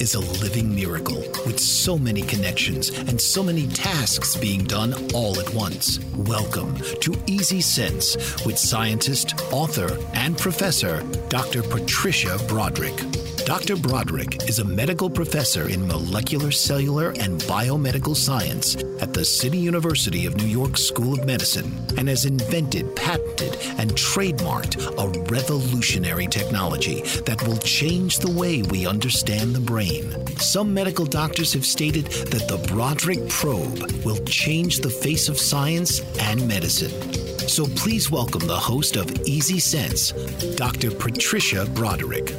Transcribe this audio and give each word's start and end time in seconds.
Is 0.00 0.14
a 0.14 0.20
living 0.42 0.74
miracle 0.74 1.20
with 1.44 1.60
so 1.60 1.98
many 1.98 2.22
connections 2.22 2.88
and 3.00 3.20
so 3.20 3.42
many 3.42 3.66
tasks 3.68 4.34
being 4.34 4.64
done 4.64 4.94
all 5.12 5.38
at 5.38 5.52
once. 5.52 6.00
Welcome 6.16 6.74
to 7.00 7.14
Easy 7.26 7.60
Sense 7.60 8.16
with 8.46 8.58
scientist, 8.58 9.34
author, 9.52 9.98
and 10.14 10.38
professor 10.38 11.02
Dr. 11.28 11.62
Patricia 11.62 12.38
Broderick. 12.48 13.29
Dr. 13.50 13.74
Broderick 13.74 14.48
is 14.48 14.60
a 14.60 14.64
medical 14.64 15.10
professor 15.10 15.68
in 15.68 15.84
molecular, 15.84 16.52
cellular, 16.52 17.08
and 17.18 17.40
biomedical 17.40 18.14
science 18.14 18.76
at 19.00 19.12
the 19.12 19.24
City 19.24 19.58
University 19.58 20.24
of 20.24 20.36
New 20.36 20.46
York 20.46 20.78
School 20.78 21.14
of 21.18 21.26
Medicine 21.26 21.74
and 21.98 22.08
has 22.08 22.26
invented, 22.26 22.94
patented, 22.94 23.56
and 23.76 23.90
trademarked 23.94 24.76
a 24.96 25.20
revolutionary 25.32 26.28
technology 26.28 27.00
that 27.26 27.44
will 27.44 27.56
change 27.56 28.20
the 28.20 28.30
way 28.30 28.62
we 28.62 28.86
understand 28.86 29.52
the 29.52 29.60
brain. 29.60 30.12
Some 30.36 30.72
medical 30.72 31.04
doctors 31.04 31.52
have 31.52 31.66
stated 31.66 32.06
that 32.06 32.46
the 32.46 32.64
Broderick 32.72 33.28
probe 33.28 33.80
will 34.04 34.24
change 34.26 34.78
the 34.78 34.90
face 34.90 35.28
of 35.28 35.40
science 35.40 36.02
and 36.20 36.46
medicine. 36.46 36.92
So 37.48 37.66
please 37.66 38.12
welcome 38.12 38.46
the 38.46 38.54
host 38.56 38.94
of 38.94 39.10
Easy 39.26 39.58
Sense, 39.58 40.12
Dr. 40.54 40.92
Patricia 40.92 41.66
Broderick. 41.74 42.32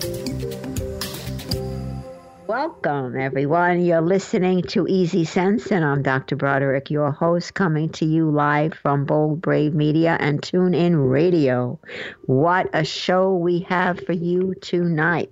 Welcome, 2.84 3.20
everyone. 3.20 3.86
You're 3.86 4.02
listening 4.02 4.64
to 4.70 4.88
Easy 4.88 5.24
Sense, 5.24 5.72
and 5.72 5.86
I'm 5.86 6.02
Dr. 6.02 6.36
Broderick, 6.36 6.90
your 6.90 7.12
host, 7.12 7.54
coming 7.54 7.90
to 7.90 8.06
you 8.06 8.32
live 8.32 8.74
from 8.74 9.06
Bold 9.06 9.40
Brave 9.40 9.76
Media 9.76 10.18
and 10.20 10.42
Tune 10.42 10.74
In 10.74 10.96
Radio. 10.96 11.80
What 12.26 12.72
a 12.74 12.84
show 12.84 13.36
we 13.36 13.60
have 13.70 14.00
for 14.00 14.14
you 14.14 14.56
tonight. 14.62 15.30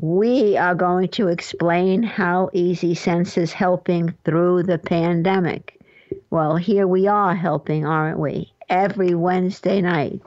We 0.00 0.58
are 0.58 0.74
going 0.74 1.08
to 1.10 1.28
explain 1.28 2.02
how 2.02 2.50
Easy 2.52 2.94
Sense 2.94 3.38
is 3.38 3.54
helping 3.54 4.14
through 4.26 4.64
the 4.64 4.78
pandemic. 4.78 5.80
Well, 6.28 6.56
here 6.56 6.86
we 6.86 7.06
are 7.06 7.34
helping, 7.34 7.86
aren't 7.86 8.18
we? 8.18 8.52
Every 8.68 9.14
Wednesday 9.14 9.80
night. 9.80 10.20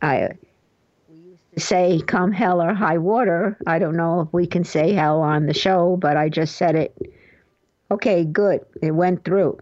I 0.00 0.28
say 1.60 2.00
come 2.00 2.32
hell 2.32 2.60
or 2.60 2.74
high 2.74 2.98
water. 2.98 3.56
I 3.66 3.78
don't 3.78 3.96
know 3.96 4.22
if 4.22 4.32
we 4.32 4.46
can 4.46 4.64
say 4.64 4.92
hell 4.92 5.20
on 5.20 5.46
the 5.46 5.54
show, 5.54 5.96
but 5.96 6.16
I 6.16 6.28
just 6.28 6.56
said 6.56 6.74
it. 6.74 6.96
Okay, 7.90 8.24
good. 8.24 8.60
It 8.82 8.92
went 8.92 9.24
through. 9.24 9.58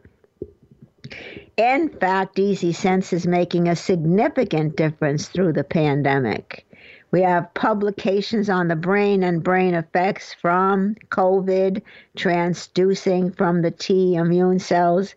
In 1.57 1.89
fact, 1.89 2.39
Easy 2.39 2.73
Sense 2.73 3.13
is 3.13 3.27
making 3.27 3.69
a 3.69 3.77
significant 3.77 4.77
difference 4.77 5.29
through 5.29 5.55
the 5.55 5.65
pandemic. 5.65 6.65
We 7.11 7.23
have 7.23 7.53
publications 7.55 8.51
on 8.51 8.69
the 8.69 8.77
brain 8.77 9.23
and 9.23 9.43
brain 9.43 9.75
effects 9.75 10.35
from 10.35 10.95
COVID, 11.09 11.83
transducing 12.17 13.37
from 13.37 13.63
the 13.63 13.71
T 13.71 14.15
immune 14.15 14.59
cells 14.59 15.15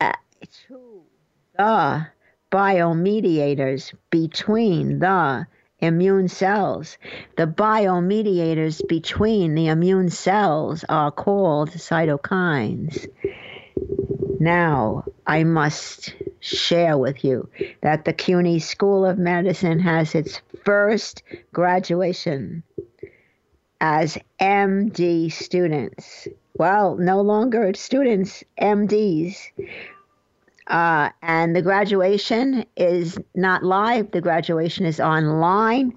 uh, 0.00 0.12
to 0.68 1.02
the 1.56 2.06
biomediators 2.54 3.92
between 4.10 5.00
the 5.00 5.44
immune 5.80 6.28
cells. 6.28 6.98
The 7.36 7.48
biomediators 7.48 8.80
between 8.86 9.56
the 9.56 9.66
immune 9.66 10.08
cells 10.08 10.84
are 10.88 11.10
called 11.10 11.70
cytokines. 11.70 13.08
Now, 14.38 15.04
I 15.26 15.42
must 15.42 16.14
share 16.38 16.96
with 16.96 17.24
you 17.24 17.48
that 17.80 18.04
the 18.04 18.12
CUNY 18.12 18.60
School 18.60 19.04
of 19.04 19.18
Medicine 19.18 19.80
has 19.80 20.14
its 20.14 20.40
first 20.64 21.24
graduation 21.52 22.62
as 23.80 24.16
MD 24.40 25.32
students. 25.32 26.28
Well, 26.56 26.96
no 26.98 27.20
longer 27.20 27.74
students, 27.74 28.44
MDs. 28.60 29.34
Uh, 30.66 31.10
and 31.22 31.54
the 31.54 31.62
graduation 31.62 32.64
is 32.76 33.18
not 33.34 33.62
live, 33.62 34.10
the 34.10 34.20
graduation 34.20 34.86
is 34.86 35.00
online. 35.00 35.96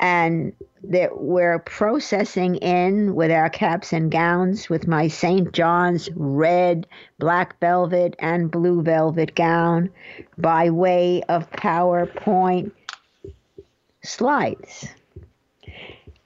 And 0.00 0.52
that 0.90 1.20
we're 1.20 1.58
processing 1.60 2.56
in 2.56 3.14
with 3.14 3.30
our 3.30 3.48
caps 3.48 3.92
and 3.92 4.10
gowns 4.10 4.68
with 4.68 4.86
my 4.86 5.08
St. 5.08 5.52
John's 5.52 6.10
red, 6.14 6.86
black 7.18 7.58
velvet, 7.60 8.14
and 8.18 8.50
blue 8.50 8.82
velvet 8.82 9.34
gown 9.34 9.90
by 10.36 10.70
way 10.70 11.22
of 11.28 11.50
PowerPoint 11.52 12.72
slides. 14.02 14.88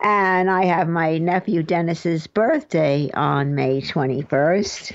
And 0.00 0.50
I 0.50 0.64
have 0.64 0.88
my 0.88 1.18
nephew 1.18 1.62
Dennis's 1.62 2.26
birthday 2.26 3.10
on 3.12 3.54
May 3.54 3.80
21st. 3.80 4.92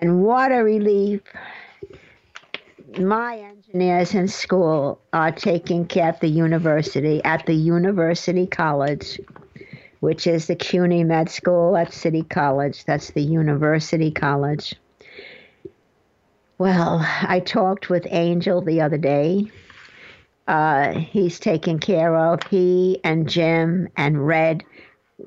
And 0.00 0.22
a 0.52 0.62
relief 0.62 1.22
my 2.98 3.38
engineers 3.38 4.14
in 4.14 4.28
school 4.28 5.00
are 5.12 5.32
taking 5.32 5.86
care 5.86 6.08
at 6.08 6.20
the 6.20 6.28
university, 6.28 7.22
at 7.24 7.46
the 7.46 7.54
University 7.54 8.46
College, 8.46 9.20
which 10.00 10.26
is 10.26 10.46
the 10.46 10.56
CUNY 10.56 11.04
Med 11.04 11.28
School 11.28 11.76
at 11.76 11.92
City 11.92 12.22
College. 12.22 12.84
That's 12.84 13.10
the 13.10 13.22
University 13.22 14.10
College. 14.10 14.74
Well, 16.56 17.00
I 17.22 17.40
talked 17.40 17.88
with 17.88 18.06
Angel 18.10 18.62
the 18.62 18.80
other 18.80 18.98
day. 18.98 19.50
Uh, 20.46 20.92
he's 20.92 21.38
taken 21.38 21.78
care 21.78 22.16
of. 22.16 22.42
He 22.44 23.00
and 23.04 23.28
Jim 23.28 23.88
and 23.96 24.26
Red 24.26 24.64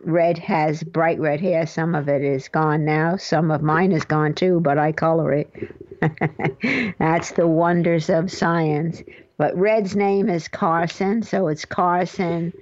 red 0.03 0.37
has 0.37 0.83
bright 0.83 1.19
red 1.19 1.41
hair. 1.41 1.65
Some 1.65 1.95
of 1.95 2.07
it 2.07 2.23
is 2.23 2.47
gone 2.47 2.85
now. 2.85 3.17
Some 3.17 3.51
of 3.51 3.61
mine 3.61 3.91
is 3.91 4.05
gone 4.05 4.33
too, 4.33 4.59
but 4.59 4.77
I 4.77 4.91
color 4.91 5.33
it. 5.33 5.53
That's 6.99 7.31
the 7.31 7.47
wonders 7.47 8.09
of 8.09 8.31
science. 8.31 9.03
But 9.37 9.55
Red's 9.55 9.95
name 9.95 10.29
is 10.29 10.47
Carson, 10.47 11.23
so 11.23 11.47
it's 11.47 11.65
Carson, 11.65 12.53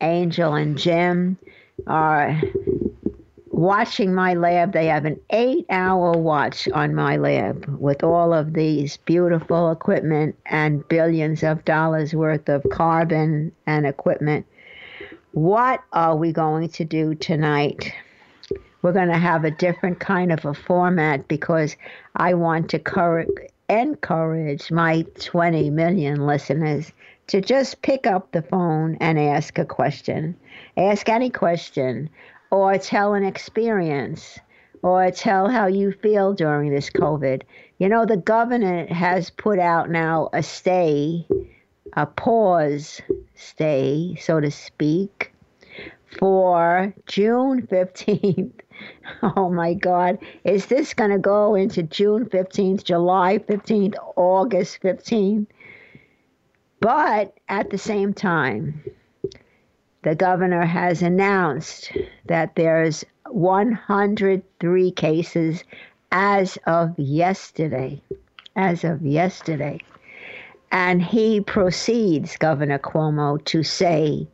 Angel, 0.00 0.54
and 0.54 0.78
Jim 0.78 1.36
are 1.86 2.40
watching 3.46 4.14
my 4.14 4.34
lab. 4.34 4.72
They 4.72 4.86
have 4.86 5.04
an 5.04 5.20
eight 5.30 5.66
hour 5.68 6.12
watch 6.12 6.68
on 6.68 6.94
my 6.94 7.16
lab 7.16 7.66
with 7.78 8.04
all 8.04 8.32
of 8.32 8.52
these 8.54 8.96
beautiful 8.98 9.70
equipment 9.70 10.36
and 10.46 10.86
billions 10.88 11.42
of 11.42 11.64
dollars 11.64 12.14
worth 12.14 12.48
of 12.48 12.64
carbon 12.70 13.52
and 13.66 13.86
equipment. 13.86 14.46
What 15.38 15.84
are 15.92 16.16
we 16.16 16.32
going 16.32 16.68
to 16.70 16.84
do 16.84 17.14
tonight? 17.14 17.92
We're 18.82 18.92
going 18.92 19.06
to 19.06 19.18
have 19.18 19.44
a 19.44 19.52
different 19.52 20.00
kind 20.00 20.32
of 20.32 20.44
a 20.44 20.52
format 20.52 21.28
because 21.28 21.76
I 22.16 22.34
want 22.34 22.70
to 22.70 22.80
cur- 22.80 23.28
encourage 23.68 24.72
my 24.72 25.06
20 25.20 25.70
million 25.70 26.26
listeners 26.26 26.90
to 27.28 27.40
just 27.40 27.82
pick 27.82 28.04
up 28.04 28.32
the 28.32 28.42
phone 28.42 28.96
and 29.00 29.16
ask 29.16 29.60
a 29.60 29.64
question. 29.64 30.34
Ask 30.76 31.08
any 31.08 31.30
question 31.30 32.10
or 32.50 32.76
tell 32.76 33.14
an 33.14 33.22
experience 33.22 34.40
or 34.82 35.12
tell 35.12 35.48
how 35.48 35.68
you 35.68 35.92
feel 35.92 36.34
during 36.34 36.74
this 36.74 36.90
COVID. 36.90 37.42
You 37.78 37.88
know, 37.88 38.06
the 38.06 38.16
governor 38.16 38.92
has 38.92 39.30
put 39.30 39.60
out 39.60 39.88
now 39.88 40.30
a 40.32 40.42
stay, 40.42 41.28
a 41.94 42.06
pause 42.06 43.00
stay, 43.34 44.16
so 44.20 44.40
to 44.40 44.50
speak, 44.50 45.32
for 46.18 46.94
June 47.06 47.66
15th. 47.66 48.52
Oh 49.22 49.50
my 49.50 49.74
God. 49.74 50.18
Is 50.44 50.66
this 50.66 50.94
going 50.94 51.10
to 51.10 51.18
go 51.18 51.56
into 51.56 51.82
June 51.82 52.26
15th, 52.26 52.84
July 52.84 53.38
15th, 53.38 53.96
August 54.14 54.80
15th? 54.82 55.48
But 56.78 57.36
at 57.48 57.70
the 57.70 57.78
same 57.78 58.14
time, 58.14 58.84
the 60.02 60.14
governor 60.14 60.64
has 60.64 61.02
announced 61.02 61.90
that 62.26 62.54
there's 62.54 63.04
103 63.26 64.90
cases 64.92 65.64
as 66.12 66.56
of 66.66 66.96
yesterday. 66.96 68.00
As 68.54 68.84
of 68.84 69.04
yesterday. 69.04 69.80
And 70.70 71.02
he 71.02 71.40
proceeds, 71.40 72.36
Governor 72.36 72.78
Cuomo, 72.78 73.42
to 73.46 73.62
say 73.62 74.26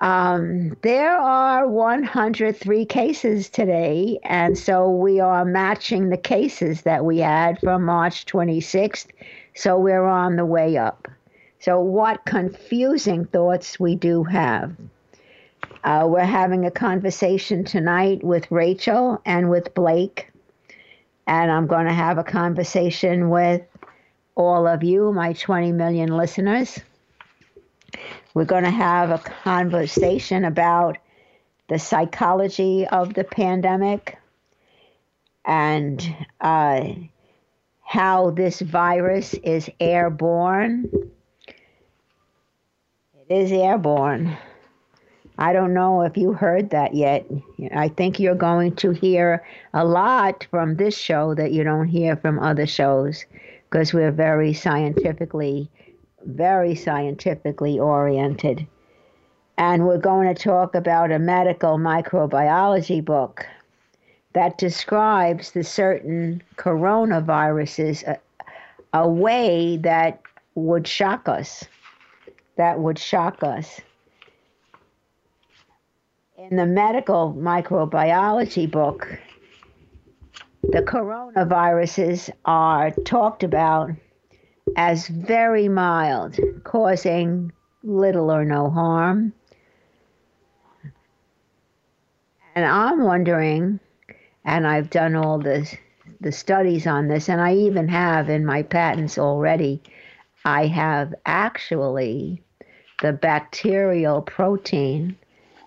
um, 0.00 0.76
there 0.82 1.16
are 1.16 1.66
103 1.66 2.84
cases 2.84 3.48
today, 3.48 4.20
and 4.22 4.56
so 4.56 4.88
we 4.88 5.18
are 5.18 5.44
matching 5.44 6.10
the 6.10 6.16
cases 6.16 6.82
that 6.82 7.04
we 7.04 7.18
had 7.18 7.58
from 7.58 7.84
March 7.84 8.24
26th, 8.26 9.08
so 9.56 9.76
we're 9.76 10.06
on 10.06 10.36
the 10.36 10.46
way 10.46 10.76
up. 10.76 11.08
So, 11.58 11.80
what 11.80 12.24
confusing 12.26 13.24
thoughts 13.24 13.80
we 13.80 13.96
do 13.96 14.22
have. 14.24 14.76
Uh, 15.82 16.06
we're 16.08 16.20
having 16.20 16.64
a 16.64 16.70
conversation 16.70 17.64
tonight 17.64 18.22
with 18.22 18.50
Rachel 18.50 19.20
and 19.24 19.50
with 19.50 19.74
Blake, 19.74 20.30
and 21.26 21.50
I'm 21.50 21.66
going 21.66 21.86
to 21.86 21.92
have 21.92 22.18
a 22.18 22.24
conversation 22.24 23.30
with 23.30 23.62
all 24.38 24.68
of 24.68 24.84
you, 24.84 25.12
my 25.12 25.32
20 25.32 25.72
million 25.72 26.16
listeners. 26.16 26.78
We're 28.34 28.44
going 28.44 28.64
to 28.64 28.70
have 28.70 29.10
a 29.10 29.18
conversation 29.18 30.44
about 30.44 30.96
the 31.68 31.78
psychology 31.78 32.86
of 32.86 33.14
the 33.14 33.24
pandemic 33.24 34.16
and 35.44 36.00
uh, 36.40 36.84
how 37.82 38.30
this 38.30 38.60
virus 38.60 39.34
is 39.34 39.68
airborne. 39.80 40.88
It 43.28 43.34
is 43.34 43.50
airborne. 43.50 44.38
I 45.36 45.52
don't 45.52 45.74
know 45.74 46.02
if 46.02 46.16
you 46.16 46.32
heard 46.32 46.70
that 46.70 46.94
yet. 46.94 47.26
I 47.74 47.88
think 47.88 48.20
you're 48.20 48.34
going 48.36 48.76
to 48.76 48.92
hear 48.92 49.44
a 49.74 49.84
lot 49.84 50.46
from 50.48 50.76
this 50.76 50.96
show 50.96 51.34
that 51.34 51.50
you 51.50 51.64
don't 51.64 51.88
hear 51.88 52.16
from 52.16 52.38
other 52.38 52.66
shows 52.66 53.24
because 53.70 53.92
we're 53.92 54.12
very 54.12 54.52
scientifically 54.52 55.70
very 56.24 56.74
scientifically 56.74 57.78
oriented. 57.78 58.66
And 59.56 59.86
we're 59.86 59.98
going 59.98 60.32
to 60.32 60.40
talk 60.40 60.74
about 60.74 61.10
a 61.10 61.18
medical 61.18 61.78
microbiology 61.78 63.04
book 63.04 63.46
that 64.34 64.58
describes 64.58 65.52
the 65.52 65.64
certain 65.64 66.42
coronaviruses 66.56 68.06
a, 68.06 68.18
a 68.92 69.08
way 69.08 69.78
that 69.78 70.20
would 70.54 70.86
shock 70.86 71.28
us. 71.28 71.64
That 72.56 72.78
would 72.78 72.98
shock 72.98 73.42
us. 73.42 73.80
In 76.36 76.56
the 76.56 76.66
medical 76.66 77.34
microbiology 77.36 78.70
book, 78.70 79.18
the 80.62 80.82
coronaviruses 80.82 82.30
are 82.44 82.90
talked 82.90 83.42
about 83.42 83.90
as 84.76 85.08
very 85.08 85.68
mild, 85.68 86.38
causing 86.64 87.52
little 87.82 88.30
or 88.30 88.44
no 88.44 88.68
harm. 88.68 89.32
And 92.54 92.64
I'm 92.64 93.02
wondering, 93.02 93.80
and 94.44 94.66
I've 94.66 94.90
done 94.90 95.14
all 95.14 95.38
the, 95.38 95.72
the 96.20 96.32
studies 96.32 96.86
on 96.86 97.08
this, 97.08 97.28
and 97.28 97.40
I 97.40 97.54
even 97.54 97.88
have 97.88 98.28
in 98.28 98.44
my 98.44 98.62
patents 98.62 99.16
already, 99.16 99.82
I 100.44 100.66
have 100.66 101.14
actually 101.24 102.42
the 103.00 103.12
bacterial 103.12 104.22
protein 104.22 105.16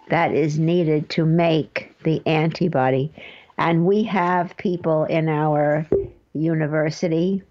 that 0.10 0.34
is 0.34 0.60
needed 0.60 1.10
to 1.12 1.26
make 1.26 1.96
the 2.04 2.22
antibody. 2.28 3.14
And 3.62 3.86
we 3.86 4.02
have 4.06 4.58
people 4.58 5.04
in 5.04 5.30
our 5.30 5.88
university 6.34 7.44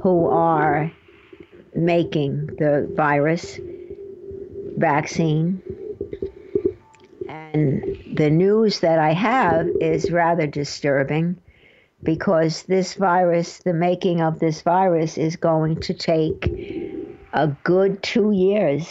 who 0.00 0.28
are 0.28 0.92
making 1.74 2.46
the 2.58 2.88
virus 2.94 3.58
vaccine. 4.76 5.60
And 7.28 7.98
the 8.14 8.30
news 8.30 8.78
that 8.78 9.00
I 9.00 9.12
have 9.12 9.66
is 9.80 10.12
rather 10.12 10.46
disturbing 10.46 11.36
because 12.00 12.62
this 12.62 12.94
virus, 12.94 13.58
the 13.58 13.74
making 13.74 14.20
of 14.20 14.38
this 14.38 14.62
virus, 14.62 15.18
is 15.18 15.34
going 15.34 15.80
to 15.80 15.94
take 15.94 16.46
a 17.32 17.48
good 17.64 18.04
two 18.04 18.30
years. 18.30 18.88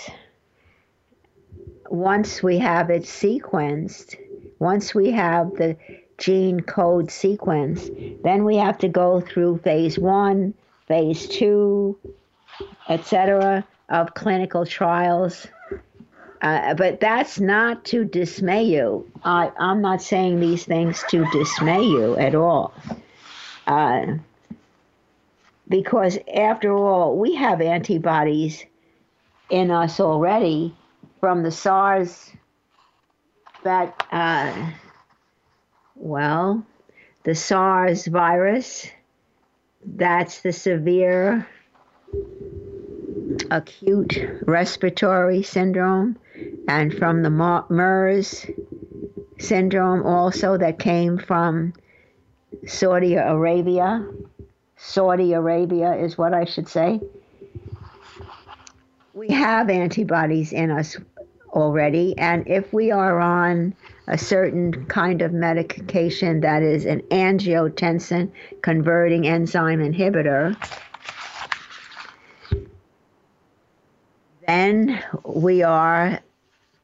Once 1.89 2.43
we 2.43 2.57
have 2.57 2.89
it 2.89 3.03
sequenced, 3.03 4.17
once 4.59 4.93
we 4.93 5.11
have 5.11 5.53
the 5.53 5.77
gene 6.17 6.61
code 6.61 7.11
sequence, 7.11 7.89
then 8.23 8.43
we 8.45 8.57
have 8.57 8.77
to 8.79 8.87
go 8.87 9.21
through 9.21 9.57
phase 9.59 9.99
one, 9.99 10.53
phase 10.87 11.27
two, 11.27 11.97
etc., 12.89 13.65
of 13.89 14.13
clinical 14.13 14.65
trials. 14.65 15.47
Uh, 16.41 16.73
but 16.75 16.99
that's 16.99 17.39
not 17.39 17.83
to 17.85 18.05
dismay 18.05 18.63
you. 18.63 19.09
I, 19.23 19.51
I'm 19.57 19.81
not 19.81 20.01
saying 20.01 20.39
these 20.39 20.63
things 20.63 21.03
to 21.09 21.25
dismay 21.31 21.81
you 21.83 22.15
at 22.17 22.35
all. 22.35 22.73
Uh, 23.65 24.17
because 25.67 26.19
after 26.33 26.71
all, 26.71 27.17
we 27.17 27.35
have 27.35 27.61
antibodies 27.61 28.63
in 29.49 29.71
us 29.71 29.99
already 29.99 30.75
from 31.19 31.43
the 31.43 31.51
SARS 31.51 32.31
that, 33.63 34.05
uh, 34.11 34.71
well, 36.05 36.63
the 37.23 37.33
SARS 37.33 38.05
virus, 38.05 38.87
that's 39.83 40.41
the 40.41 40.53
severe 40.53 41.47
acute 43.49 44.19
respiratory 44.45 45.41
syndrome 45.41 46.15
and 46.67 46.93
from 46.93 47.23
the 47.23 47.31
MERS 47.31 48.45
syndrome 49.39 50.05
also 50.05 50.57
that 50.59 50.77
came 50.77 51.17
from 51.17 51.73
Saudi 52.67 53.15
Arabia. 53.15 54.07
Saudi 54.77 55.33
Arabia 55.33 55.95
is 55.95 56.19
what 56.19 56.35
I 56.35 56.45
should 56.45 56.67
say. 56.67 57.01
We 59.15 59.29
have 59.29 59.71
antibodies 59.71 60.53
in 60.53 60.69
us 60.69 60.97
already, 61.49 62.15
and 62.19 62.47
if 62.47 62.71
we 62.71 62.91
are 62.91 63.19
on 63.19 63.73
a 64.07 64.17
certain 64.17 64.85
kind 64.85 65.21
of 65.21 65.33
medication 65.33 66.41
that 66.41 66.61
is 66.61 66.85
an 66.85 67.01
angiotensin 67.11 68.31
converting 68.61 69.27
enzyme 69.27 69.79
inhibitor, 69.79 70.55
then 74.47 75.03
we 75.23 75.63
are 75.63 76.19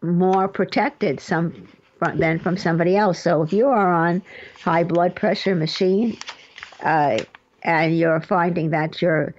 more 0.01 0.47
protected. 0.47 1.19
Some 1.19 1.67
than 2.15 2.39
from 2.39 2.57
somebody 2.57 2.95
else. 2.95 3.19
So 3.19 3.43
if 3.43 3.53
you 3.53 3.67
are 3.67 3.93
on 3.93 4.21
high 4.63 4.83
blood 4.83 5.15
pressure 5.15 5.55
machine 5.55 6.17
uh, 6.83 7.19
and 7.63 7.97
you're 7.97 8.21
finding 8.21 8.71
that 8.71 9.01
your 9.01 9.35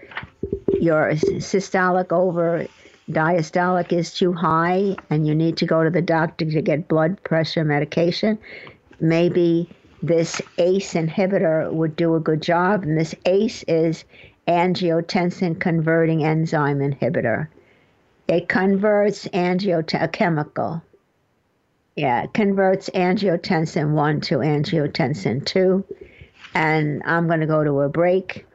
your 0.81 1.11
systolic 1.11 2.13
over 2.13 2.67
diastolic 3.11 3.93
is 3.93 4.15
too 4.15 4.33
high 4.33 4.97
and 5.11 5.27
you 5.27 5.35
need 5.35 5.57
to 5.59 5.67
go 5.67 5.83
to 5.83 5.91
the 5.91 6.03
doctor 6.03 6.45
to 6.45 6.63
get 6.63 6.89
blood 6.89 7.23
pressure 7.25 7.65
medication, 7.65 8.39
maybe 9.01 9.69
this 10.03 10.41
ACE 10.59 10.95
inhibitor 10.95 11.73
would 11.73 11.97
do 11.97 12.15
a 12.15 12.21
good 12.21 12.43
job. 12.43 12.83
And 12.83 12.99
this 12.99 13.15
ACE 13.27 13.63
is 13.65 14.05
angiotensin 14.49 15.61
converting 15.61 16.25
enzyme 16.25 16.81
inhibitor. 16.81 17.49
It 18.29 18.49
converts 18.49 19.27
angiotensin, 19.29 20.03
a 20.03 20.09
chemical. 20.09 20.83
Yeah, 21.97 22.23
it 22.25 22.33
converts 22.33 22.89
angiotensin 22.91 23.93
1 23.93 24.21
to 24.23 24.39
angiotensin 24.39 25.45
2. 25.45 25.85
And 26.55 27.03
I'm 27.05 27.27
going 27.27 27.41
to 27.41 27.47
go 27.47 27.63
to 27.65 27.81
a 27.81 27.89
break. 27.89 28.47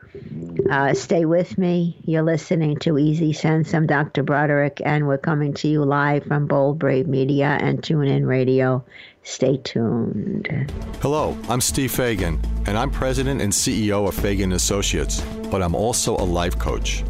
Uh, 0.69 0.93
stay 0.93 1.25
with 1.25 1.57
me. 1.57 1.97
You're 2.05 2.23
listening 2.23 2.77
to 2.79 2.97
Easy 2.97 3.33
Sense. 3.33 3.73
I'm 3.73 3.87
Dr. 3.87 4.23
Broderick, 4.23 4.81
and 4.83 5.07
we're 5.07 5.17
coming 5.17 5.53
to 5.55 5.67
you 5.67 5.83
live 5.85 6.25
from 6.25 6.47
Bold 6.47 6.79
Brave 6.79 7.07
Media 7.07 7.57
and 7.61 7.81
TuneIn 7.81 8.27
Radio. 8.27 8.83
Stay 9.23 9.57
tuned. 9.57 10.71
Hello, 11.01 11.37
I'm 11.49 11.61
Steve 11.61 11.91
Fagan, 11.91 12.39
and 12.65 12.77
I'm 12.77 12.91
president 12.91 13.41
and 13.41 13.51
CEO 13.51 14.07
of 14.07 14.15
Fagan 14.15 14.53
Associates, 14.53 15.21
but 15.51 15.61
I'm 15.61 15.75
also 15.75 16.15
a 16.17 16.25
life 16.25 16.57
coach. 16.57 17.03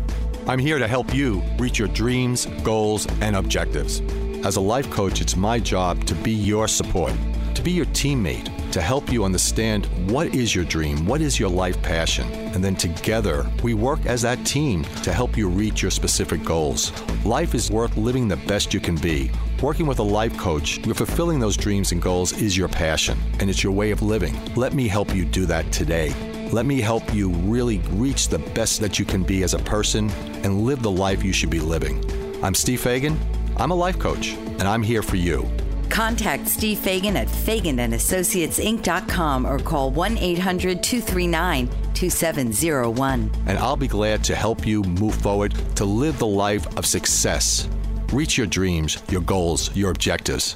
I'm 0.47 0.59
here 0.59 0.79
to 0.79 0.87
help 0.87 1.13
you 1.13 1.41
reach 1.57 1.77
your 1.79 1.89
dreams, 1.89 2.45
goals, 2.63 3.07
and 3.21 3.35
objectives. 3.35 4.01
As 4.45 4.55
a 4.55 4.61
life 4.61 4.89
coach, 4.89 5.19
it's 5.19 5.35
my 5.35 5.59
job 5.59 6.05
to 6.05 6.15
be 6.15 6.31
your 6.31 6.67
support, 6.67 7.13
to 7.57 7.63
be 7.63 7.71
your 7.71 7.87
teammate 7.87 8.71
to 8.71 8.79
help 8.79 9.11
you 9.11 9.23
understand 9.23 9.87
what 10.11 10.27
is 10.27 10.53
your 10.53 10.63
dream, 10.63 11.07
what 11.07 11.21
is 11.21 11.39
your 11.39 11.49
life 11.49 11.81
passion, 11.81 12.31
and 12.53 12.63
then 12.63 12.75
together 12.75 13.49
we 13.63 13.73
work 13.73 14.05
as 14.05 14.21
that 14.21 14.45
team 14.45 14.83
to 15.01 15.11
help 15.11 15.35
you 15.35 15.49
reach 15.49 15.81
your 15.81 15.89
specific 15.89 16.43
goals. 16.43 16.91
Life 17.25 17.55
is 17.55 17.71
worth 17.71 17.97
living 17.97 18.27
the 18.27 18.37
best 18.37 18.75
you 18.75 18.79
can 18.79 18.95
be. 18.95 19.31
Working 19.59 19.87
with 19.87 19.97
a 19.97 20.03
life 20.03 20.37
coach, 20.37 20.85
you're 20.85 20.93
fulfilling 20.93 21.39
those 21.39 21.57
dreams 21.57 21.91
and 21.91 21.99
goals 21.99 22.39
is 22.39 22.55
your 22.55 22.67
passion, 22.67 23.17
and 23.39 23.49
it's 23.49 23.63
your 23.63 23.73
way 23.73 23.89
of 23.89 24.03
living. 24.03 24.37
Let 24.53 24.75
me 24.75 24.87
help 24.87 25.15
you 25.15 25.25
do 25.25 25.47
that 25.47 25.71
today. 25.71 26.13
Let 26.51 26.67
me 26.67 26.79
help 26.79 27.11
you 27.11 27.31
really 27.31 27.79
reach 27.89 28.27
the 28.27 28.39
best 28.39 28.81
that 28.81 28.99
you 28.99 29.05
can 29.05 29.23
be 29.23 29.41
as 29.41 29.55
a 29.55 29.59
person 29.59 30.11
and 30.43 30.61
live 30.61 30.83
the 30.83 30.91
life 30.91 31.23
you 31.23 31.33
should 31.33 31.49
be 31.49 31.59
living. 31.59 32.05
I'm 32.43 32.53
Steve 32.53 32.81
Fagan. 32.81 33.19
I'm 33.57 33.71
a 33.71 33.75
life 33.75 33.97
coach, 33.97 34.33
and 34.59 34.63
I'm 34.63 34.83
here 34.83 35.01
for 35.01 35.15
you. 35.15 35.49
Contact 35.89 36.47
Steve 36.47 36.79
Fagan 36.79 37.17
at 37.17 37.27
FaganandAssociatesInc.com 37.27 39.45
or 39.45 39.59
call 39.59 39.91
1 39.91 40.17
800 40.17 40.81
239 40.83 41.69
2701. 41.93 43.31
And 43.47 43.57
I'll 43.57 43.75
be 43.75 43.87
glad 43.87 44.23
to 44.25 44.35
help 44.35 44.67
you 44.67 44.83
move 44.83 45.15
forward 45.15 45.55
to 45.75 45.85
live 45.85 46.19
the 46.19 46.27
life 46.27 46.77
of 46.77 46.85
success. 46.85 47.67
Reach 48.13 48.37
your 48.37 48.47
dreams, 48.47 49.01
your 49.09 49.21
goals, 49.21 49.75
your 49.75 49.91
objectives. 49.91 50.55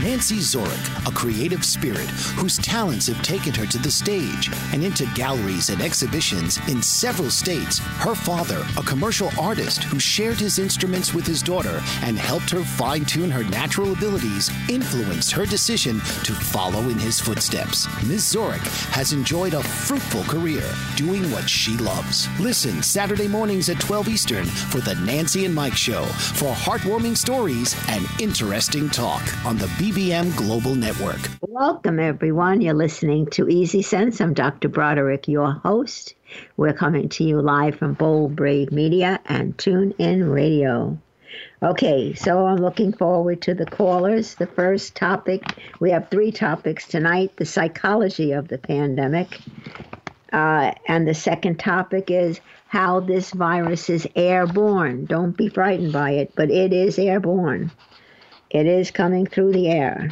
Nancy 0.00 0.36
Zorik, 0.36 1.08
a 1.08 1.12
creative 1.12 1.64
spirit 1.64 2.08
whose 2.38 2.56
talents 2.58 3.08
have 3.08 3.20
taken 3.22 3.52
her 3.54 3.66
to 3.66 3.78
the 3.78 3.90
stage 3.90 4.48
and 4.72 4.84
into 4.84 5.04
galleries 5.14 5.70
and 5.70 5.82
exhibitions 5.82 6.58
in 6.68 6.80
several 6.82 7.30
states. 7.30 7.78
Her 7.78 8.14
father, 8.14 8.64
a 8.76 8.82
commercial 8.82 9.30
artist 9.40 9.82
who 9.84 9.98
shared 9.98 10.38
his 10.38 10.60
instruments 10.60 11.14
with 11.14 11.26
his 11.26 11.42
daughter 11.42 11.82
and 12.02 12.16
helped 12.16 12.50
her 12.50 12.62
fine 12.62 13.06
tune 13.06 13.30
her 13.30 13.42
natural 13.44 13.92
abilities, 13.92 14.50
influenced 14.68 15.32
her 15.32 15.44
decision 15.44 15.96
to 16.22 16.32
follow 16.32 16.82
in 16.82 16.98
his 16.98 17.18
footsteps. 17.18 17.86
Ms. 18.04 18.32
Zorik 18.32 18.64
has 18.92 19.12
enjoyed 19.12 19.54
a 19.54 19.62
fruitful 19.62 20.22
career 20.24 20.62
doing 20.96 21.28
what 21.32 21.50
she 21.50 21.76
loves. 21.78 22.28
Listen 22.38 22.82
Saturday 22.84 23.26
mornings 23.26 23.68
at 23.68 23.80
12 23.80 24.08
Eastern 24.08 24.44
for 24.44 24.80
the 24.80 24.94
Nancy 24.96 25.44
and 25.44 25.54
Mike 25.54 25.76
Show 25.76 26.04
for 26.04 26.54
heartwarming 26.54 27.16
stories 27.16 27.74
and 27.88 28.06
interesting 28.20 28.88
talk 28.88 29.22
on 29.44 29.58
the 29.58 29.68
BBM 29.88 30.36
Global 30.36 30.74
Network. 30.74 31.18
Welcome, 31.40 31.98
everyone. 31.98 32.60
You're 32.60 32.74
listening 32.74 33.24
to 33.28 33.48
Easy 33.48 33.80
Sense. 33.80 34.20
I'm 34.20 34.34
Dr. 34.34 34.68
Broderick, 34.68 35.26
your 35.28 35.50
host. 35.50 36.14
We're 36.58 36.74
coming 36.74 37.08
to 37.08 37.24
you 37.24 37.40
live 37.40 37.76
from 37.76 37.94
Bold 37.94 38.36
Brave 38.36 38.70
Media 38.70 39.18
and 39.24 39.56
Tune 39.56 39.94
In 39.96 40.28
Radio. 40.28 40.98
Okay, 41.62 42.12
so 42.12 42.44
I'm 42.44 42.58
looking 42.58 42.92
forward 42.92 43.40
to 43.40 43.54
the 43.54 43.64
callers. 43.64 44.34
The 44.34 44.46
first 44.46 44.94
topic, 44.94 45.42
we 45.80 45.90
have 45.90 46.10
three 46.10 46.32
topics 46.32 46.86
tonight 46.86 47.32
the 47.36 47.46
psychology 47.46 48.32
of 48.32 48.48
the 48.48 48.58
pandemic. 48.58 49.40
Uh, 50.30 50.72
and 50.86 51.08
the 51.08 51.14
second 51.14 51.60
topic 51.60 52.10
is 52.10 52.42
how 52.66 53.00
this 53.00 53.30
virus 53.30 53.88
is 53.88 54.06
airborne. 54.14 55.06
Don't 55.06 55.34
be 55.34 55.48
frightened 55.48 55.94
by 55.94 56.10
it, 56.10 56.34
but 56.36 56.50
it 56.50 56.74
is 56.74 56.98
airborne. 56.98 57.70
It 58.50 58.66
is 58.66 58.90
coming 58.90 59.26
through 59.26 59.52
the 59.52 59.68
air. 59.68 60.10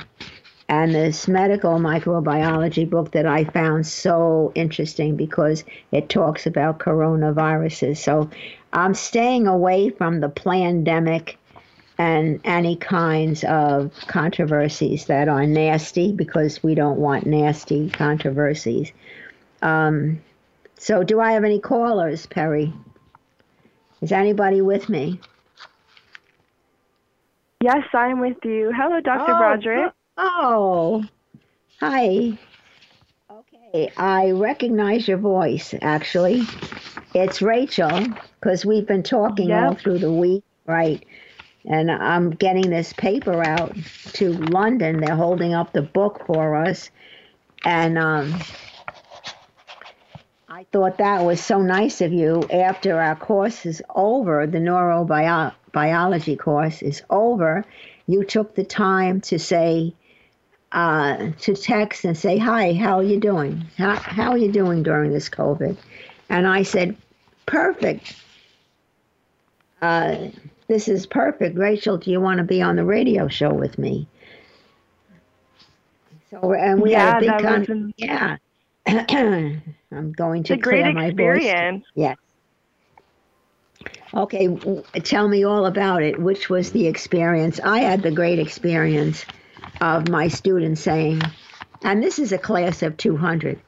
And 0.68 0.94
this 0.94 1.28
medical 1.28 1.78
microbiology 1.78 2.88
book 2.88 3.12
that 3.12 3.24
I 3.24 3.44
found 3.44 3.86
so 3.86 4.50
interesting 4.54 5.16
because 5.16 5.64
it 5.92 6.08
talks 6.08 6.44
about 6.46 6.80
coronaviruses. 6.80 7.98
So 7.98 8.28
I'm 8.72 8.94
staying 8.94 9.46
away 9.46 9.90
from 9.90 10.20
the 10.20 10.28
pandemic 10.28 11.38
and 11.98 12.40
any 12.44 12.76
kinds 12.76 13.44
of 13.44 13.92
controversies 14.08 15.06
that 15.06 15.28
are 15.28 15.46
nasty 15.46 16.12
because 16.12 16.62
we 16.62 16.74
don't 16.74 16.98
want 16.98 17.26
nasty 17.26 17.88
controversies. 17.88 18.92
Um, 19.62 20.20
so, 20.78 21.02
do 21.02 21.20
I 21.20 21.32
have 21.32 21.44
any 21.44 21.58
callers, 21.58 22.26
Perry? 22.26 22.72
Is 24.02 24.12
anybody 24.12 24.60
with 24.60 24.90
me? 24.90 25.20
Yes, 27.62 27.84
I'm 27.94 28.20
with 28.20 28.36
you. 28.44 28.70
Hello, 28.76 29.00
Dr. 29.00 29.32
Oh, 29.32 29.38
Broderick. 29.38 29.92
Oh, 30.18 31.04
hi. 31.80 32.38
Okay, 33.30 33.90
I 33.96 34.32
recognize 34.32 35.08
your 35.08 35.16
voice, 35.16 35.74
actually. 35.80 36.42
It's 37.14 37.40
Rachel, 37.40 38.08
because 38.38 38.66
we've 38.66 38.86
been 38.86 39.02
talking 39.02 39.52
all 39.52 39.74
through 39.74 40.00
the 40.00 40.12
week, 40.12 40.44
right? 40.66 41.02
And 41.64 41.90
I'm 41.90 42.30
getting 42.30 42.68
this 42.68 42.92
paper 42.92 43.42
out 43.42 43.74
to 44.14 44.34
London. 44.34 45.00
They're 45.00 45.16
holding 45.16 45.54
up 45.54 45.72
the 45.72 45.82
book 45.82 46.24
for 46.26 46.56
us. 46.56 46.90
And 47.64 47.96
um, 47.96 48.38
I 50.46 50.66
thought 50.72 50.98
that 50.98 51.24
was 51.24 51.40
so 51.40 51.62
nice 51.62 52.02
of 52.02 52.12
you. 52.12 52.42
After 52.52 53.00
our 53.00 53.16
course 53.16 53.64
is 53.64 53.82
over, 53.94 54.46
the 54.46 54.58
neurobiology 54.58 55.54
course 56.38 56.82
is 56.82 57.02
over, 57.10 57.64
you 58.06 58.24
took 58.24 58.54
the 58.54 58.64
time 58.64 59.20
to 59.22 59.38
say, 59.38 59.94
uh, 60.72 61.30
to 61.40 61.54
text 61.54 62.04
and 62.04 62.16
say, 62.16 62.38
"Hi, 62.38 62.72
how 62.72 62.98
are 62.98 63.02
you 63.02 63.20
doing? 63.20 63.64
How 63.76 63.94
how 63.94 64.30
are 64.32 64.38
you 64.38 64.52
doing 64.52 64.82
during 64.82 65.12
this 65.12 65.28
COVID?" 65.28 65.76
And 66.28 66.46
I 66.46 66.62
said, 66.62 66.96
"Perfect. 67.46 68.14
Uh, 69.82 70.28
this 70.68 70.88
is 70.88 71.06
perfect, 71.06 71.56
Rachel. 71.56 71.98
Do 71.98 72.10
you 72.10 72.20
want 72.20 72.38
to 72.38 72.44
be 72.44 72.62
on 72.62 72.76
the 72.76 72.84
radio 72.84 73.28
show 73.28 73.52
with 73.52 73.78
me?" 73.78 74.06
So 76.30 76.52
and 76.52 76.80
we 76.80 76.92
yeah, 76.92 77.14
had 77.14 77.16
a 77.16 77.20
big 77.20 77.42
con- 77.42 77.66
an, 77.68 77.94
yeah. 77.96 78.36
I'm 79.92 80.12
going 80.12 80.42
to 80.44 80.58
clear 80.58 80.92
my 80.92 81.10
voice. 81.10 81.44
experience. 81.44 81.84
Yes. 81.94 82.16
Okay, 84.14 84.48
tell 85.02 85.28
me 85.28 85.44
all 85.44 85.66
about 85.66 86.02
it. 86.02 86.20
Which 86.20 86.48
was 86.48 86.72
the 86.72 86.86
experience? 86.86 87.60
I 87.62 87.80
had 87.80 88.02
the 88.02 88.10
great 88.10 88.38
experience 88.38 89.24
of 89.80 90.08
my 90.08 90.28
students 90.28 90.80
saying, 90.80 91.22
and 91.82 92.02
this 92.02 92.18
is 92.18 92.32
a 92.32 92.38
class 92.38 92.82
of 92.82 92.96
200, 92.96 93.60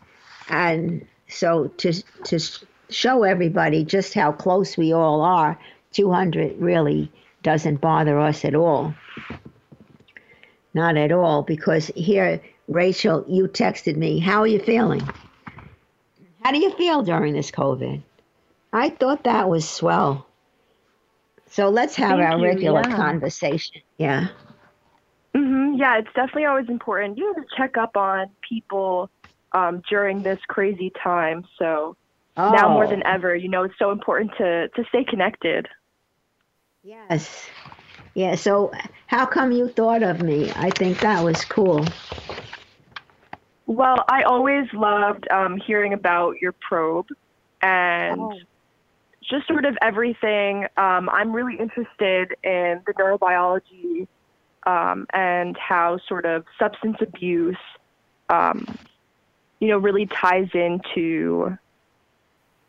and 0.49 1.07
so 1.29 1.69
to 1.79 1.93
to 2.25 2.39
show 2.91 3.25
everybody 3.25 3.85
just 3.85 4.15
how 4.15 4.33
close 4.33 4.77
we 4.77 4.93
all 4.93 5.21
are, 5.21 5.59
200 5.93 6.59
really 6.59 7.11
doesn't 7.43 7.81
bother 7.81 8.19
us 8.19 8.45
at 8.45 8.55
all. 8.55 8.95
Not 10.73 10.97
at 10.97 11.13
all, 11.13 11.43
because 11.43 11.89
here 11.95 12.41
Rachel, 12.69 13.25
you 13.27 13.49
texted 13.49 13.97
me. 13.97 14.19
How 14.21 14.41
are 14.41 14.47
you 14.47 14.61
feeling? 14.61 15.03
How 16.45 16.53
do 16.53 16.59
you 16.59 16.71
feel 16.73 17.03
during 17.03 17.35
this 17.35 17.51
COVID? 17.51 18.03
I 18.73 18.91
thought 18.91 19.25
that 19.25 19.49
was 19.49 19.69
swell. 19.69 20.27
So 21.51 21.69
let's 21.69 21.97
have 21.97 22.19
Thank 22.19 22.21
our 22.21 22.39
you, 22.39 22.43
regular 22.43 22.85
yeah. 22.85 22.87
conversation. 22.87 23.83
Yeah. 23.99 24.29
hmm 25.35 25.75
Yeah, 25.77 25.99
it's 25.99 26.13
definitely 26.15 26.47
always 26.47 26.69
important, 26.69 27.17
you 27.19 27.25
know, 27.27 27.43
to 27.43 27.47
check 27.57 27.77
up 27.77 27.97
on 27.97 28.29
people 28.49 29.11
um, 29.53 29.83
during 29.89 30.23
this 30.23 30.39
crazy 30.49 30.93
time. 31.03 31.45
So 31.59 31.97
now 32.47 32.69
more 32.69 32.87
Oh, 32.87 32.89
than 32.89 33.07
ever, 33.07 33.35
you 33.35 33.49
know, 33.49 33.65
it's 33.65 33.79
so 33.79 33.91
important 33.93 34.33
to 34.39 34.69
to 34.69 34.85
stay 34.89 35.05
connected. 35.05 35.69
Yes. 36.83 37.49
Yeah. 38.15 38.35
So 38.37 38.73
how 39.07 39.27
come 39.27 39.53
you 39.53 39.69
thought 39.69 40.03
of 40.03 40.21
me? 40.23 40.51
I 40.55 40.71
think 40.71 41.01
that 41.01 41.23
was 41.25 41.45
cool. 41.45 41.85
Well, 43.67 44.05
I 44.09 44.23
always 44.23 44.67
loved 44.73 45.29
um, 45.31 45.59
hearing 45.67 45.93
about 45.93 46.37
your 46.41 46.55
probe 46.69 47.07
and 47.63 48.21
Oh. 48.21 48.41
Just 49.29 49.47
sort 49.47 49.65
of 49.65 49.77
everything. 49.83 50.65
Um, 50.77 51.09
I'm 51.11 51.33
really 51.33 51.57
interested 51.59 52.35
in 52.43 52.83
the 52.87 52.93
neurobiology 52.99 54.07
um, 54.67 55.07
and 55.13 55.57
how 55.57 55.99
sort 56.09 56.25
of 56.27 56.45
substance 56.59 56.97
abuse, 57.01 57.57
um, 58.29 58.67
you 59.61 59.69
know, 59.69 59.79
really 59.79 60.07
ties 60.07 60.49
into 60.55 61.57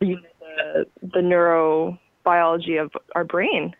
you 0.02 0.16
know, 0.16 0.22
the, 0.40 0.86
the 1.02 1.20
neurobiology 1.20 2.82
of 2.82 2.92
our 3.16 3.24
brain. 3.24 3.76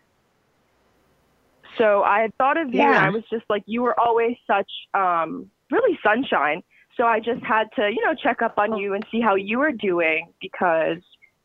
So 1.78 2.02
I 2.02 2.20
had 2.20 2.36
thought 2.36 2.56
of 2.56 2.74
you, 2.74 2.80
and 2.82 2.94
Yeah. 2.94 3.06
I 3.06 3.10
was 3.10 3.22
just 3.30 3.44
like, 3.48 3.62
you 3.66 3.82
were 3.82 3.98
always 3.98 4.36
such 4.46 4.70
um, 4.94 5.50
really 5.70 5.98
sunshine. 6.02 6.62
So 6.96 7.04
I 7.04 7.20
just 7.20 7.42
had 7.42 7.68
to, 7.76 7.88
you 7.88 8.04
know, 8.04 8.14
check 8.14 8.42
up 8.42 8.58
on 8.58 8.76
you 8.76 8.92
and 8.94 9.06
see 9.10 9.20
how 9.20 9.34
you 9.34 9.58
were 9.58 9.72
doing 9.72 10.32
because, 10.40 10.98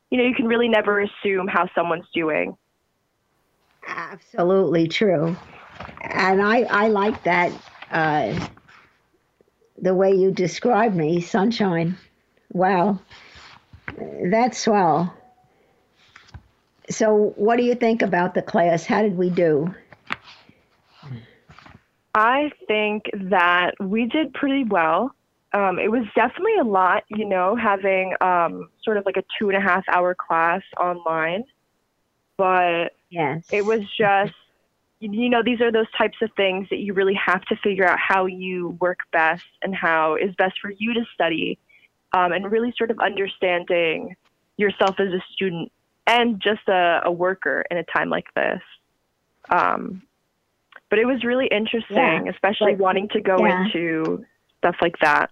you 0.09 0.17
know, 0.17 0.23
you 0.23 0.35
can 0.35 0.47
really 0.47 0.69
never 0.69 1.01
assume 1.01 1.47
how 1.47 1.69
someone's 1.75 2.07
doing. 2.13 2.57
Absolutely 3.87 4.87
true. 4.87 5.35
And 6.01 6.41
I, 6.41 6.61
I 6.63 6.87
like 6.87 7.23
that, 7.23 7.51
uh, 7.91 8.47
the 9.81 9.93
way 9.93 10.11
you 10.13 10.31
describe 10.31 10.93
me, 10.93 11.21
sunshine. 11.21 11.97
Wow. 12.51 12.99
That's 14.31 14.57
swell. 14.57 15.13
So, 16.89 17.33
what 17.35 17.57
do 17.57 17.63
you 17.63 17.75
think 17.75 18.01
about 18.01 18.33
the 18.35 18.41
class? 18.41 18.85
How 18.85 19.01
did 19.01 19.17
we 19.17 19.29
do? 19.29 19.73
I 22.13 22.51
think 22.67 23.09
that 23.13 23.71
we 23.79 24.05
did 24.05 24.33
pretty 24.33 24.63
well. 24.63 25.13
Um, 25.55 25.79
it 25.79 25.89
was 25.89 26.03
definitely 26.15 26.57
a 26.59 26.65
lot, 26.65 27.03
you 27.07 27.23
know, 27.23 27.55
having 27.55 28.13
um, 28.19 28.69
sort 28.83 28.97
of 28.97 29.05
like 29.05 29.15
a 29.15 29.23
two 29.39 29.47
and 29.49 29.57
a 29.57 29.61
half 29.61 29.85
hour 29.87 30.13
class 30.13 30.61
online. 30.77 31.45
But 32.37 32.89
Yes. 33.09 33.45
it 33.53 33.63
was 33.65 33.79
just, 33.97 34.33
you 34.99 35.29
know, 35.29 35.41
these 35.41 35.61
are 35.61 35.71
those 35.71 35.89
types 35.97 36.17
of 36.21 36.29
things 36.35 36.67
that 36.69 36.79
you 36.79 36.93
really 36.93 37.13
have 37.13 37.41
to 37.45 37.55
figure 37.63 37.87
out 37.87 37.97
how 37.97 38.25
you 38.25 38.77
work 38.81 38.99
best 39.13 39.45
and 39.61 39.73
how 39.73 40.15
is 40.15 40.35
best 40.35 40.55
for 40.61 40.71
you 40.71 40.93
to 40.93 41.05
study, 41.13 41.57
um, 42.11 42.33
and 42.33 42.51
really 42.51 42.73
sort 42.77 42.91
of 42.91 42.99
understanding 42.99 44.13
yourself 44.57 44.99
as 44.99 45.13
a 45.13 45.23
student 45.33 45.71
and 46.05 46.41
just 46.41 46.67
a, 46.67 46.99
a 47.05 47.11
worker 47.11 47.63
in 47.71 47.77
a 47.77 47.83
time 47.83 48.09
like 48.09 48.27
this. 48.35 48.61
Um, 49.49 50.01
but 50.89 50.99
it 50.99 51.05
was 51.05 51.23
really 51.23 51.47
interesting, 51.47 51.95
Yeah, 51.95 52.29
especially 52.29 52.73
like- 52.73 52.81
wanting 52.81 53.07
to 53.09 53.21
go 53.21 53.37
yeah. 53.45 53.63
into 53.63 54.25
stuff 54.57 54.75
like 54.81 54.97
that. 55.01 55.29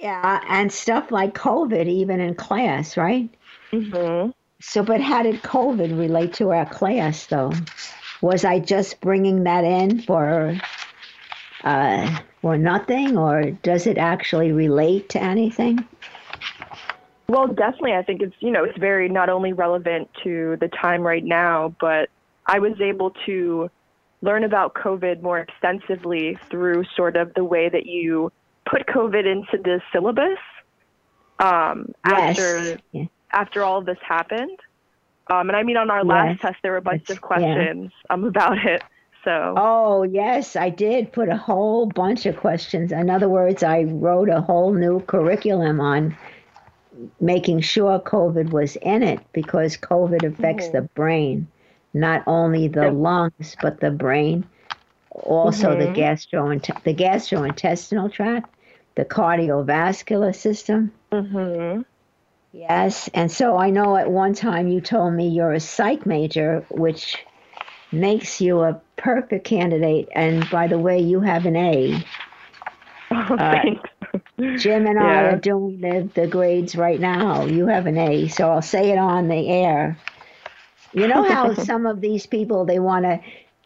Yeah, 0.00 0.42
and 0.48 0.72
stuff 0.72 1.10
like 1.10 1.34
COVID, 1.34 1.86
even 1.86 2.20
in 2.20 2.34
class, 2.34 2.96
right? 2.96 3.28
hmm 3.70 4.30
So, 4.60 4.82
but 4.82 5.02
how 5.02 5.22
did 5.22 5.42
COVID 5.42 5.98
relate 5.98 6.32
to 6.34 6.52
our 6.52 6.64
class, 6.64 7.26
though? 7.26 7.52
Was 8.22 8.44
I 8.44 8.60
just 8.60 9.00
bringing 9.00 9.44
that 9.44 9.64
in 9.64 10.00
for 10.00 10.58
uh, 11.64 12.20
for 12.40 12.56
nothing, 12.56 13.18
or 13.18 13.50
does 13.50 13.86
it 13.86 13.98
actually 13.98 14.52
relate 14.52 15.10
to 15.10 15.22
anything? 15.22 15.86
Well, 17.28 17.48
definitely. 17.48 17.92
I 17.92 18.02
think 18.02 18.22
it's, 18.22 18.34
you 18.40 18.50
know, 18.50 18.64
it's 18.64 18.78
very 18.78 19.08
not 19.08 19.28
only 19.28 19.52
relevant 19.52 20.08
to 20.24 20.56
the 20.60 20.68
time 20.68 21.02
right 21.02 21.24
now, 21.24 21.74
but 21.78 22.08
I 22.46 22.58
was 22.58 22.80
able 22.80 23.12
to 23.26 23.70
learn 24.22 24.44
about 24.44 24.74
COVID 24.74 25.22
more 25.22 25.38
extensively 25.38 26.38
through 26.50 26.84
sort 26.96 27.16
of 27.16 27.32
the 27.34 27.44
way 27.44 27.68
that 27.68 27.86
you 27.86 28.32
put 28.70 28.86
COVID 28.86 29.26
into 29.26 29.58
the 29.62 29.80
syllabus 29.92 30.38
um, 31.38 31.92
after 32.04 32.78
Yeah. 32.92 33.04
after 33.32 33.62
all 33.62 33.80
this 33.82 33.98
happened. 34.02 34.58
Um, 35.30 35.48
and 35.48 35.56
I 35.56 35.62
mean, 35.62 35.76
on 35.76 35.90
our 35.90 36.04
last 36.04 36.30
Yes. 36.32 36.40
test, 36.40 36.56
there 36.62 36.72
were 36.72 36.78
a 36.78 36.82
bunch 36.82 37.02
That's- 37.02 37.16
of 37.18 37.22
questions 37.22 37.92
um, 38.10 38.24
about 38.24 38.58
it. 38.64 38.82
So, 39.24 39.54
Oh, 39.56 40.02
yes, 40.02 40.56
I 40.56 40.70
did 40.70 41.12
put 41.12 41.28
a 41.28 41.36
whole 41.36 41.86
bunch 41.86 42.24
of 42.26 42.36
questions. 42.38 42.90
In 42.90 43.10
other 43.10 43.28
words, 43.28 43.62
I 43.62 43.82
wrote 43.84 44.30
a 44.30 44.40
whole 44.40 44.72
new 44.72 45.00
curriculum 45.00 45.78
on 45.80 46.16
making 47.20 47.60
sure 47.60 47.98
COVID 48.00 48.50
was 48.50 48.76
in 48.76 49.02
it 49.02 49.20
because 49.32 49.76
COVID 49.76 50.24
affects 50.24 50.68
the 50.70 50.82
brain, 50.94 51.46
not 51.94 52.22
only 52.26 52.66
the 52.66 52.90
lungs 52.90 53.56
but 53.62 53.80
the 53.80 53.90
brain, 53.90 54.44
also 55.10 55.76
the 55.78 55.86
Mhm. 55.88 55.94
gastro 55.94 56.48
the 56.84 56.94
gastrointestinal 56.94 58.10
tract, 58.10 58.52
the 58.94 59.04
cardiovascular 59.04 60.34
system. 60.34 60.92
Mm-hmm. 61.12 61.82
Yes, 62.52 63.08
and 63.14 63.30
so 63.30 63.56
I 63.56 63.70
know 63.70 63.96
at 63.96 64.10
one 64.10 64.34
time 64.34 64.68
you 64.68 64.80
told 64.80 65.14
me 65.14 65.28
you're 65.28 65.52
a 65.52 65.60
psych 65.60 66.04
major, 66.04 66.64
which 66.68 67.16
makes 67.92 68.40
you 68.40 68.60
a 68.60 68.80
perfect 68.96 69.44
candidate. 69.44 70.08
And 70.14 70.48
by 70.50 70.66
the 70.66 70.78
way, 70.78 71.00
you 71.00 71.20
have 71.20 71.46
an 71.46 71.56
A. 71.56 72.04
Oh, 73.12 73.36
thanks. 73.36 73.88
Jim 74.62 74.86
and 74.86 74.98
I 74.98 75.22
are 75.24 75.36
doing 75.36 75.80
the, 75.80 76.10
the 76.14 76.26
grades 76.26 76.74
right 76.74 76.98
now. 76.98 77.44
You 77.44 77.66
have 77.66 77.86
an 77.86 77.98
A, 77.98 78.28
so 78.28 78.50
I'll 78.50 78.62
say 78.62 78.90
it 78.90 78.98
on 78.98 79.28
the 79.28 79.48
air. 79.48 79.98
You 80.92 81.06
know 81.06 81.22
how 81.22 81.54
some 81.64 81.86
of 81.86 82.00
these 82.00 82.26
people 82.26 82.64
they 82.64 82.78
want 82.78 83.04
to 83.04 83.20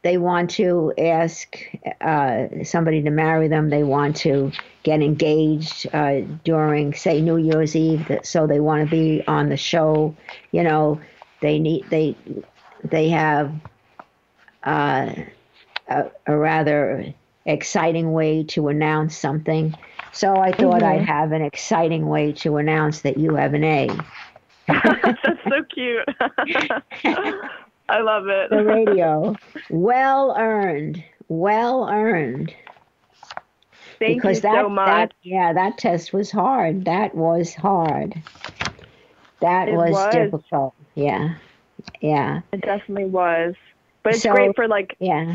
they 0.04 0.18
want 0.18 0.50
to 0.50 0.92
ask 0.98 1.56
uh, 2.02 2.46
somebody 2.62 3.02
to 3.02 3.10
marry 3.10 3.48
them. 3.48 3.70
They 3.70 3.82
want 3.82 4.16
to 4.16 4.52
get 4.82 5.00
engaged 5.00 5.88
uh, 5.94 6.20
during, 6.44 6.92
say, 6.92 7.22
New 7.22 7.38
Year's 7.38 7.74
Eve. 7.74 8.06
that- 8.08 8.26
So 8.26 8.46
they 8.46 8.60
want 8.60 8.84
to 8.84 8.90
be 8.90 9.24
on 9.26 9.48
the 9.48 9.56
show. 9.56 10.14
You 10.52 10.62
know, 10.62 11.00
they 11.40 11.58
need 11.58 11.88
they 11.90 12.16
they 12.84 13.08
have 13.08 13.50
uh, 14.62 15.14
a, 15.88 16.04
a 16.26 16.36
rather 16.36 17.14
exciting 17.46 18.12
way 18.12 18.44
to 18.44 18.68
announce 18.68 19.16
something. 19.16 19.74
So 20.12 20.36
I 20.36 20.52
thought 20.52 20.82
I'd 20.82 21.02
have 21.02 21.32
an 21.32 21.42
exciting 21.42 22.06
way 22.08 22.32
to 22.44 22.58
announce 22.58 23.00
that 23.02 23.16
you 23.16 23.34
have 23.36 23.54
an 23.54 23.64
A. 23.64 23.88
That's 24.68 25.42
so 25.48 25.64
cute. 25.74 26.08
I 27.94 28.00
love 28.00 28.26
it. 28.26 28.50
The 28.50 28.64
radio, 28.64 29.37
well 29.70 30.35
earned, 30.37 31.04
well 31.28 31.88
earned. 31.88 32.52
Thank 34.00 34.20
because 34.20 34.38
you 34.38 34.42
that, 34.42 34.64
so 34.64 34.68
much. 34.68 34.87
that 34.88 35.14
yeah, 35.22 35.52
that 35.52 35.78
test 35.78 36.12
was 36.12 36.28
hard. 36.28 36.87
That 36.87 37.14
was 37.14 37.54
hard. 37.54 38.20
That 39.40 39.68
was, 39.68 39.92
was. 39.92 40.12
difficult. 40.12 40.74
Yeah, 40.96 41.37
yeah, 42.00 42.40
It 42.50 42.62
definitely 42.62 43.04
was. 43.04 43.54
But 44.02 44.14
it's 44.14 44.22
So- 44.24 44.33
great 44.33 44.57
for 44.57 44.66
like 44.66 44.96
yeah. 44.98 45.35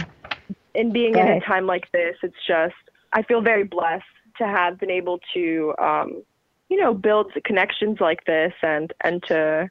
in 0.74 0.92
being 0.92 1.14
Go 1.14 1.22
in 1.22 1.28
a 1.30 1.40
time 1.40 1.66
like 1.66 1.90
this. 1.94 2.18
It's 2.24 2.36
just 2.46 2.76
I 3.14 3.22
feel 3.22 3.40
very 3.40 3.64
blessed 3.64 4.04
to 4.40 4.46
have 4.48 4.78
been 4.78 4.92
able 4.92 5.22
to, 5.34 5.74
um, 5.80 6.24
you 6.68 6.76
know, 6.76 6.94
build 6.94 7.32
connections 7.46 8.02
like 8.02 8.26
this 8.26 8.52
and 8.62 8.92
and 9.00 9.24
to 9.24 9.70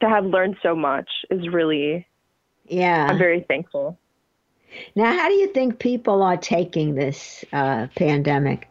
to 0.00 0.08
have 0.08 0.24
learned 0.24 0.56
so 0.62 0.74
much 0.74 1.08
is 1.30 1.48
really 1.48 2.06
Yeah. 2.68 3.06
I'm 3.10 3.18
very 3.18 3.44
thankful. 3.48 3.98
Now, 4.94 5.12
how 5.12 5.28
do 5.28 5.34
you 5.34 5.48
think 5.48 5.78
people 5.78 6.22
are 6.22 6.36
taking 6.36 6.94
this 6.94 7.44
uh, 7.52 7.86
pandemic? 7.96 8.68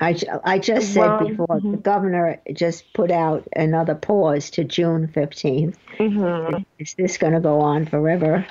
I, 0.00 0.18
I 0.42 0.58
just 0.58 0.92
said 0.92 1.00
Well, 1.00 1.28
before, 1.28 1.60
the 1.60 1.76
governor 1.76 2.40
just 2.52 2.92
put 2.92 3.12
out 3.12 3.46
another 3.54 3.94
pause 3.94 4.50
to 4.50 4.64
June 4.64 5.06
15th. 5.06 5.76
hmm 5.96 6.56
Is 6.78 6.94
this 6.94 7.18
going 7.18 7.34
to 7.34 7.40
go 7.40 7.60
on 7.60 7.86
forever? 7.86 8.44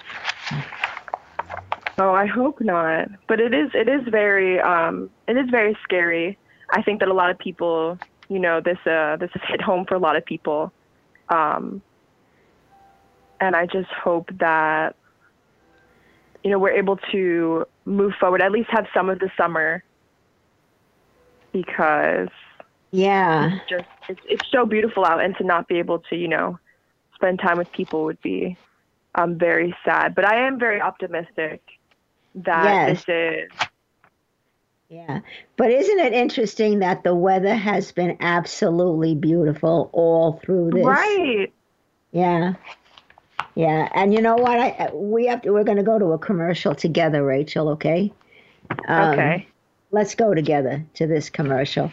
Oh, 1.98 2.12
I 2.12 2.26
hope 2.26 2.62
not. 2.62 3.10
But 3.28 3.42
it 3.42 3.54
is 3.54 3.70
it 3.74 3.90
is 3.90 4.02
very 4.10 4.60
um 4.62 5.10
it 5.28 5.36
is 5.36 5.50
very 5.52 5.78
scary. 5.84 6.40
I 6.72 6.82
think 6.82 7.00
that 7.02 7.10
a 7.10 7.14
lot 7.14 7.30
of 7.30 7.38
people, 7.38 8.00
you 8.30 8.40
know, 8.40 8.62
this 8.62 8.80
uh 8.86 9.18
this 9.18 9.30
has 9.34 9.42
hit 9.50 9.62
home 9.62 9.86
for 9.86 9.96
a 9.96 10.00
lot 10.00 10.16
of 10.16 10.26
people. 10.26 10.72
Um 11.32 11.84
and 13.40 13.56
I 13.56 13.66
just 13.66 13.90
hope 14.04 14.30
that 14.40 14.96
you 16.44 16.52
know, 16.52 16.60
we're 16.60 16.72
able 16.72 16.98
to 17.12 17.66
move 17.86 18.14
forward, 18.20 18.42
at 18.42 18.52
least 18.52 18.70
have 18.72 18.86
some 18.96 19.10
of 19.10 19.20
the 19.20 19.30
summer 19.40 19.84
because 21.54 22.30
Yeah. 22.92 23.52
it's 23.52 23.64
just 23.70 23.88
it's, 24.08 24.22
it's 24.26 24.46
so 24.52 24.66
beautiful 24.66 25.06
out 25.06 25.24
and 25.24 25.36
to 25.38 25.44
not 25.44 25.68
be 25.68 25.80
able 25.80 26.00
to, 26.10 26.16
you 26.16 26.28
know, 26.28 26.58
spend 27.16 27.40
time 27.40 27.58
with 27.58 27.72
people 27.72 28.06
would 28.06 28.22
be 28.22 28.58
um, 29.18 29.38
very 29.38 29.76
sad. 29.86 30.16
But 30.16 30.26
I 30.26 30.48
am 30.48 30.60
very 30.60 30.82
optimistic 30.82 31.62
that 32.36 32.80
Yes. 32.80 32.86
this 32.86 33.00
is 33.08 33.50
Yeah. 34.92 35.22
But 35.56 35.72
isn't 35.72 36.00
it 36.00 36.12
interesting 36.12 36.80
that 36.80 37.06
the 37.06 37.16
weather 37.16 37.56
has 37.56 37.94
been 37.94 38.18
absolutely 38.20 39.16
beautiful 39.16 39.90
all 39.94 40.42
through 40.44 40.72
this? 40.72 40.86
right. 40.86 41.52
Yeah. 42.12 42.56
Yeah. 43.56 43.88
And 43.96 44.14
you 44.14 44.22
know 44.22 44.36
what? 44.36 44.60
I 44.60 44.90
we 44.94 45.28
have 45.28 45.44
to 45.44 45.52
we're 45.52 45.64
gonna 45.64 45.82
go 45.82 45.98
to 45.98 46.08
a 46.08 46.20
commercial 46.20 46.76
together, 46.76 47.24
Rachel, 47.24 47.70
okay? 47.70 48.12
Um, 48.86 49.14
Okay. 49.14 49.48
Let's 49.92 50.16
go 50.16 50.34
together 50.34 50.86
to 50.96 51.08
this 51.08 51.30
commercial. 51.30 51.90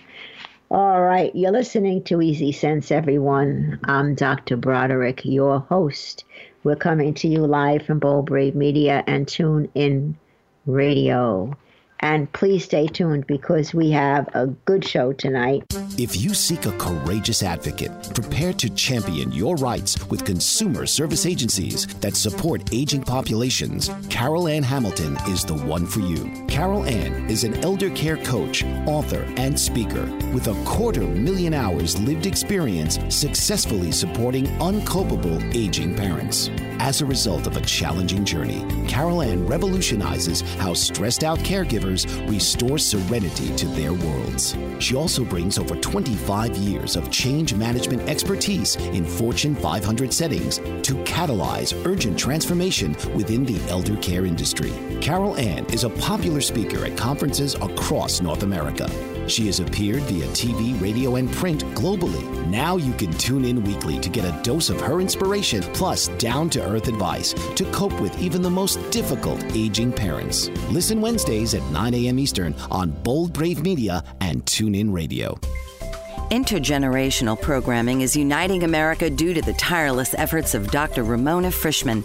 All 0.70 1.00
right, 1.00 1.34
you're 1.34 1.50
listening 1.50 2.02
to 2.04 2.20
Easy 2.20 2.52
Sense, 2.52 2.90
everyone. 2.90 3.80
I'm 3.84 4.14
Dr. 4.14 4.56
Broderick, 4.56 5.24
your 5.24 5.60
host. 5.60 6.24
We're 6.62 6.76
coming 6.76 7.14
to 7.14 7.28
you 7.28 7.46
live 7.46 7.86
from 7.86 8.00
Bold 8.00 8.26
Brave 8.26 8.54
Media 8.54 9.02
and 9.06 9.26
Tune 9.26 9.70
In 9.74 10.16
Radio. 10.66 11.56
And 12.00 12.32
please 12.32 12.64
stay 12.64 12.86
tuned 12.86 13.26
because 13.26 13.74
we 13.74 13.90
have 13.90 14.28
a 14.34 14.46
good 14.46 14.84
show 14.84 15.12
tonight. 15.12 15.64
If 15.98 16.16
you 16.16 16.32
seek 16.32 16.66
a 16.66 16.72
courageous 16.78 17.42
advocate 17.42 17.90
prepared 18.14 18.58
to 18.60 18.70
champion 18.70 19.32
your 19.32 19.56
rights 19.56 20.06
with 20.08 20.24
consumer 20.24 20.86
service 20.86 21.26
agencies 21.26 21.86
that 22.00 22.14
support 22.14 22.72
aging 22.72 23.02
populations, 23.02 23.90
Carol 24.10 24.46
Ann 24.46 24.62
Hamilton 24.62 25.18
is 25.28 25.44
the 25.44 25.56
one 25.56 25.86
for 25.86 26.00
you. 26.00 26.46
Carol 26.46 26.84
Ann 26.84 27.28
is 27.28 27.42
an 27.42 27.54
elder 27.64 27.90
care 27.90 28.16
coach, 28.18 28.64
author, 28.86 29.24
and 29.36 29.58
speaker 29.58 30.04
with 30.32 30.46
a 30.48 30.64
quarter 30.64 31.02
million 31.02 31.52
hours 31.52 31.98
lived 31.98 32.26
experience 32.26 32.98
successfully 33.08 33.90
supporting 33.90 34.46
uncopable 34.58 35.42
aging 35.54 35.96
parents. 35.96 36.50
As 36.80 37.00
a 37.00 37.06
result 37.06 37.48
of 37.48 37.56
a 37.56 37.60
challenging 37.62 38.24
journey, 38.24 38.64
Carol 38.86 39.20
Ann 39.20 39.46
revolutionizes 39.46 40.42
how 40.58 40.74
stressed 40.74 41.24
out 41.24 41.38
caregivers 41.40 41.87
restore 42.26 42.78
serenity 42.78 43.54
to 43.56 43.66
their 43.68 43.92
worlds. 43.92 44.56
She 44.78 44.94
also 44.94 45.24
brings 45.24 45.58
over 45.58 45.74
25 45.76 46.56
years 46.56 46.96
of 46.96 47.10
change 47.10 47.54
management 47.54 48.08
expertise 48.08 48.76
in 48.76 49.04
Fortune 49.04 49.54
500 49.54 50.12
settings 50.12 50.58
to 50.58 50.94
catalyze 51.04 51.74
urgent 51.86 52.18
transformation 52.18 52.92
within 53.14 53.44
the 53.44 53.60
elder 53.68 53.96
care 53.96 54.26
industry. 54.26 54.72
Carol 55.00 55.36
Ann 55.36 55.64
is 55.66 55.84
a 55.84 55.90
popular 55.90 56.40
speaker 56.40 56.84
at 56.84 56.96
conferences 56.96 57.54
across 57.54 58.20
North 58.20 58.42
America. 58.42 59.17
She 59.28 59.46
has 59.46 59.60
appeared 59.60 60.02
via 60.04 60.26
TV, 60.28 60.80
radio, 60.80 61.16
and 61.16 61.30
print 61.30 61.62
globally. 61.74 62.24
Now 62.46 62.76
you 62.76 62.92
can 62.94 63.12
tune 63.12 63.44
in 63.44 63.62
weekly 63.62 64.00
to 64.00 64.08
get 64.08 64.24
a 64.24 64.42
dose 64.42 64.70
of 64.70 64.80
her 64.80 65.00
inspiration 65.00 65.62
plus 65.74 66.08
down 66.18 66.48
to 66.50 66.66
earth 66.66 66.88
advice 66.88 67.34
to 67.54 67.64
cope 67.70 67.98
with 68.00 68.18
even 68.20 68.40
the 68.40 68.50
most 68.50 68.76
difficult 68.90 69.44
aging 69.54 69.92
parents. 69.92 70.48
Listen 70.70 71.00
Wednesdays 71.00 71.54
at 71.54 71.62
9 71.70 71.94
a.m. 71.94 72.18
Eastern 72.18 72.54
on 72.70 72.90
Bold 72.90 73.32
Brave 73.32 73.62
Media 73.62 74.02
and 74.20 74.44
TuneIn 74.46 74.92
Radio. 74.92 75.38
Intergenerational 76.30 77.40
programming 77.40 78.02
is 78.02 78.14
uniting 78.14 78.62
America 78.62 79.08
due 79.08 79.32
to 79.32 79.40
the 79.40 79.54
tireless 79.54 80.14
efforts 80.14 80.54
of 80.54 80.70
Dr. 80.70 81.02
Ramona 81.02 81.48
Frischman. 81.48 82.04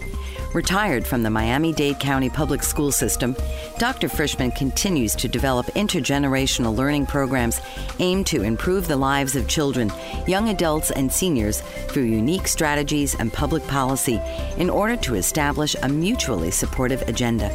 Retired 0.54 1.04
from 1.04 1.24
the 1.24 1.30
Miami 1.30 1.72
Dade 1.72 1.98
County 1.98 2.30
Public 2.30 2.62
School 2.62 2.92
System, 2.92 3.34
Dr. 3.78 4.06
Frischman 4.06 4.54
continues 4.54 5.16
to 5.16 5.26
develop 5.26 5.66
intergenerational 5.74 6.76
learning 6.76 7.06
programs 7.06 7.60
aimed 7.98 8.28
to 8.28 8.42
improve 8.42 8.86
the 8.86 8.96
lives 8.96 9.34
of 9.34 9.48
children, 9.48 9.92
young 10.28 10.50
adults, 10.50 10.92
and 10.92 11.12
seniors 11.12 11.60
through 11.88 12.04
unique 12.04 12.46
strategies 12.46 13.16
and 13.16 13.32
public 13.32 13.66
policy 13.66 14.20
in 14.56 14.70
order 14.70 14.94
to 14.94 15.16
establish 15.16 15.74
a 15.82 15.88
mutually 15.88 16.52
supportive 16.52 17.02
agenda. 17.08 17.50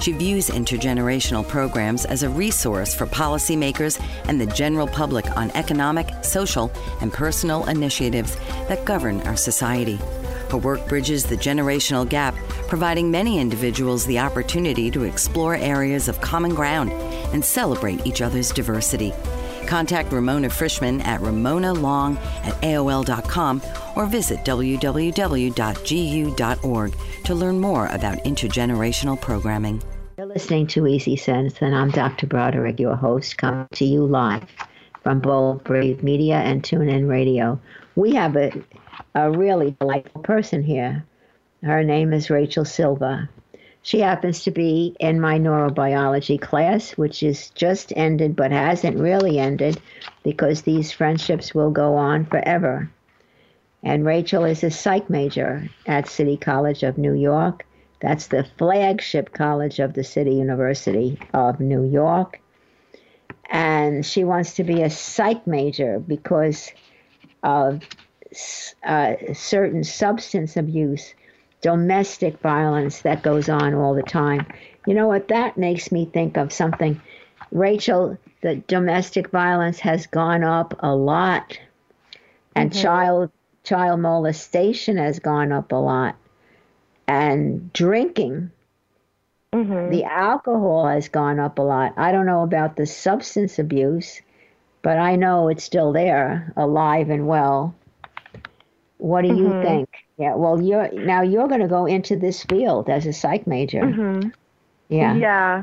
She 0.00 0.12
views 0.12 0.48
intergenerational 0.48 1.46
programs 1.46 2.06
as 2.06 2.22
a 2.22 2.30
resource 2.30 2.94
for 2.94 3.04
policymakers 3.06 4.02
and 4.24 4.40
the 4.40 4.46
general 4.46 4.86
public 4.86 5.30
on 5.36 5.50
economic, 5.50 6.08
social, 6.24 6.72
and 7.02 7.12
personal 7.12 7.66
initiatives 7.66 8.34
that 8.68 8.86
govern 8.86 9.20
our 9.26 9.36
society. 9.36 9.98
Her 10.50 10.58
work 10.58 10.88
bridges 10.88 11.24
the 11.24 11.36
generational 11.36 12.08
gap, 12.08 12.34
providing 12.66 13.10
many 13.10 13.38
individuals 13.38 14.04
the 14.06 14.18
opportunity 14.18 14.90
to 14.90 15.04
explore 15.04 15.54
areas 15.54 16.08
of 16.08 16.20
common 16.20 16.54
ground 16.54 16.92
and 17.32 17.44
celebrate 17.44 18.04
each 18.04 18.20
other's 18.20 18.50
diversity. 18.50 19.12
Contact 19.66 20.12
Ramona 20.12 20.48
Frischman 20.48 21.04
at 21.04 21.20
ramonalong 21.20 22.16
at 22.44 22.54
AOL.com 22.62 23.62
or 23.94 24.06
visit 24.06 24.40
www.gu.org 24.40 25.54
to 27.24 27.34
learn 27.34 27.60
more 27.60 27.86
about 27.86 28.18
intergenerational 28.24 29.20
programming. 29.20 29.80
You're 30.18 30.26
listening 30.26 30.66
to 30.68 30.88
Easy 30.88 31.14
Sense, 31.16 31.62
and 31.62 31.76
I'm 31.76 31.90
Dr. 31.90 32.26
Broderick, 32.26 32.80
your 32.80 32.96
host, 32.96 33.38
coming 33.38 33.68
to 33.72 33.84
you 33.84 34.04
live 34.04 34.44
from 35.02 35.20
Bold 35.20 35.62
Brave 35.64 36.02
Media 36.02 36.38
and 36.38 36.62
TuneIn 36.62 37.08
Radio. 37.08 37.60
We 37.94 38.12
have 38.14 38.36
a, 38.36 38.52
a 39.14 39.30
really 39.30 39.76
delightful 39.80 40.22
person 40.22 40.62
here. 40.62 41.04
Her 41.62 41.82
name 41.84 42.12
is 42.12 42.30
Rachel 42.30 42.64
Silva. 42.64 43.28
She 43.82 44.00
happens 44.00 44.44
to 44.44 44.50
be 44.50 44.94
in 45.00 45.20
my 45.20 45.38
neurobiology 45.38 46.40
class, 46.40 46.92
which 46.92 47.22
is 47.22 47.50
just 47.50 47.92
ended 47.96 48.36
but 48.36 48.52
hasn't 48.52 48.98
really 48.98 49.38
ended 49.38 49.80
because 50.22 50.62
these 50.62 50.92
friendships 50.92 51.54
will 51.54 51.70
go 51.70 51.94
on 51.94 52.26
forever. 52.26 52.90
And 53.82 54.04
Rachel 54.04 54.44
is 54.44 54.62
a 54.62 54.70
psych 54.70 55.08
major 55.08 55.68
at 55.86 56.08
City 56.08 56.36
College 56.36 56.82
of 56.82 56.98
New 56.98 57.14
York. 57.14 57.64
That's 58.00 58.26
the 58.26 58.46
flagship 58.58 59.32
college 59.32 59.78
of 59.78 59.94
the 59.94 60.04
City 60.04 60.34
University 60.34 61.18
of 61.32 61.60
New 61.60 61.84
York. 61.84 62.40
And 63.48 64.04
she 64.04 64.24
wants 64.24 64.54
to 64.54 64.64
be 64.64 64.82
a 64.82 64.90
psych 64.90 65.46
major 65.46 65.98
because 65.98 66.70
of 67.42 67.82
uh, 68.84 69.14
certain 69.34 69.84
substance 69.84 70.56
abuse, 70.56 71.14
domestic 71.60 72.38
violence 72.40 73.02
that 73.02 73.22
goes 73.22 73.48
on 73.48 73.74
all 73.74 73.94
the 73.94 74.02
time. 74.02 74.46
You 74.86 74.94
know 74.94 75.08
what? 75.08 75.28
That 75.28 75.56
makes 75.58 75.92
me 75.92 76.06
think 76.06 76.36
of 76.36 76.52
something. 76.52 77.00
Rachel, 77.52 78.16
the 78.42 78.56
domestic 78.56 79.30
violence 79.30 79.80
has 79.80 80.06
gone 80.06 80.44
up 80.44 80.74
a 80.80 80.94
lot, 80.94 81.58
and 82.54 82.72
child 82.72 83.30
child 83.62 84.00
molestation 84.00 84.96
has 84.96 85.18
gone 85.18 85.52
up 85.52 85.72
a 85.72 85.76
lot, 85.76 86.16
and 87.06 87.72
drinking. 87.72 88.50
The 89.90 90.04
alcohol 90.04 90.86
has 90.86 91.08
gone 91.08 91.40
up 91.40 91.58
a 91.58 91.62
lot. 91.62 91.94
I 91.96 92.12
don't 92.12 92.26
know 92.26 92.42
about 92.42 92.76
the 92.76 92.86
substance 92.86 93.58
abuse, 93.58 94.22
but 94.82 94.96
I 94.98 95.16
know 95.16 95.48
it's 95.48 95.64
still 95.64 95.92
there, 95.92 96.52
alive 96.56 97.10
and 97.10 97.26
well. 97.26 97.74
What 99.00 99.22
do 99.22 99.28
you 99.28 99.50
think? 99.62 99.88
Yeah, 100.18 100.34
well, 100.34 100.60
you're 100.60 100.92
now 100.92 101.22
you're 101.22 101.48
going 101.48 101.60
to 101.62 101.68
go 101.68 101.86
into 101.86 102.16
this 102.16 102.44
field 102.44 102.90
as 102.90 103.06
a 103.06 103.12
psych 103.12 103.46
major. 103.46 104.30
Yeah. 104.88 105.16
Yeah. 105.16 105.62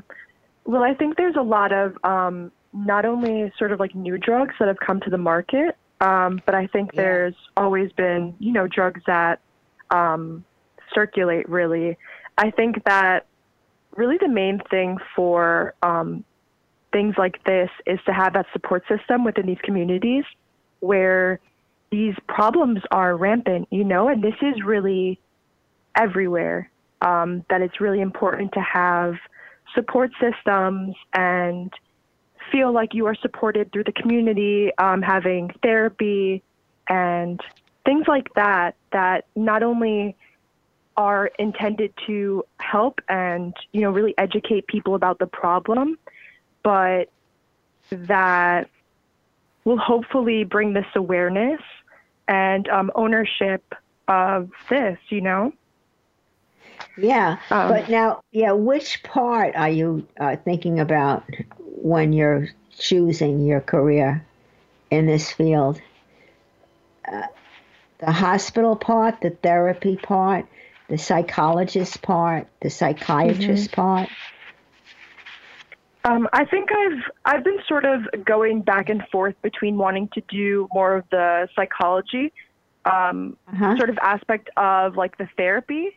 Well, 0.65 0.83
I 0.83 0.93
think 0.93 1.17
there's 1.17 1.35
a 1.35 1.43
lot 1.43 1.71
of 1.71 1.97
um, 2.03 2.51
not 2.73 3.05
only 3.05 3.51
sort 3.57 3.71
of 3.71 3.79
like 3.79 3.93
new 3.93 4.17
drugs 4.17 4.55
that 4.59 4.67
have 4.67 4.79
come 4.79 4.99
to 5.01 5.09
the 5.09 5.17
market, 5.17 5.77
um, 6.01 6.41
but 6.45 6.55
I 6.55 6.67
think 6.67 6.91
Yeah. 6.93 7.01
there's 7.01 7.35
always 7.55 7.91
been, 7.91 8.35
you 8.39 8.51
know, 8.51 8.67
drugs 8.67 9.01
that 9.05 9.39
um, 9.91 10.43
circulate 10.93 11.47
really. 11.47 11.97
I 12.37 12.51
think 12.51 12.83
that 12.85 13.25
really 13.95 14.17
the 14.17 14.27
main 14.27 14.61
thing 14.69 14.97
for 15.15 15.73
um, 15.83 16.23
things 16.91 17.15
like 17.17 17.43
this 17.43 17.69
is 17.85 17.99
to 18.05 18.13
have 18.13 18.33
that 18.33 18.47
support 18.53 18.83
system 18.87 19.23
within 19.23 19.45
these 19.45 19.61
communities 19.63 20.23
where 20.79 21.39
these 21.91 22.15
problems 22.27 22.81
are 22.91 23.15
rampant, 23.15 23.67
you 23.71 23.83
know, 23.83 24.07
and 24.07 24.23
this 24.23 24.35
is 24.41 24.63
really 24.63 25.19
everywhere. 25.95 26.69
Um, 26.99 27.45
that 27.51 27.61
it's 27.61 27.79
really 27.79 28.01
important 28.01 28.53
to 28.53 28.59
have 28.59 29.17
support 29.75 30.11
systems 30.19 30.95
and 31.13 31.71
feel 32.51 32.71
like 32.71 32.95
you 32.95 33.05
are 33.05 33.15
supported 33.15 33.71
through 33.71 33.83
the 33.83 33.91
community, 33.91 34.71
um, 34.77 35.03
having 35.03 35.51
therapy 35.61 36.41
and 36.89 37.39
things 37.85 38.07
like 38.07 38.33
that, 38.33 38.75
that 38.91 39.25
not 39.35 39.61
only 39.61 40.15
are 40.95 41.29
intended 41.37 41.93
to 42.07 42.43
help 42.57 42.99
and, 43.07 43.53
you 43.71 43.81
know, 43.81 43.91
really 43.91 44.15
educate 44.17 44.65
people 44.65 44.95
about 44.95 45.19
the 45.19 45.27
problem, 45.27 45.97
but 46.63 47.09
that 47.91 48.69
will 49.67 49.77
hopefully 49.77 50.45
bring 50.45 50.71
this 50.71 50.85
awareness 50.95 51.59
and 52.29 52.69
um, 52.69 52.89
ownership 52.95 53.75
of 54.07 54.49
this, 54.69 54.97
you 55.09 55.19
know? 55.19 55.51
Yeah, 56.97 57.37
Um, 57.51 57.67
but 57.67 57.89
now, 57.89 58.21
yeah, 58.31 58.53
which 58.53 59.03
part 59.03 59.57
are 59.57 59.69
you 59.69 60.07
uh, 60.17 60.37
thinking 60.37 60.79
about 60.79 61.25
when 61.81 62.13
you're 62.13 62.47
choosing 62.79 63.45
your 63.45 63.59
career 63.59 64.25
in 64.89 65.05
this 65.05 65.33
field? 65.33 65.81
Uh, 67.05 67.23
the 67.99 68.11
hospital 68.11 68.77
part, 68.77 69.19
the 69.19 69.31
therapy 69.31 69.97
part, 69.97 70.45
the 70.87 70.97
psychologist 70.97 72.01
part, 72.01 72.47
the 72.61 72.69
psychiatrist 72.69 73.73
part. 73.73 74.07
Um, 76.07 76.27
I 76.31 76.45
think 76.45 76.69
I've 76.71 77.03
I've 77.25 77.43
been 77.43 77.59
sort 77.67 77.83
of 77.85 78.01
going 78.25 78.61
back 78.61 78.89
and 78.89 79.03
forth 79.11 79.35
between 79.41 79.77
wanting 79.77 80.09
to 80.13 80.21
do 80.29 80.67
more 80.73 80.95
of 80.97 81.05
the 81.11 81.47
psychology, 81.55 82.31
um, 82.85 83.37
Uh-huh. 83.47 83.75
sort 83.75 83.89
of 83.89 83.97
aspect 84.01 84.49
of 84.57 84.95
like 84.95 85.17
the 85.17 85.27
therapy, 85.37 85.89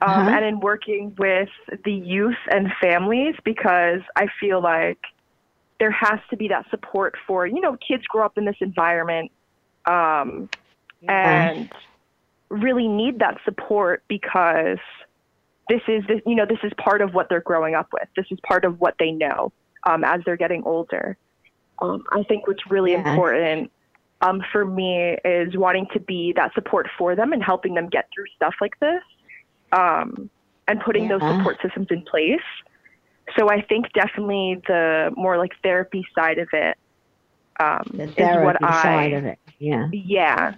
um, 0.00 0.28
Uh-huh. 0.28 0.30
and 0.36 0.44
in 0.44 0.60
working 0.60 1.14
with 1.18 1.48
the 1.84 1.92
youth 1.92 2.36
and 2.50 2.68
families 2.80 3.34
because 3.44 4.00
I 4.16 4.28
feel 4.38 4.62
like 4.62 4.98
there 5.80 5.90
has 5.90 6.20
to 6.30 6.36
be 6.36 6.48
that 6.48 6.66
support 6.70 7.14
for 7.26 7.46
you 7.46 7.60
know 7.60 7.76
kids 7.88 8.04
grow 8.08 8.24
up 8.24 8.38
in 8.38 8.44
this 8.44 8.56
environment, 8.60 9.32
um, 9.86 10.48
Yeah. 11.00 11.12
and 11.12 11.72
really 12.50 12.86
need 12.86 13.18
that 13.18 13.38
support 13.44 14.04
because 14.08 14.78
this 15.68 15.80
is 15.88 16.04
the, 16.06 16.20
you 16.26 16.34
know 16.34 16.46
this 16.46 16.58
is 16.62 16.72
part 16.78 17.00
of 17.02 17.14
what 17.14 17.28
they're 17.28 17.40
growing 17.40 17.74
up 17.74 17.88
with. 17.92 18.08
This 18.16 18.26
is 18.30 18.38
part 18.46 18.64
of 18.64 18.80
what 18.80 18.94
they 18.98 19.10
know 19.10 19.52
um, 19.86 20.04
as 20.04 20.20
they're 20.24 20.36
getting 20.36 20.62
older. 20.64 21.16
Um, 21.80 22.04
I 22.12 22.22
think 22.24 22.46
what's 22.46 22.62
really 22.70 22.92
Yeah. 22.92 23.08
important 23.10 23.70
um, 24.22 24.42
for 24.52 24.64
me 24.64 25.16
is 25.24 25.56
wanting 25.56 25.86
to 25.92 26.00
be 26.00 26.32
that 26.36 26.54
support 26.54 26.88
for 26.96 27.14
them 27.14 27.32
and 27.32 27.42
helping 27.42 27.74
them 27.74 27.88
get 27.88 28.08
through 28.14 28.24
stuff 28.34 28.54
like 28.60 28.78
this, 28.80 29.02
um, 29.72 30.30
and 30.68 30.80
putting 30.80 31.08
those 31.08 31.20
support 31.20 31.58
systems 31.62 31.88
in 31.90 32.02
place. 32.02 32.40
So 33.36 33.50
I 33.50 33.60
think 33.60 33.92
definitely 33.92 34.62
the 34.66 35.10
more 35.16 35.36
like 35.36 35.52
therapy 35.62 36.06
side 36.14 36.38
of 36.38 36.48
it 36.52 36.78
um, 37.60 37.82
The 37.94 38.04
is 38.04 38.14
therapy 38.14 38.44
what 38.44 38.64
I 38.64 38.82
side 38.82 39.12
of 39.12 39.24
it. 39.26 39.38
Yeah. 39.58 39.88
yeah 39.92 40.54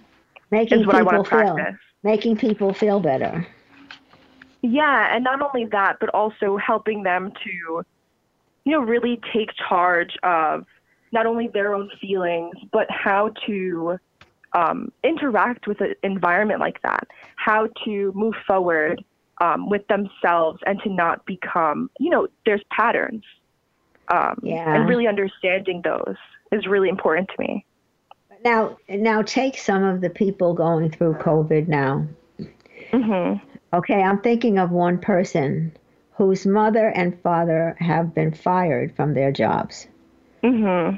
Making 0.51 0.81
is 0.81 0.87
what 0.87 0.95
I 0.95 0.99
people 0.99 1.13
want 1.13 1.25
to 1.25 1.29
feel 1.31 1.53
practice. 1.55 1.79
making 2.03 2.37
people 2.37 2.73
feel 2.73 2.99
better. 2.99 3.45
Yeah, 4.61 5.15
and 5.15 5.23
not 5.23 5.41
only 5.41 5.67
that, 5.71 5.97
but 5.99 6.09
also 6.09 6.57
helping 6.57 7.03
them 7.03 7.31
to, 7.31 7.83
you 8.65 8.71
know, 8.71 8.79
really 8.81 9.19
take 9.33 9.49
charge 9.67 10.17
of 10.23 10.65
not 11.11 11.25
only 11.25 11.47
their 11.47 11.73
own 11.73 11.89
feelings, 11.99 12.55
but 12.71 12.85
how 12.89 13.31
to 13.47 13.97
um, 14.53 14.91
interact 15.03 15.67
with 15.67 15.79
an 15.81 15.95
environment 16.03 16.59
like 16.59 16.81
that, 16.81 17.07
how 17.35 17.67
to 17.85 18.11
move 18.15 18.35
forward 18.45 19.03
um, 19.41 19.69
with 19.69 19.87
themselves 19.87 20.59
and 20.65 20.79
to 20.83 20.89
not 20.89 21.25
become, 21.25 21.89
you 21.99 22.09
know, 22.09 22.27
there's 22.45 22.63
patterns. 22.71 23.23
Um, 24.09 24.39
Yeah. 24.43 24.75
And 24.75 24.89
really 24.89 25.07
understanding 25.07 25.81
those 25.83 26.15
is 26.51 26.67
really 26.67 26.89
important 26.89 27.29
to 27.29 27.35
me. 27.39 27.65
Now, 28.43 28.77
now 28.89 29.21
take 29.21 29.57
some 29.57 29.83
of 29.83 30.01
the 30.01 30.09
people 30.09 30.53
going 30.53 30.89
through 30.89 31.15
COVID 31.15 31.67
now. 31.67 32.07
hmm 32.91 33.33
Okay, 33.73 34.01
I'm 34.03 34.21
thinking 34.21 34.57
of 34.59 34.71
one 34.71 34.99
person 34.99 35.75
whose 36.11 36.45
mother 36.45 36.87
and 36.89 37.19
father 37.21 37.75
have 37.79 38.13
been 38.13 38.31
fired 38.31 38.95
from 38.95 39.13
their 39.13 39.31
jobs. 39.31 39.87
hmm 40.43 40.97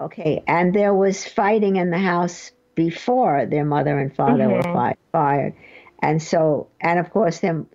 Okay, 0.00 0.42
and 0.46 0.74
there 0.74 0.94
was 0.94 1.26
fighting 1.26 1.76
in 1.76 1.90
the 1.90 1.98
house 1.98 2.50
before 2.74 3.46
their 3.46 3.64
mother 3.64 3.98
and 3.98 4.14
father 4.14 4.50
were 4.50 4.62
Mhm. 4.62 4.72
fi- 4.72 4.96
fired. 5.12 5.54
And 6.00 6.22
so, 6.22 6.68
and 6.80 6.98
of 6.98 7.10
course, 7.10 7.40
them 7.40 7.68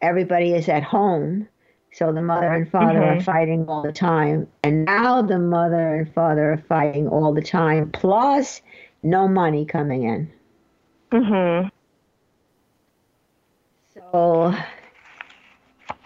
everybody 0.00 0.52
is 0.54 0.68
at 0.68 0.82
home, 0.82 1.48
so 1.92 2.12
the 2.12 2.22
mother 2.22 2.52
and 2.52 2.70
father 2.70 3.04
are 3.04 3.16
Mhm. 3.16 3.20
fighting 3.20 3.68
all 3.68 3.82
the 3.82 3.92
time. 3.92 4.48
And 4.62 4.84
now 4.84 5.22
the 5.22 5.38
mother 5.38 5.96
and 5.96 6.12
father 6.14 6.52
are 6.52 6.56
fighting 6.58 7.08
all 7.08 7.32
the 7.34 7.42
time, 7.42 7.90
plus 7.90 8.62
no 9.02 9.28
money 9.28 9.64
coming 9.64 10.04
in. 10.04 10.30
hmm 11.12 11.68
So, 14.12 14.52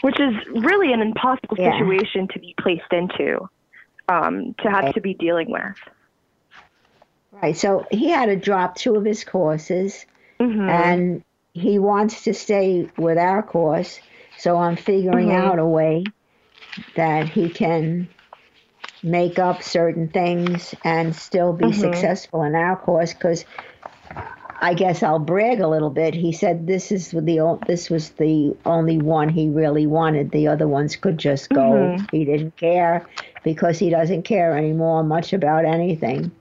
which 0.02 0.18
is 0.20 0.34
really 0.54 0.92
an 0.92 1.00
impossible 1.00 1.56
Yeah. 1.58 1.78
situation 1.78 2.28
to 2.32 2.38
be 2.40 2.54
placed 2.60 2.92
into, 2.92 3.48
um, 4.08 4.54
to 4.62 4.70
have 4.70 4.84
Right. 4.84 4.94
to 4.94 5.00
be 5.00 5.14
dealing 5.14 5.50
with. 5.50 5.62
right, 7.32 7.56
so 7.56 7.86
he 7.90 8.08
had 8.10 8.26
to 8.26 8.36
drop 8.36 8.76
two 8.76 8.96
of 8.96 9.04
his 9.04 9.24
courses. 9.24 10.06
hmm 10.40 10.68
and 10.68 11.22
he 11.54 11.78
wants 11.78 12.24
to 12.24 12.34
stay 12.34 12.88
with 12.96 13.18
our 13.18 13.42
course. 13.42 14.00
So 14.36 14.56
I'm 14.58 14.76
figuring 14.76 15.30
Mhm. 15.30 15.34
out 15.34 15.58
a 15.58 15.66
way 15.66 16.12
that 16.94 17.26
he 17.26 17.50
can 17.50 18.08
make 19.02 19.38
up 19.38 19.62
certain 19.62 20.08
things 20.08 20.74
and 20.84 21.14
still 21.14 21.52
be 21.52 21.72
Mhm. 21.72 21.80
successful 21.80 22.42
in 22.44 22.54
our 22.54 22.76
course 22.76 23.12
because 23.14 23.44
I 24.60 24.74
guess 24.74 25.02
I'll 25.02 25.18
brag 25.18 25.60
a 25.60 25.68
little 25.68 25.90
bit. 25.90 26.14
He 26.14 26.32
said 26.32 26.66
this 26.66 26.92
is 26.92 27.10
the 27.10 27.58
this 27.66 27.90
was 27.90 28.10
the 28.10 28.56
only 28.64 28.98
one 28.98 29.28
he 29.30 29.48
really 29.48 29.86
wanted. 29.86 30.30
The 30.30 30.48
other 30.48 30.68
ones 30.68 30.96
could 30.96 31.18
just 31.18 31.52
go. 31.52 31.92
Mhm. 31.92 32.08
He 32.12 32.24
didn't 32.24 32.56
care 32.56 33.08
because 33.42 33.78
he 33.78 33.90
doesn't 33.90 34.22
care 34.22 34.56
anymore 34.56 35.02
much 35.02 35.32
about 35.32 35.64
anything. 35.64 36.32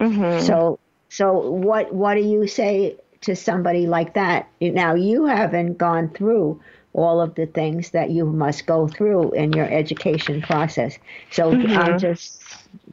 hmm 0.00 0.22
So, 0.36 0.78
so 1.08 1.50
what 1.50 1.92
what 1.94 2.14
do 2.14 2.20
you 2.20 2.46
say 2.46 2.96
to 3.22 3.36
somebody 3.36 3.86
like 3.86 4.14
that? 4.14 4.48
Now 4.60 4.94
you 4.94 5.26
haven't 5.26 5.78
gone 5.78 6.10
through 6.10 6.60
all 6.92 7.20
of 7.20 7.34
the 7.34 7.46
things 7.46 7.90
that 7.90 8.10
you 8.10 8.24
must 8.26 8.66
go 8.66 8.88
through 8.88 9.32
in 9.32 9.52
your 9.52 9.68
education 9.70 10.40
process. 10.42 10.98
So 11.30 11.60
I'm 11.74 11.96
Mhm. 11.96 11.98
just 11.98 12.42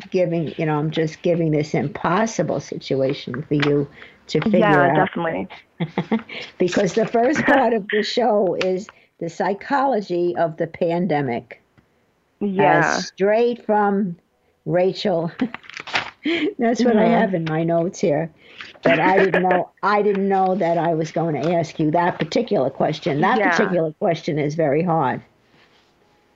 giving, 0.10 0.54
you 0.58 0.66
know, 0.66 0.78
I'm 0.78 0.92
just 0.92 1.22
giving 1.22 1.52
this 1.52 1.74
impossible 1.74 2.60
situation 2.60 3.42
for 3.44 3.56
you 3.56 3.90
to 4.28 4.42
figure 4.42 4.84
yeah, 4.84 4.88
out 4.88 5.10
definitely. 5.10 5.48
because 6.60 6.94
the 6.94 7.06
first 7.06 7.46
part 7.46 7.74
of 7.74 7.90
the 7.92 8.04
show 8.04 8.56
is 8.56 8.88
the 9.20 9.30
psychology 9.30 10.36
of 10.38 10.58
the 10.58 10.68
pandemic. 10.68 11.62
uh, 12.58 12.82
straight 12.82 13.66
from 13.66 14.18
Rachel. 14.66 15.32
That's 16.60 16.84
what 16.86 16.98
I 16.98 17.06
Mhm. 17.06 17.10
have 17.10 17.34
in 17.34 17.46
my 17.46 17.64
notes 17.64 18.00
here. 18.00 18.32
But 18.84 19.00
I 19.00 19.20
didn't 19.20 19.42
know 19.42 19.72
I 19.84 20.02
didn't 20.02 20.28
know 20.30 20.56
that 20.56 20.78
I 20.78 20.94
was 20.94 21.12
going 21.12 21.36
to 21.36 21.54
ask 21.56 21.80
you 21.80 21.92
that 21.92 22.20
particular 22.20 22.70
question. 22.70 23.22
That 23.22 23.42
Yeah. 23.42 23.44
particular 23.44 23.92
question 23.94 24.40
is 24.40 24.56
very 24.56 24.84
hard. 24.84 25.22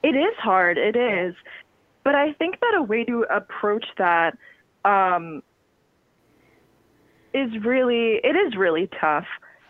It 0.04 0.16
is 0.16 0.36
hard. 0.38 0.78
It 0.78 0.96
is. 0.96 1.36
But 2.04 2.16
I 2.16 2.34
think 2.34 2.60
that 2.60 2.76
a 2.78 2.84
way 2.84 3.04
to 3.06 3.24
approach 3.30 3.86
that 3.98 4.38
um, 4.86 5.44
is 7.34 7.52
really, 7.64 8.20
it 8.24 8.36
is 8.36 8.56
really 8.56 8.90
tough. 9.00 9.26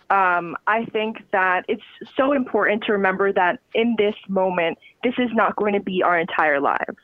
Um, 0.09 0.57
I 0.67 0.85
think 0.85 1.17
that 1.31 1.63
it's 1.69 1.83
so 2.17 2.33
important 2.33 2.83
to 2.83 2.91
remember 2.91 3.31
that 3.31 3.59
in 3.73 3.95
this 3.97 4.15
moment, 4.27 4.77
this 5.03 5.13
is 5.17 5.29
not 5.33 5.55
going 5.55 5.73
to 5.73 5.79
be 5.79 6.03
our 6.03 6.19
entire 6.19 6.59
lives. 6.59 6.97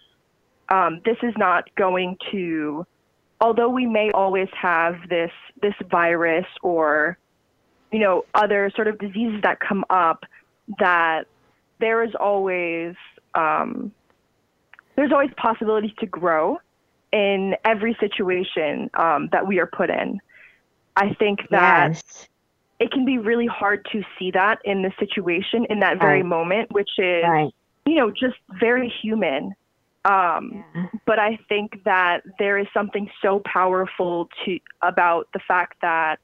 Um, 0.69 1.01
this 1.05 1.17
is 1.23 1.33
not 1.37 1.73
going 1.75 2.17
to, 2.31 2.85
although 3.39 3.69
we 3.69 3.85
may 3.85 4.11
always 4.11 4.49
have 4.61 4.95
this 5.09 5.31
this 5.61 5.73
virus 5.89 6.45
or, 6.61 7.17
you 7.93 7.99
know, 7.99 8.25
other 8.33 8.69
sort 8.75 8.89
of 8.89 8.99
diseases 8.99 9.41
that 9.43 9.61
come 9.61 9.85
up, 9.89 10.25
that 10.79 11.27
there 11.79 12.03
is 12.03 12.13
always 12.19 12.95
um, 13.35 13.93
there's 14.97 15.13
always 15.13 15.31
possibilities 15.37 15.91
to 15.99 16.05
grow 16.05 16.57
in 17.13 17.55
every 17.63 17.95
situation 18.01 18.89
um, 18.95 19.29
that 19.31 19.47
we 19.47 19.59
are 19.59 19.67
put 19.67 19.89
in. 19.89 20.19
I 20.97 21.13
think 21.13 21.39
that 21.51 21.91
yes. 21.91 22.27
it 22.79 22.91
can 22.91 23.05
be 23.05 23.17
really 23.19 23.45
hard 23.47 23.87
to 23.93 24.01
see 24.17 24.31
that 24.31 24.59
in 24.65 24.81
the 24.81 24.91
situation 24.99 25.65
in 25.69 25.79
that 25.79 25.99
very 25.99 26.23
Right. 26.23 26.25
moment, 26.25 26.71
which 26.71 26.89
is 26.97 27.23
Right. 27.23 27.53
you 27.85 27.95
know 27.95 28.11
just 28.11 28.37
very 28.59 28.89
human. 29.01 29.53
Um, 30.05 30.63
Yeah. 30.75 30.87
but 31.05 31.19
I 31.19 31.37
think 31.49 31.83
that 31.83 32.23
there 32.39 32.57
is 32.57 32.67
something 32.73 33.09
so 33.21 33.39
powerful 33.45 34.29
to 34.45 34.59
about 34.81 35.27
the 35.33 35.39
fact 35.47 35.77
that 35.81 36.19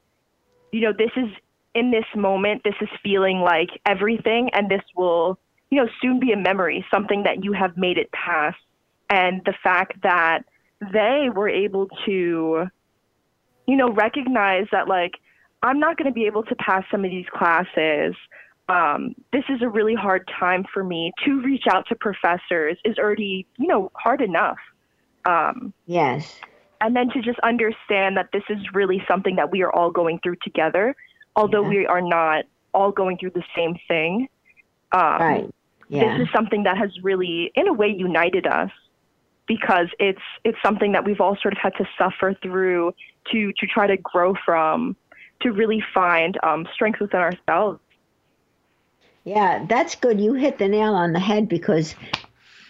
you 0.71 0.81
know 0.81 0.93
this 0.93 1.11
is 1.15 1.29
in 1.75 1.91
this 1.91 2.05
moment 2.15 2.61
this 2.63 2.75
is 2.81 2.89
feeling 3.03 3.39
like 3.39 3.69
everything 3.85 4.49
and 4.53 4.69
this 4.69 4.83
will 4.95 5.37
you 5.71 5.77
know 5.79 5.89
soon 6.01 6.19
be 6.19 6.31
a 6.31 6.37
memory 6.37 6.85
something 6.93 7.23
that 7.23 7.43
you 7.43 7.51
have 7.53 7.77
made 7.77 7.97
it 7.97 8.11
past 8.11 8.57
and 9.09 9.41
the 9.45 9.53
fact 9.63 10.01
that 10.03 10.43
they 10.91 11.29
were 11.33 11.49
able 11.49 11.87
to 12.05 12.67
you 13.67 13.75
know 13.75 13.91
recognize 13.91 14.65
that 14.71 14.87
like 14.87 15.13
I'm 15.61 15.79
not 15.79 15.97
going 15.97 16.07
to 16.07 16.13
be 16.13 16.25
able 16.25 16.43
to 16.43 16.55
pass 16.55 16.83
some 16.91 17.05
of 17.05 17.11
these 17.11 17.25
classes 17.33 18.15
um, 18.69 19.13
this 19.33 19.43
is 19.49 19.61
a 19.61 19.67
really 19.67 19.93
hard 19.95 20.29
time 20.39 20.65
for 20.73 20.83
me 20.83 21.11
to 21.25 21.41
reach 21.41 21.65
out 21.69 21.85
to 21.89 21.95
professors 21.95 22.77
is 22.85 22.97
already 22.97 23.45
you 23.57 23.67
know 23.67 23.91
hard 23.95 24.21
enough 24.21 24.57
um, 25.25 25.73
Yes. 25.85 26.39
and 26.81 26.95
then 26.95 27.09
to 27.09 27.21
just 27.21 27.39
understand 27.39 28.17
that 28.17 28.29
this 28.33 28.43
is 28.49 28.59
really 28.73 29.01
something 29.07 29.35
that 29.37 29.51
we 29.51 29.61
are 29.63 29.71
all 29.71 29.91
going 29.91 30.19
through 30.23 30.37
together 30.43 30.95
although 31.35 31.63
Yeah. 31.63 31.69
we 31.69 31.85
are 31.87 32.01
not 32.01 32.45
all 32.73 32.91
going 32.91 33.17
through 33.17 33.31
the 33.31 33.43
same 33.55 33.75
thing. 33.87 34.27
Um, 34.91 35.01
right. 35.21 35.55
Yeah. 35.89 36.17
This 36.17 36.27
is 36.27 36.33
something 36.33 36.63
that 36.63 36.77
has 36.77 36.89
really, 37.03 37.51
in 37.55 37.67
a 37.67 37.73
way, 37.73 37.87
united 37.87 38.47
us 38.47 38.71
because 39.47 39.87
it's 39.99 40.21
it's 40.43 40.57
something 40.63 40.93
that 40.93 41.05
we've 41.05 41.21
all 41.21 41.37
sort 41.41 41.53
of 41.53 41.57
had 41.57 41.73
to 41.75 41.85
suffer 41.97 42.35
through 42.41 42.93
to 43.31 43.53
to 43.53 43.67
try 43.67 43.87
to 43.87 43.97
grow 43.97 44.33
from, 44.45 44.95
to 45.41 45.51
really 45.51 45.83
find 45.93 46.37
um, 46.43 46.67
strength 46.73 46.99
within 46.99 47.19
ourselves. 47.19 47.79
Yeah, 49.25 49.65
that's 49.67 49.95
good. 49.95 50.19
You 50.19 50.33
hit 50.33 50.57
the 50.57 50.67
nail 50.67 50.93
on 50.95 51.13
the 51.13 51.19
head 51.19 51.47
because 51.47 51.95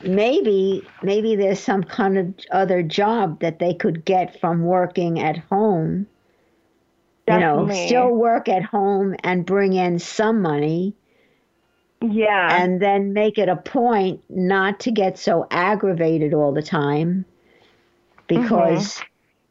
maybe 0.03 0.85
maybe 1.01 1.35
there's 1.35 1.59
some 1.59 1.83
kind 1.83 2.17
of 2.17 2.33
other 2.51 2.83
job 2.83 3.39
that 3.39 3.59
they 3.59 3.73
could 3.73 4.05
get 4.05 4.39
from 4.39 4.63
working 4.63 5.19
at 5.19 5.37
home. 5.37 6.07
Definitely. 7.25 7.75
You 7.75 7.81
know, 7.81 7.87
still 7.87 8.09
work 8.09 8.49
at 8.49 8.63
home 8.63 9.15
and 9.23 9.45
bring 9.45 9.73
in 9.73 9.99
some 9.99 10.41
money. 10.41 10.93
Yeah. 12.03 12.61
And 12.61 12.81
then 12.81 13.13
make 13.13 13.37
it 13.37 13.47
a 13.47 13.55
point 13.55 14.21
not 14.29 14.81
to 14.81 14.91
get 14.91 15.17
so 15.17 15.47
aggravated 15.49 16.33
all 16.33 16.51
the 16.51 16.61
time 16.61 17.23
because 18.27 18.95
mm-hmm. 18.95 19.05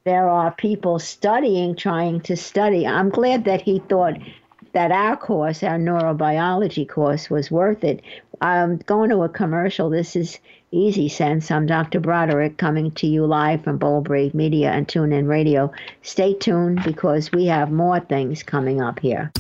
there 0.04 0.28
are 0.28 0.52
people 0.52 0.98
studying, 0.98 1.74
trying 1.74 2.20
to 2.22 2.36
study. 2.36 2.86
I'm 2.86 3.08
glad 3.08 3.46
that 3.46 3.62
he 3.62 3.78
thought 3.78 4.18
that 4.72 4.92
our 4.92 5.16
course, 5.16 5.62
our 5.62 5.78
neurobiology 5.78 6.86
course, 6.86 7.30
was 7.30 7.50
worth 7.50 7.84
it. 7.84 8.02
I'm 8.42 8.76
going 8.78 9.08
to 9.10 9.22
a 9.22 9.28
commercial. 9.30 9.88
This 9.88 10.14
is 10.14 10.38
Easy 10.70 11.08
Sense. 11.08 11.50
I'm 11.50 11.64
Dr. 11.64 12.00
Broderick 12.00 12.58
coming 12.58 12.90
to 12.92 13.06
you 13.06 13.24
live 13.24 13.64
from 13.64 13.78
Bold 13.78 14.04
Brave 14.04 14.34
Media 14.34 14.72
and 14.72 14.86
TuneIn 14.86 15.26
Radio. 15.26 15.72
Stay 16.02 16.34
tuned 16.34 16.82
because 16.84 17.32
we 17.32 17.46
have 17.46 17.70
more 17.70 18.00
things 18.00 18.42
coming 18.42 18.82
up 18.82 18.98
here. 18.98 19.32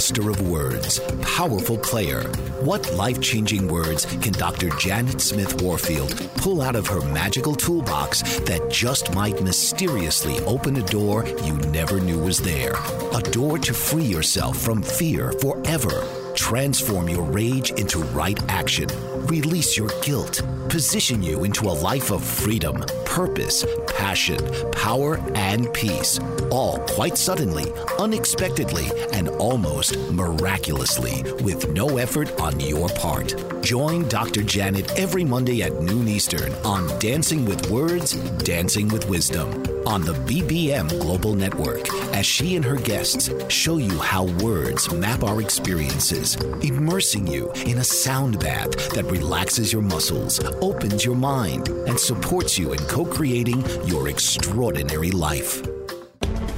Master 0.00 0.30
of 0.30 0.48
words, 0.48 0.98
powerful 1.20 1.76
player. 1.76 2.22
What 2.62 2.90
life 2.94 3.20
changing 3.20 3.68
words 3.68 4.06
can 4.06 4.32
Dr. 4.32 4.70
Janet 4.78 5.20
Smith 5.20 5.60
Warfield 5.60 6.16
pull 6.36 6.62
out 6.62 6.74
of 6.74 6.86
her 6.86 7.02
magical 7.12 7.54
toolbox 7.54 8.22
that 8.40 8.70
just 8.70 9.14
might 9.14 9.42
mysteriously 9.42 10.40
open 10.46 10.76
a 10.76 10.82
door 10.84 11.26
you 11.44 11.52
never 11.68 12.00
knew 12.00 12.18
was 12.18 12.38
there? 12.38 12.76
A 13.12 13.20
door 13.20 13.58
to 13.58 13.74
free 13.74 14.06
yourself 14.06 14.56
from 14.56 14.82
fear 14.82 15.32
forever. 15.32 16.02
Transform 16.34 17.10
your 17.10 17.24
rage 17.24 17.70
into 17.72 17.98
right 17.98 18.42
action. 18.50 18.88
Release 19.28 19.76
your 19.76 19.90
guilt. 20.02 20.42
Position 20.68 21.22
you 21.22 21.44
into 21.44 21.68
a 21.68 21.72
life 21.72 22.10
of 22.10 22.24
freedom, 22.24 22.80
purpose, 23.04 23.64
passion, 23.86 24.38
power, 24.72 25.18
and 25.34 25.72
peace. 25.74 26.18
All 26.50 26.78
quite 26.80 27.18
suddenly, 27.18 27.72
unexpectedly, 27.98 28.86
and 29.12 29.28
almost 29.28 29.98
miraculously 30.10 31.22
with 31.42 31.70
no 31.70 31.98
effort 31.98 32.40
on 32.40 32.58
your 32.60 32.88
part. 32.88 33.34
Join 33.62 34.08
Dr. 34.08 34.42
Janet 34.42 34.98
every 34.98 35.24
Monday 35.24 35.62
at 35.62 35.82
noon 35.82 36.08
Eastern 36.08 36.52
on 36.64 36.86
Dancing 36.98 37.44
with 37.44 37.70
Words, 37.70 38.14
Dancing 38.44 38.88
with 38.88 39.08
Wisdom 39.08 39.70
on 39.86 40.02
the 40.02 40.12
BBM 40.12 40.88
Global 41.00 41.34
Network 41.34 41.88
as 42.14 42.24
she 42.24 42.54
and 42.54 42.64
her 42.64 42.76
guests 42.76 43.30
show 43.48 43.78
you 43.78 43.98
how 43.98 44.24
words 44.42 44.92
map 44.92 45.24
our 45.24 45.40
experiences, 45.40 46.36
immersing 46.62 47.26
you 47.26 47.50
in 47.66 47.78
a 47.78 47.84
sound 47.84 48.38
bath 48.38 48.70
that 48.90 49.09
relaxes 49.10 49.72
your 49.72 49.82
muscles, 49.82 50.40
opens 50.62 51.04
your 51.04 51.16
mind, 51.16 51.68
and 51.68 51.98
supports 51.98 52.58
you 52.58 52.72
in 52.72 52.78
co 52.86 53.04
creating 53.04 53.64
your 53.86 54.08
extraordinary 54.08 55.10
life. 55.10 55.62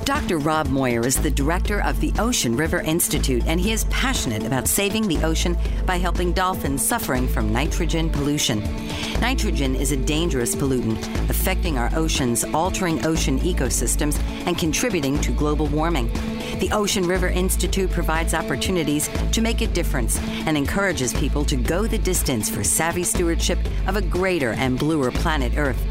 Dr. 0.04 0.38
Rob 0.38 0.66
Moir 0.66 1.06
is 1.06 1.16
the 1.22 1.30
director 1.30 1.80
of 1.80 2.00
the 2.00 2.12
Ocean 2.18 2.56
River 2.56 2.80
Institute, 2.80 3.44
and 3.46 3.60
he 3.60 3.70
is 3.70 3.84
passionate 3.84 4.44
about 4.44 4.66
saving 4.66 5.06
the 5.06 5.22
ocean 5.24 5.56
by 5.86 5.96
helping 5.96 6.32
dolphins 6.32 6.84
suffering 6.84 7.28
from 7.28 7.52
nitrogen 7.52 8.10
pollution. 8.10 8.60
Nitrogen 9.20 9.76
is 9.76 9.92
a 9.92 9.96
dangerous 9.96 10.56
pollutant 10.56 10.98
affecting 11.30 11.78
our 11.78 11.88
oceans, 11.94 12.42
altering 12.52 13.06
ocean 13.06 13.38
ecosystems, 13.40 14.20
and 14.44 14.58
contributing 14.58 15.20
to 15.20 15.30
global 15.30 15.66
warming. 15.68 16.10
The 16.62 16.70
Ocean 16.70 17.08
River 17.08 17.26
Institute 17.26 17.90
provides 17.90 18.34
opportunities 18.34 19.10
to 19.32 19.40
make 19.40 19.62
a 19.62 19.66
difference 19.66 20.16
and 20.46 20.56
encourages 20.56 21.12
people 21.12 21.44
to 21.46 21.56
go 21.56 21.88
the 21.88 21.98
distance 21.98 22.48
for 22.48 22.62
savvy 22.62 23.02
stewardship 23.02 23.58
of 23.88 23.96
a 23.96 24.00
greater 24.00 24.52
and 24.52 24.78
bluer 24.78 25.10
planet 25.10 25.54
Earth 25.56 25.84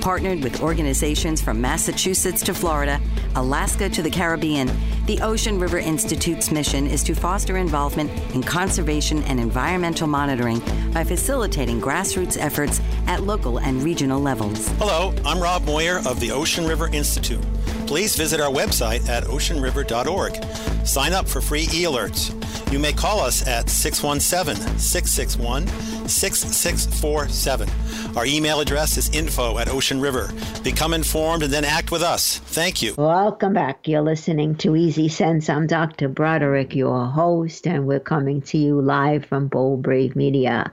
partnered 0.00 0.42
with 0.42 0.62
organizations 0.62 1.40
from 1.40 1.60
Massachusetts 1.60 2.42
to 2.44 2.52
Florida, 2.52 3.00
Alaska 3.36 3.88
to 3.88 4.02
the 4.02 4.10
Caribbean. 4.10 4.70
The 5.06 5.18
Ocean 5.20 5.58
River 5.58 5.78
Institute's 5.78 6.50
mission 6.50 6.86
is 6.86 7.02
to 7.04 7.14
foster 7.14 7.56
involvement 7.56 8.10
in 8.34 8.42
conservation 8.42 9.22
and 9.24 9.40
environmental 9.40 10.06
monitoring 10.06 10.60
by 10.92 11.04
facilitating 11.04 11.80
grassroots 11.80 12.36
efforts 12.38 12.80
at 13.06 13.22
local 13.22 13.58
and 13.58 13.82
regional 13.82 14.20
levels. 14.20 14.68
Hello, 14.78 15.14
I'm 15.24 15.40
Rob 15.40 15.64
Moir 15.64 16.02
of 16.06 16.20
the 16.20 16.30
Ocean 16.32 16.66
River 16.66 16.88
Institute. 16.88 17.42
Please 17.86 18.16
visit 18.16 18.40
our 18.40 18.50
website 18.50 19.08
at 19.08 19.24
oceanriver.org. 19.24 20.86
Sign 20.86 21.12
up 21.12 21.28
for 21.28 21.40
free 21.40 21.62
e 21.64 21.84
alerts. 21.84 22.32
You 22.72 22.78
may 22.78 22.92
call 22.92 23.20
us 23.20 23.46
at 23.46 23.70
617 23.70 24.78
661 24.78 25.68
6647. 26.08 27.68
Our 28.16 28.26
email 28.26 28.60
address 28.60 28.96
is 28.96 29.08
info 29.10 29.58
at 29.58 29.68
Ocean 29.68 30.00
River. 30.00 30.30
Become 30.62 30.94
informed 30.94 31.42
and 31.42 31.52
then 31.52 31.64
act 31.64 31.90
with 31.90 32.02
us. 32.02 32.38
Thank 32.38 32.82
you. 32.82 32.94
Welcome 32.96 33.52
back. 33.52 33.86
You're 33.86 34.02
listening 34.02 34.56
to 34.56 34.76
Easy 34.76 35.08
Sense. 35.08 35.48
I'm 35.48 35.66
Dr. 35.66 36.08
Broderick, 36.08 36.74
your 36.74 37.06
host, 37.06 37.66
and 37.66 37.86
we're 37.86 38.00
coming 38.00 38.42
to 38.42 38.58
you 38.58 38.80
live 38.80 39.26
from 39.26 39.48
Bold 39.48 39.82
Brave 39.82 40.16
Media 40.16 40.72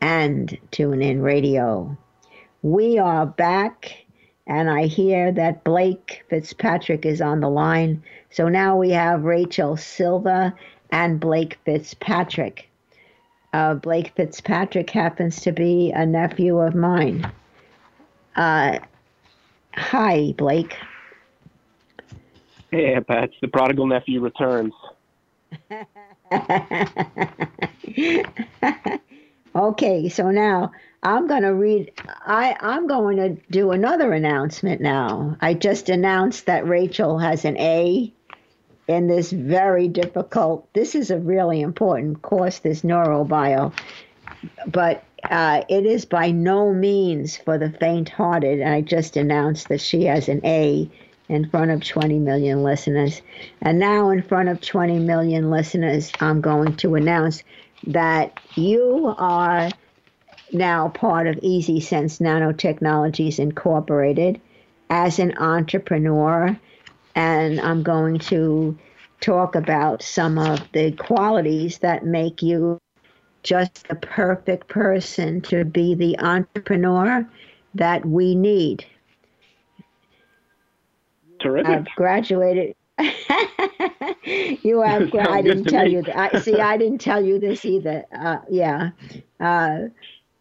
and 0.00 0.56
TuneIn 0.72 1.22
Radio. 1.22 1.96
We 2.62 2.98
are 2.98 3.26
back, 3.26 4.05
and 4.46 4.70
I 4.70 4.86
hear 4.86 5.32
that 5.32 5.64
Blake 5.64 6.24
Fitzpatrick 6.28 7.04
is 7.04 7.20
on 7.20 7.40
the 7.40 7.48
line. 7.48 8.02
So 8.30 8.48
now 8.48 8.76
we 8.76 8.90
have 8.90 9.24
Rachel 9.24 9.76
Silva 9.76 10.54
and 10.90 11.18
Blake 11.18 11.58
Fitzpatrick. 11.64 12.68
Uh, 13.52 13.74
Blake 13.74 14.12
Fitzpatrick 14.16 14.90
happens 14.90 15.40
to 15.40 15.52
be 15.52 15.92
a 15.92 16.06
nephew 16.06 16.58
of 16.58 16.74
mine. 16.74 17.30
Uh, 18.36 18.78
hi, 19.74 20.32
Blake. 20.36 20.76
Hey, 22.70 23.00
Pat. 23.00 23.30
The 23.40 23.48
prodigal 23.48 23.86
nephew 23.86 24.20
returns. 24.20 24.74
okay, 29.56 30.08
so 30.08 30.30
now 30.30 30.72
I'm 31.02 31.26
going 31.26 31.42
to 31.42 31.54
read. 31.54 31.92
I 32.26 32.56
I'm 32.60 32.86
going 32.86 33.16
to 33.16 33.36
do 33.50 33.70
another 33.70 34.12
announcement 34.12 34.80
now. 34.80 35.36
I 35.40 35.54
just 35.54 35.88
announced 35.88 36.46
that 36.46 36.66
Rachel 36.66 37.18
has 37.18 37.44
an 37.44 37.56
A 37.58 38.12
in 38.88 39.08
this 39.08 39.32
very 39.32 39.88
difficult. 39.88 40.72
This 40.72 40.94
is 40.94 41.10
a 41.10 41.18
really 41.18 41.60
important 41.60 42.22
course, 42.22 42.58
this 42.58 42.82
neurobio, 42.82 43.72
but 44.66 45.04
uh, 45.24 45.62
it 45.68 45.86
is 45.86 46.04
by 46.04 46.30
no 46.30 46.72
means 46.72 47.36
for 47.36 47.58
the 47.58 47.70
faint-hearted. 47.70 48.60
And 48.60 48.72
I 48.72 48.80
just 48.80 49.16
announced 49.16 49.68
that 49.68 49.80
she 49.80 50.04
has 50.04 50.28
an 50.28 50.40
A 50.44 50.88
in 51.28 51.48
front 51.48 51.72
of 51.72 51.84
20 51.84 52.20
million 52.20 52.62
listeners, 52.62 53.20
and 53.60 53.80
now 53.80 54.10
in 54.10 54.22
front 54.22 54.48
of 54.48 54.60
20 54.60 55.00
million 55.00 55.50
listeners, 55.50 56.12
I'm 56.20 56.40
going 56.40 56.76
to 56.76 56.94
announce 56.94 57.42
that 57.86 58.38
you 58.54 59.14
are 59.18 59.70
now 60.52 60.88
part 60.88 61.26
of 61.26 61.38
Easy 61.42 61.80
Sense 61.80 62.18
Nanotechnologies 62.18 63.38
Incorporated 63.38 64.40
as 64.88 65.18
an 65.18 65.36
entrepreneur 65.38 66.58
and 67.16 67.58
I'm 67.60 67.82
going 67.82 68.18
to 68.18 68.78
talk 69.20 69.54
about 69.56 70.02
some 70.02 70.38
of 70.38 70.60
the 70.72 70.92
qualities 70.92 71.78
that 71.78 72.04
make 72.04 72.42
you 72.42 72.78
just 73.42 73.88
the 73.88 73.94
perfect 73.94 74.68
person 74.68 75.40
to 75.40 75.64
be 75.64 75.94
the 75.94 76.18
entrepreneur 76.18 77.26
that 77.74 78.04
we 78.04 78.34
need. 78.34 78.84
Terrific. 81.40 81.70
I've 81.70 81.86
graduated. 81.96 82.75
you 84.62 84.80
have. 84.80 85.14
I 85.14 85.42
didn't 85.42 85.64
tell 85.64 85.88
you. 85.88 86.02
That. 86.02 86.34
I 86.34 86.40
see. 86.40 86.60
I 86.60 86.76
didn't 86.76 86.98
tell 86.98 87.24
you 87.24 87.38
this 87.38 87.64
either. 87.64 88.04
Uh, 88.12 88.38
yeah. 88.50 88.90
Uh, 89.38 89.88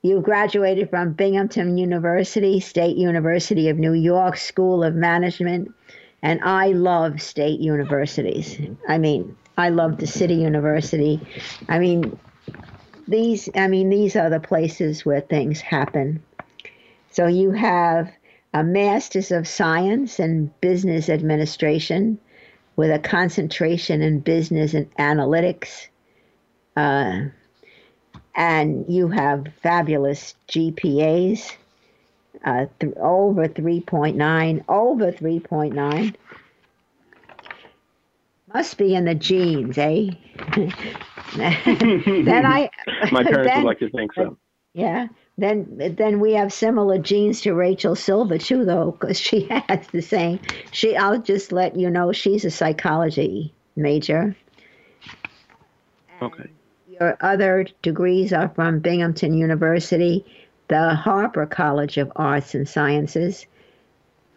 you 0.02 0.22
graduated 0.22 0.90
from 0.90 1.14
Binghamton 1.14 1.78
University, 1.78 2.60
State 2.60 2.96
University 2.96 3.70
of 3.70 3.78
New 3.78 3.94
York 3.94 4.38
School 4.38 4.84
of 4.84 4.94
Management, 4.94 5.74
and 6.22 6.40
I 6.44 6.68
love 6.68 7.22
state 7.22 7.60
universities. 7.60 8.58
I 8.88 9.00
mean, 9.00 9.36
I 9.58 9.70
love 9.70 9.98
the 9.98 10.08
city 10.08 10.36
university. 10.36 11.20
I 11.70 11.80
mean, 11.80 12.18
these 13.08 13.50
I 13.56 13.68
mean 13.68 13.90
these 13.90 14.16
are 14.16 14.30
the 14.30 14.40
places 14.40 15.06
where 15.06 15.22
things 15.22 15.62
happen. 15.62 16.24
So 17.12 17.28
you 17.28 17.52
have 17.52 18.12
a 18.54 18.64
master's 18.64 19.32
of 19.32 19.48
science 19.48 20.20
in 20.20 20.52
business 20.62 21.10
administration 21.10 22.20
with 22.76 22.92
a 22.92 23.00
concentration 23.00 24.02
in 24.02 24.20
business 24.20 24.74
and 24.74 24.94
analytics. 24.96 25.88
Uh, 26.76 27.26
and 28.36 28.86
you 28.90 29.08
have 29.08 29.48
fabulous 29.62 30.36
GPAs, 30.50 31.56
uh, 32.44 32.66
th- 32.80 32.94
over 32.98 33.48
3.9, 33.48 34.66
over 34.68 35.12
3.9. 35.12 36.16
Must 38.54 38.78
be 38.78 38.96
in 38.96 39.06
the 39.06 39.16
genes, 39.16 39.78
eh? 39.78 40.12
then 41.36 42.46
I. 42.46 42.70
My 43.12 43.24
parents 43.24 43.48
then, 43.54 43.64
would 43.64 43.68
like 43.68 43.80
to 43.80 43.90
think 43.90 44.14
so. 44.14 44.38
Yeah. 44.74 45.08
Then, 45.38 45.96
then 45.98 46.22
we 46.22 46.34
have 46.34 46.54
similar 46.54 46.98
genes 46.98 47.42
to 47.42 47.54
Rachel 47.54 47.96
Silver 47.96 48.38
too, 48.38 48.64
though, 48.64 48.92
because 48.92 49.20
she 49.20 49.42
has 49.70 49.88
the 49.88 50.02
same. 50.02 50.40
She, 50.72 50.96
I'll 50.96 51.22
just 51.22 51.52
let 51.52 51.76
you 51.76 51.90
know, 51.90 52.14
she's 52.14 52.46
a 52.46 52.52
psychology 52.52 53.54
major. 53.76 54.36
Okay. 56.22 56.50
Your 56.88 57.18
other 57.20 57.66
degrees 57.82 58.32
are 58.32 58.48
from 58.50 58.80
Binghamton 58.80 59.34
University, 59.34 60.26
the 60.70 60.96
Harper 60.96 61.46
College 61.46 61.98
of 61.98 62.12
Arts 62.16 62.56
and 62.56 62.68
Sciences, 62.68 63.46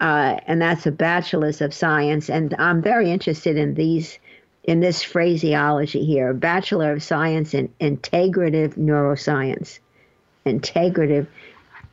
uh, 0.01 0.39
and 0.47 0.61
that's 0.61 0.87
a 0.87 0.91
bachelor's 0.91 1.61
of 1.61 1.73
science. 1.73 2.29
And 2.29 2.55
I'm 2.59 2.83
very 2.83 3.11
interested 3.11 3.57
in 3.57 3.75
these, 3.75 4.19
in 4.65 4.81
this 4.81 5.03
phraseology 5.05 6.05
here: 6.05 6.35
Bachelor 6.35 6.93
of 6.93 7.03
Science 7.03 7.55
in 7.55 7.69
Integrative 7.81 8.75
Neuroscience, 8.77 9.79
integrative 10.49 11.27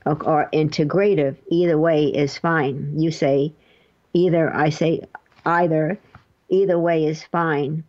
or, 0.06 0.50
integrative. 0.54 1.36
Either 1.50 1.78
way 1.78 2.06
is 2.06 2.38
fine. 2.38 2.94
You 2.98 3.12
say 3.12 3.54
either. 4.14 4.54
I 4.54 4.70
say 4.70 5.02
either. 5.46 6.00
Either 6.50 6.78
way 6.80 7.06
is 7.06 7.24
fine 7.24 7.84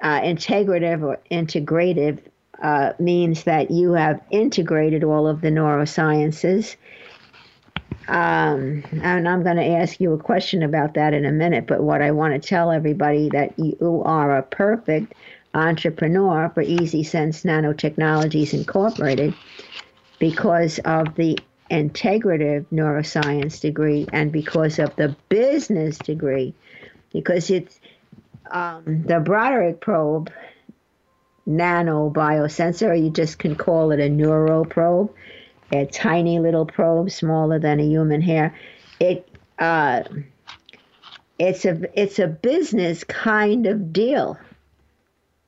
uh, 0.00 0.20
integrative 0.20 1.02
or 1.02 1.18
integrative 1.30 2.18
uh, 2.62 2.92
means 2.98 3.44
that 3.44 3.70
you 3.70 3.92
have 3.92 4.20
integrated 4.30 5.04
all 5.04 5.26
of 5.26 5.40
the 5.40 5.48
neurosciences. 5.48 6.76
Um, 8.08 8.82
and 9.02 9.28
I'm 9.28 9.42
going 9.42 9.56
to 9.56 9.66
ask 9.66 10.00
you 10.00 10.12
a 10.12 10.18
question 10.18 10.62
about 10.62 10.94
that 10.94 11.14
in 11.14 11.24
a 11.24 11.32
minute, 11.32 11.66
but 11.66 11.82
what 11.82 12.02
I 12.02 12.10
want 12.10 12.40
to 12.40 12.48
tell 12.48 12.70
everybody 12.70 13.28
that 13.30 13.58
you 13.58 14.02
are 14.04 14.36
a 14.36 14.42
perfect 14.42 15.14
entrepreneur 15.54 16.50
for 16.50 16.62
Easy 16.62 17.02
Sense 17.02 17.42
Nanotechnologies 17.42 18.54
Incorporated 18.54 19.34
because 20.18 20.78
of 20.80 21.14
the 21.14 21.38
integrative 21.70 22.66
neuroscience 22.72 23.60
degree 23.60 24.06
and 24.12 24.32
because 24.32 24.78
of 24.78 24.94
the 24.96 25.14
business 25.28 25.98
degree, 25.98 26.54
because 27.12 27.50
it's 27.50 27.80
um, 28.50 29.04
the 29.06 29.20
Broderick 29.20 29.80
probe, 29.80 30.30
nano 31.46 32.10
biosensor, 32.10 32.90
or 32.90 32.94
you 32.94 33.10
just 33.10 33.38
can 33.38 33.56
call 33.56 33.92
it 33.92 34.00
a 34.00 34.08
neuro 34.08 34.64
probe, 34.64 35.12
a 35.72 35.86
tiny 35.86 36.38
little 36.40 36.66
probe 36.66 37.10
smaller 37.10 37.58
than 37.58 37.80
a 37.80 37.84
human 37.84 38.20
hair. 38.20 38.54
It 38.98 39.28
uh, 39.58 40.02
it's 41.38 41.64
a 41.64 42.00
it's 42.00 42.18
a 42.18 42.26
business 42.26 43.04
kind 43.04 43.66
of 43.66 43.92
deal. 43.92 44.38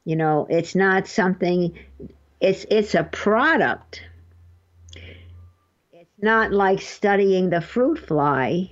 You 0.04 0.16
know, 0.16 0.46
it's 0.50 0.74
not 0.74 1.06
something. 1.06 1.78
It's 2.40 2.66
it's 2.70 2.94
a 2.94 3.04
product. 3.04 4.02
It's 5.92 6.10
not 6.20 6.52
like 6.52 6.80
studying 6.80 7.50
the 7.50 7.60
fruit 7.60 7.98
fly 7.98 8.70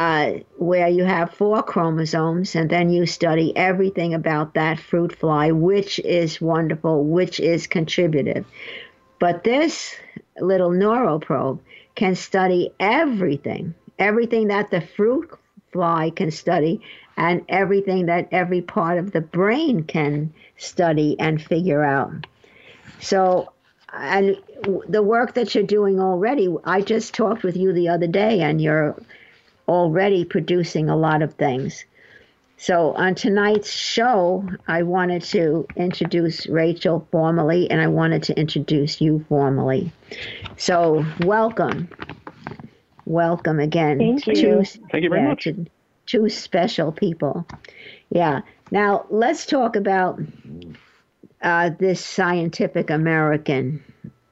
uh, 0.00 0.38
where 0.56 0.88
you 0.88 1.04
have 1.04 1.34
four 1.34 1.62
chromosomes, 1.62 2.56
and 2.56 2.70
then 2.70 2.88
you 2.88 3.04
study 3.04 3.54
everything 3.54 4.14
about 4.14 4.54
that 4.54 4.80
fruit 4.80 5.14
fly, 5.14 5.52
which 5.52 5.98
is 5.98 6.40
wonderful, 6.40 7.04
which 7.04 7.38
is 7.38 7.66
contributive. 7.66 8.46
But 9.18 9.44
this 9.44 9.94
little 10.40 10.70
neuroprobe 10.70 11.58
can 11.96 12.14
study 12.14 12.72
everything, 12.80 13.74
everything 13.98 14.48
that 14.48 14.70
the 14.70 14.80
fruit 14.80 15.30
fly 15.70 16.08
can 16.08 16.30
study, 16.30 16.80
and 17.20 17.44
everything 17.50 18.06
that 18.06 18.26
every 18.32 18.62
part 18.62 18.96
of 18.96 19.12
the 19.12 19.20
brain 19.20 19.84
can 19.84 20.32
study 20.56 21.16
and 21.20 21.40
figure 21.40 21.84
out. 21.84 22.26
So, 22.98 23.52
and 23.92 24.38
the 24.88 25.02
work 25.02 25.34
that 25.34 25.54
you're 25.54 25.64
doing 25.64 26.00
already, 26.00 26.48
I 26.64 26.80
just 26.80 27.12
talked 27.12 27.42
with 27.42 27.58
you 27.58 27.74
the 27.74 27.90
other 27.90 28.06
day, 28.06 28.40
and 28.40 28.58
you're 28.58 28.96
already 29.68 30.24
producing 30.24 30.88
a 30.88 30.96
lot 30.96 31.20
of 31.20 31.34
things. 31.34 31.84
So, 32.56 32.94
on 32.94 33.14
tonight's 33.16 33.70
show, 33.70 34.48
I 34.66 34.82
wanted 34.82 35.20
to 35.24 35.66
introduce 35.76 36.46
Rachel 36.46 37.06
formally, 37.12 37.70
and 37.70 37.82
I 37.82 37.88
wanted 37.88 38.22
to 38.24 38.38
introduce 38.40 38.98
you 38.98 39.26
formally. 39.28 39.92
So, 40.56 41.04
welcome. 41.20 41.90
Welcome 43.04 43.60
again. 43.60 43.98
Thank 43.98 44.26
you. 44.26 44.34
Two, 44.34 44.64
Thank 44.90 45.04
you 45.04 45.10
very 45.10 45.20
yeah, 45.20 45.28
much. 45.28 45.44
to 45.44 45.66
two 46.06 46.28
special 46.28 46.92
people. 46.92 47.46
Yeah. 48.10 48.40
Now, 48.70 49.06
let's 49.10 49.46
talk 49.46 49.76
about 49.76 50.20
uh, 51.42 51.70
this 51.78 52.04
Scientific 52.04 52.90
American 52.90 53.82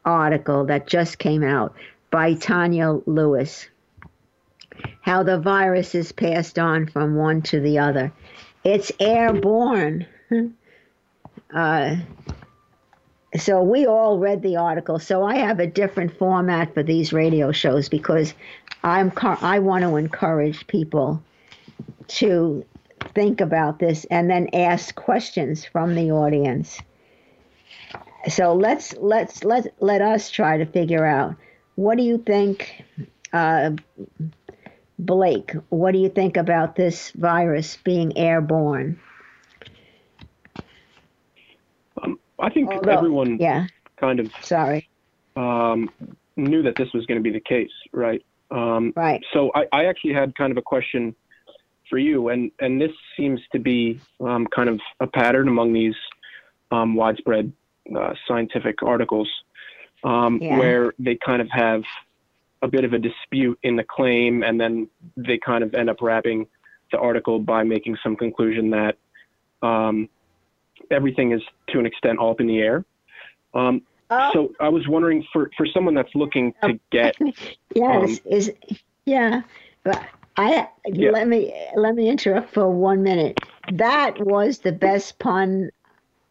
article 0.04 0.64
that 0.66 0.86
just 0.86 1.18
came 1.18 1.42
out 1.42 1.74
by 2.10 2.34
Tanya 2.34 3.00
Lewis 3.06 3.68
how 5.02 5.22
the 5.22 5.38
virus 5.38 5.94
is 5.94 6.12
passed 6.12 6.58
on 6.58 6.86
from 6.86 7.16
one 7.16 7.42
to 7.42 7.60
the 7.60 7.78
other. 7.78 8.12
It's 8.64 8.92
airborne. 9.00 10.06
Uh, 11.54 11.96
so 13.38 13.62
we 13.62 13.86
all 13.86 14.18
read 14.18 14.42
the 14.42 14.56
article. 14.56 14.98
So 14.98 15.24
I 15.24 15.36
have 15.36 15.60
a 15.60 15.66
different 15.66 16.18
format 16.18 16.74
for 16.74 16.82
these 16.82 17.10
radio 17.10 17.52
shows 17.52 17.88
because 17.88 18.34
I'm 18.84 19.10
I 19.16 19.60
want 19.60 19.82
to 19.84 19.96
encourage 19.96 20.66
people 20.66 21.22
to 22.08 22.64
think 23.14 23.40
about 23.40 23.78
this 23.78 24.04
and 24.06 24.28
then 24.30 24.48
ask 24.52 24.94
questions 24.94 25.64
from 25.64 25.94
the 25.94 26.10
audience. 26.10 26.80
So 28.28 28.54
let's 28.54 28.94
let's 28.96 29.44
let 29.44 29.72
let 29.80 30.02
us 30.02 30.30
try 30.30 30.58
to 30.58 30.66
figure 30.66 31.04
out 31.04 31.36
what 31.76 31.96
do 31.96 32.02
you 32.04 32.18
think 32.18 32.82
uh, 33.32 33.70
Blake, 34.98 35.52
what 35.68 35.92
do 35.92 35.98
you 35.98 36.08
think 36.08 36.36
about 36.36 36.74
this 36.74 37.12
virus 37.12 37.76
being 37.84 38.16
airborne? 38.18 38.98
Um, 42.02 42.18
I 42.38 42.50
think 42.50 42.68
Although- 42.70 42.92
everyone 42.92 43.38
Yeah, 43.38 43.66
kind 43.96 44.18
of 44.20 44.30
sorry. 44.42 44.88
um, 45.36 45.88
knew 46.36 46.62
that 46.62 46.76
this 46.76 46.92
was 46.92 47.06
going 47.06 47.18
to 47.18 47.22
be 47.22 47.30
the 47.32 47.40
case, 47.40 47.70
right? 47.92 48.24
Um, 48.50 48.92
Right. 48.96 49.22
So 49.32 49.52
I, 49.54 49.66
I 49.72 49.84
actually 49.84 50.14
had 50.14 50.34
kind 50.34 50.50
of 50.50 50.56
a 50.56 50.62
question 50.62 51.14
for 51.88 51.98
you, 51.98 52.28
and 52.28 52.50
and 52.60 52.80
this 52.80 52.92
seems 53.16 53.40
to 53.52 53.58
be 53.58 54.00
um, 54.20 54.46
kind 54.46 54.68
of 54.68 54.80
a 55.00 55.06
pattern 55.06 55.48
among 55.48 55.72
these 55.72 55.94
um, 56.70 56.94
widespread 56.94 57.52
uh, 57.96 58.14
scientific 58.26 58.82
articles, 58.82 59.28
um, 60.04 60.38
Yeah. 60.42 60.58
where 60.58 60.94
they 60.98 61.16
kind 61.16 61.40
of 61.40 61.48
have 61.50 61.82
a 62.62 62.68
bit 62.68 62.84
of 62.84 62.92
a 62.92 62.98
dispute 62.98 63.58
in 63.62 63.76
the 63.76 63.84
claim, 63.84 64.42
and 64.42 64.60
then 64.60 64.88
they 65.16 65.38
kind 65.38 65.62
of 65.62 65.74
end 65.74 65.88
up 65.88 66.02
wrapping 66.02 66.46
the 66.90 66.98
article 66.98 67.38
by 67.38 67.62
making 67.62 67.96
some 68.02 68.16
conclusion 68.16 68.70
that 68.70 68.96
um, 69.62 70.08
everything 70.90 71.32
is 71.32 71.42
to 71.68 71.78
an 71.78 71.86
extent 71.86 72.18
all 72.18 72.30
up 72.30 72.40
in 72.40 72.46
the 72.46 72.58
air. 72.58 72.84
Um, 73.54 73.82
Oh, 74.10 74.30
so 74.32 74.54
I 74.58 74.70
was 74.70 74.88
wondering 74.88 75.22
for, 75.34 75.50
for 75.54 75.66
someone 75.66 75.92
that's 75.92 76.14
looking 76.14 76.54
to 76.62 76.80
get 76.90 77.14
yes, 77.74 77.84
um, 77.84 78.18
is 78.24 78.50
yeah, 79.04 79.42
but 79.84 80.02
I 80.38 80.68
Yeah. 80.86 81.10
let 81.10 81.28
me 81.28 81.52
let 81.76 81.94
me 81.94 82.08
interrupt 82.08 82.54
for 82.54 82.70
one 82.70 83.02
minute. 83.02 83.40
That 83.72 84.24
was 84.24 84.60
the 84.60 84.72
best 84.72 85.18
pun 85.18 85.70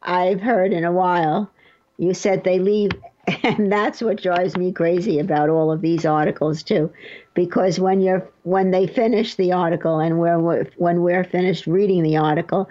I've 0.02 0.40
heard 0.42 0.72
in 0.72 0.86
a 0.86 0.92
while. 0.92 1.52
You 1.98 2.14
said 2.14 2.44
they 2.44 2.60
leave, 2.60 2.92
and 3.44 3.72
that's 3.72 4.02
what 4.02 4.22
drives 4.22 4.56
me 4.56 4.72
crazy 4.72 5.20
about 5.20 5.50
all 5.50 5.72
of 5.72 5.82
these 5.82 6.06
articles 6.06 6.64
too, 6.64 6.92
because 7.34 7.80
when 7.80 8.00
you're 8.00 8.28
when 8.44 8.72
they 8.72 8.88
finish 8.88 9.36
the 9.36 9.52
article 9.52 10.00
and 10.00 10.20
we're 10.20 10.66
when 10.78 11.02
we're 11.02 11.26
finished 11.26 11.68
reading 11.68 12.02
the 12.02 12.16
article, 12.18 12.70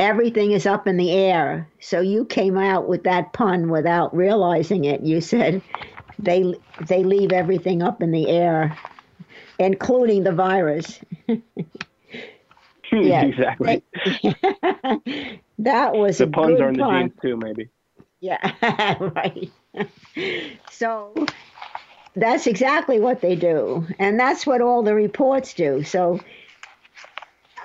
everything 0.00 0.50
is 0.50 0.66
up 0.66 0.88
in 0.88 0.96
the 0.96 1.12
air. 1.12 1.70
So 1.80 2.00
you 2.00 2.24
came 2.24 2.58
out 2.58 2.88
with 2.88 3.04
that 3.04 3.32
pun 3.32 3.70
without 3.70 4.14
realizing 4.16 4.84
it. 4.84 5.02
You 5.02 5.20
said 5.20 5.62
they 6.18 6.54
they 6.88 7.04
leave 7.04 7.30
everything 7.30 7.82
up 7.82 8.02
in 8.02 8.10
the 8.10 8.28
air, 8.28 8.76
including 9.58 10.24
the 10.24 10.32
virus. 10.32 11.00
Yeah. 12.92 13.24
exactly 13.24 13.82
that 15.58 15.92
was 15.92 16.18
the 16.18 16.28
puns 16.28 16.60
are 16.60 16.68
in 16.68 16.76
the 16.76 16.82
pun. 16.84 17.08
genes 17.08 17.12
too, 17.20 17.36
maybe. 17.36 17.68
Yeah, 18.20 18.38
right. 19.00 19.50
so 20.70 21.12
that's 22.14 22.46
exactly 22.46 23.00
what 23.00 23.20
they 23.20 23.34
do, 23.34 23.86
and 23.98 24.18
that's 24.18 24.46
what 24.46 24.60
all 24.62 24.82
the 24.84 24.94
reports 24.94 25.52
do. 25.54 25.82
So 25.82 26.20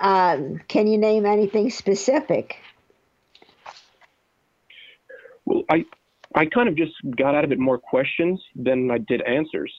Um, 0.00 0.58
can 0.66 0.88
you 0.88 0.98
name 0.98 1.24
anything 1.24 1.70
specific? 1.70 2.56
Well, 5.44 5.62
I 5.70 5.84
I 6.34 6.46
kind 6.46 6.68
of 6.68 6.74
just 6.76 6.94
got 7.16 7.34
out 7.36 7.44
of 7.44 7.52
it 7.52 7.58
more 7.60 7.78
questions 7.78 8.40
than 8.56 8.90
I 8.90 8.98
did 8.98 9.22
answers. 9.22 9.72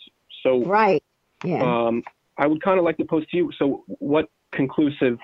So 0.44 0.64
right, 0.64 1.04
yeah. 1.44 1.62
Um, 1.64 2.04
I 2.38 2.48
would 2.48 2.62
kind 2.62 2.80
of 2.80 2.86
like 2.86 2.98
to 2.98 3.06
pose 3.06 3.26
to 3.28 3.38
you. 3.38 3.52
So, 3.58 3.84
what 4.00 4.30
conclusive 4.52 5.20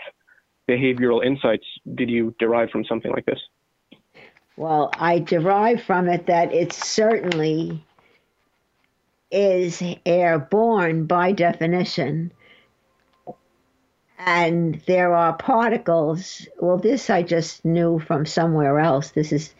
behavioral 0.67 1.25
insights 1.25 1.65
did 1.95 2.09
you 2.09 2.35
derive 2.39 2.69
from 2.69 2.85
something 2.85 3.11
like 3.11 3.25
this? 3.25 3.39
Well, 4.55 4.91
I 4.99 5.19
derive 5.19 5.81
from 5.81 6.09
it 6.09 6.25
that 6.27 6.53
it 6.53 6.73
certainly 6.73 7.83
is 9.31 9.81
airborne 10.05 11.05
by 11.05 11.31
definition. 11.31 12.31
And 14.19 14.81
there 14.85 15.15
are 15.15 15.33
particles. 15.33 16.45
Well, 16.59 16.77
this 16.77 17.09
I 17.09 17.23
just 17.23 17.63
knew 17.63 17.99
from 17.99 18.25
somewhere 18.25 18.77
else. 18.79 19.11
This 19.11 19.31
is 19.31 19.53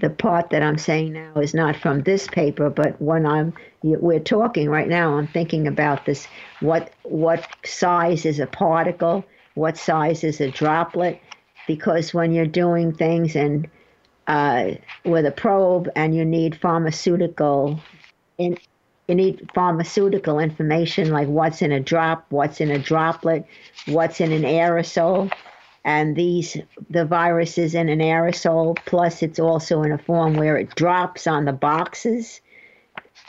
the 0.00 0.10
part 0.10 0.50
that 0.50 0.62
I'm 0.62 0.78
saying 0.78 1.12
now 1.12 1.34
is 1.36 1.54
not 1.54 1.76
from 1.76 2.02
this 2.02 2.26
paper, 2.26 2.70
but 2.70 3.00
when 3.00 3.24
I'm 3.24 3.54
we're 3.82 4.18
talking 4.18 4.68
right 4.68 4.88
now, 4.88 5.16
I'm 5.16 5.28
thinking 5.28 5.68
about 5.68 6.06
this. 6.06 6.26
What 6.58 6.92
what 7.04 7.46
size 7.64 8.26
is 8.26 8.40
a 8.40 8.46
particle? 8.46 9.24
What 9.54 9.76
size 9.76 10.24
is 10.24 10.40
a 10.40 10.50
droplet? 10.50 11.20
Because 11.68 12.12
when 12.12 12.32
you're 12.32 12.46
doing 12.46 12.92
things 12.92 13.36
and 13.36 13.68
uh, 14.26 14.72
with 15.04 15.24
a 15.24 15.30
probe 15.30 15.88
and 15.94 16.14
you 16.14 16.24
need 16.24 16.60
pharmaceutical 16.60 17.80
in, 18.38 18.58
you 19.10 19.16
need 19.16 19.50
pharmaceutical 19.52 20.38
information 20.38 21.10
like 21.10 21.26
what's 21.26 21.62
in 21.62 21.72
a 21.72 21.80
drop, 21.80 22.24
what's 22.28 22.60
in 22.60 22.70
a 22.70 22.78
droplet, 22.78 23.44
what's 23.86 24.20
in 24.20 24.30
an 24.30 24.42
aerosol. 24.42 25.32
And 25.84 26.14
these, 26.14 26.56
the 26.90 27.04
virus 27.04 27.58
is 27.58 27.74
in 27.74 27.88
an 27.88 27.98
aerosol, 27.98 28.78
plus 28.86 29.22
it's 29.22 29.40
also 29.40 29.82
in 29.82 29.90
a 29.90 29.98
form 29.98 30.34
where 30.34 30.56
it 30.56 30.76
drops 30.76 31.26
on 31.26 31.44
the 31.44 31.52
boxes. 31.52 32.40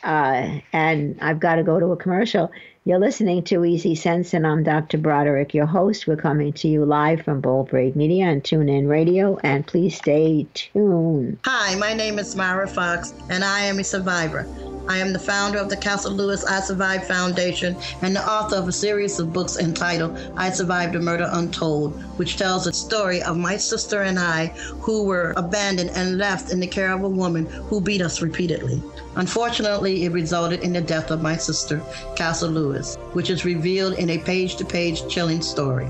Uh, 0.04 0.60
and 0.72 1.18
I've 1.20 1.40
got 1.40 1.56
to 1.56 1.64
go 1.64 1.80
to 1.80 1.88
a 1.88 1.98
commercial. 1.98 2.52
You're 2.86 3.00
listening 3.00 3.44
to 3.46 3.66
Easy 3.66 3.96
Sense, 3.96 4.36
and 4.36 4.46
I'm 4.46 4.64
Dr. 4.64 5.00
Broderick, 5.00 5.54
your 5.56 5.66
host. 5.66 6.06
We're 6.06 6.16
coming 6.16 6.54
to 6.54 6.68
you 6.68 6.86
live 6.86 7.24
from 7.24 7.42
Bold 7.42 7.70
Brave 7.70 7.96
Media 7.96 8.26
and 8.26 8.44
TuneIn 8.44 8.88
Radio, 8.88 9.38
and 9.44 9.66
please 9.66 9.96
stay 9.96 10.46
tuned. 10.54 11.40
Hi, 11.46 11.74
my 11.76 11.94
name 11.94 12.20
is 12.20 12.36
Myra 12.36 12.68
Fox, 12.68 13.14
and 13.30 13.44
I 13.44 13.62
am 13.62 13.80
a 13.80 13.84
survivor. 13.84 14.46
I 14.88 14.98
am 14.98 15.14
the 15.14 15.20
founder 15.20 15.58
of 15.58 15.70
the 15.70 15.78
Castle 15.78 16.12
Lewis 16.12 16.44
I 16.44 16.60
Survived 16.60 17.06
Foundation 17.06 17.76
and 18.02 18.16
the 18.16 18.28
author 18.28 18.56
of 18.56 18.68
a 18.68 18.72
series 18.72 19.20
of 19.20 19.32
books 19.32 19.58
entitled 19.58 20.18
I 20.36 20.50
Survived 20.50 20.96
a 20.96 21.00
Murder 21.00 21.30
Untold, 21.32 21.94
which 22.18 22.38
tells 22.38 22.66
the 22.66 22.74
story 22.74 23.22
of 23.24 23.38
my 23.38 23.58
sister 23.58 24.02
and 24.02 24.20
I 24.20 24.48
who 24.82 25.04
were 25.04 25.34
abandoned 25.38 25.92
and 25.92 26.18
left 26.18 26.52
in 26.52 26.60
the 26.60 26.68
care 26.68 26.92
of 26.92 27.04
a 27.04 27.10
woman 27.10 27.46
who 27.46 27.80
beat 27.80 28.02
us 28.02 28.22
repeatedly. 28.22 28.82
Unfortunately, 29.16 30.06
it 30.06 30.12
resulted 30.12 30.62
in 30.62 30.74
the 30.74 30.82
death 30.82 31.12
of 31.12 31.22
my 31.22 31.36
sister, 31.36 31.82
Castle 32.16 32.50
Lewis, 32.50 32.96
which 33.14 33.30
is 33.30 33.46
revealed 33.46 33.94
in 33.94 34.10
a 34.10 34.18
page 34.18 34.56
to 34.56 34.66
page 34.66 35.08
chilling 35.08 35.42
story. 35.42 35.88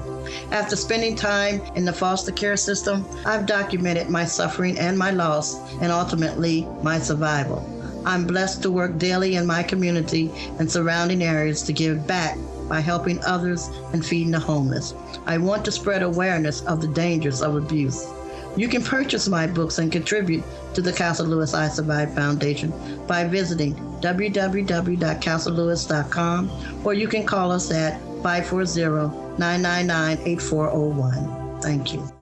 After 0.51 0.75
spending 0.75 1.15
time 1.15 1.61
in 1.75 1.85
the 1.85 1.93
foster 1.93 2.31
care 2.31 2.57
system, 2.57 3.05
I've 3.25 3.45
documented 3.45 4.09
my 4.09 4.25
suffering 4.25 4.77
and 4.79 4.97
my 4.97 5.11
loss, 5.11 5.59
and 5.81 5.91
ultimately 5.91 6.67
my 6.83 6.99
survival. 6.99 7.80
I'm 8.05 8.25
blessed 8.25 8.61
to 8.63 8.71
work 8.71 8.97
daily 8.97 9.35
in 9.35 9.45
my 9.45 9.61
community 9.63 10.31
and 10.59 10.71
surrounding 10.71 11.23
areas 11.23 11.61
to 11.63 11.73
give 11.73 12.07
back 12.07 12.37
by 12.67 12.79
helping 12.79 13.21
others 13.25 13.67
and 13.93 14.05
feeding 14.05 14.31
the 14.31 14.39
homeless. 14.39 14.93
I 15.25 15.37
want 15.37 15.65
to 15.65 15.71
spread 15.71 16.03
awareness 16.03 16.61
of 16.61 16.81
the 16.81 16.87
dangers 16.87 17.41
of 17.41 17.55
abuse. 17.55 18.07
You 18.55 18.67
can 18.67 18.83
purchase 18.83 19.27
my 19.27 19.47
books 19.47 19.79
and 19.79 19.91
contribute 19.91 20.43
to 20.73 20.81
the 20.81 20.93
Castle 20.93 21.25
Lewis 21.25 21.53
I 21.53 21.67
Survive 21.69 22.13
Foundation 22.13 22.73
by 23.07 23.23
visiting 23.25 23.75
www.castlelewis.com 24.01 26.51
or 26.83 26.93
you 26.93 27.07
can 27.07 27.25
call 27.25 27.51
us 27.51 27.71
at 27.71 28.01
540 28.23 29.37
999 29.37 30.17
8401. 30.25 31.61
Thank 31.61 31.93
you. 31.93 32.20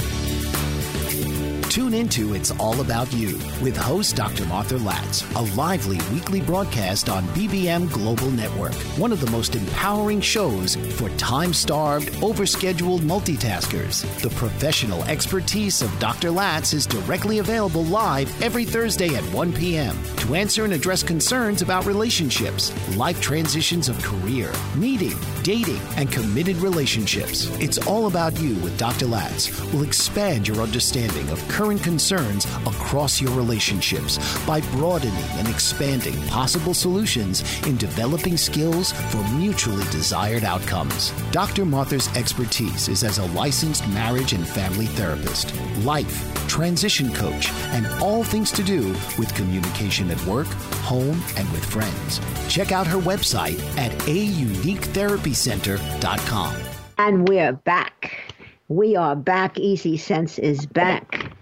Tune 1.70 1.94
into 1.94 2.34
It's 2.34 2.50
All 2.50 2.82
About 2.82 3.14
You 3.14 3.38
with 3.62 3.78
host 3.78 4.16
Dr. 4.16 4.44
Martha 4.48 4.78
Latz, 4.78 5.24
a 5.36 5.42
lively 5.56 6.00
weekly 6.12 6.42
broadcast 6.42 7.10
on 7.10 7.24
BBM 7.28 7.92
Global 7.92 8.32
Network, 8.32 8.74
one 8.98 9.12
of 9.12 9.22
the 9.22 9.30
most 9.30 9.56
empowering 9.56 10.20
shows 10.20 10.76
for 10.98 11.10
time 11.10 11.54
starved, 11.54 12.10
overscheduled 12.24 13.02
multitaskers. 13.02 14.04
The 14.24 14.32
professional 14.32 15.04
expertise 15.04 15.84
of 15.84 16.00
Dr. 16.00 16.32
Latz 16.32 16.74
is 16.74 16.88
directly 16.88 17.38
available 17.38 17.84
live 17.84 18.42
every 18.42 18.66
Thursday 18.66 19.14
at 19.14 19.24
1 19.26 19.54
p.m. 19.54 19.96
to 20.18 20.34
answer 20.34 20.64
and 20.64 20.74
address 20.74 21.04
concerns 21.04 21.62
about 21.62 21.86
relationships, 21.86 22.74
life 22.98 23.22
transitions 23.22 23.90
of 23.90 24.02
career, 24.02 24.52
meeting, 24.76 25.18
dating, 25.44 25.82
and 25.98 26.12
committed 26.12 26.56
relationships. 26.58 27.46
It's 27.60 27.78
All 27.78 28.08
About 28.08 28.40
You 28.40 28.56
with 28.56 28.76
Dr. 28.80 29.06
Latz 29.06 29.52
will 29.72 29.84
expand 29.84 30.48
your 30.48 30.62
understanding 30.62 31.30
of 31.30 31.48
current 31.60 31.84
concerns 31.84 32.46
across 32.66 33.20
your 33.20 33.36
relationships 33.36 34.18
by 34.46 34.62
broadening 34.78 35.26
and 35.34 35.46
expanding 35.50 36.16
possible 36.28 36.74
solutions 36.74 37.44
in 37.68 37.76
developing 37.76 38.38
skills 38.38 38.94
for 39.12 39.22
mutually 39.34 39.84
desired 39.92 40.46
outcomes. 40.46 41.12
Dr. 41.32 41.66
Martha's 41.66 42.08
expertise 42.16 42.88
is 42.88 43.04
as 43.04 43.18
a 43.18 43.26
licensed 43.34 43.86
marriage 43.90 44.32
and 44.32 44.48
family 44.48 44.86
therapist, 44.86 45.54
life, 45.80 46.48
transition 46.48 47.14
coach, 47.14 47.52
and 47.74 47.86
all 48.02 48.24
things 48.24 48.54
to 48.54 48.64
do 48.64 48.94
with 49.18 49.36
communication 49.36 50.10
at 50.12 50.26
work, 50.26 50.48
home, 50.88 51.22
and 51.36 51.52
with 51.52 51.66
friends. 51.66 52.22
Check 52.48 52.72
out 52.72 52.88
her 52.88 53.00
website 53.00 53.60
at 53.78 53.92
auniquetherapycenter.com. 54.04 56.56
And 56.98 57.28
we're 57.28 57.52
back. 57.52 58.34
We 58.70 58.96
are 58.96 59.18
back. 59.18 59.60
Easy 59.60 59.98
Sense 59.98 60.40
is 60.40 60.66
back 60.66 61.34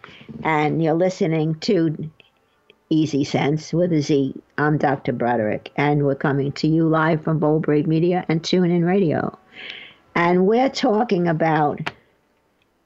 and 0.44 0.84
you're 0.84 0.94
listening 0.94 1.56
to 1.62 2.10
Easy 2.90 3.24
Sense 3.24 3.74
with 3.74 3.92
a 3.92 4.02
Z. 4.02 4.34
I'm 4.58 4.78
Dr. 4.78 5.14
Broderick, 5.14 5.72
and 5.76 6.06
we're 6.06 6.16
coming 6.16 6.52
to 6.54 6.68
you 6.68 6.88
live 6.88 7.24
from 7.24 7.40
Bold 7.40 7.68
Media 7.68 8.26
and 8.30 8.42
TuneIn 8.42 8.86
Radio. 8.86 9.38
And 10.16 10.48
we're 10.48 10.70
talking 10.70 11.28
about 11.28 11.92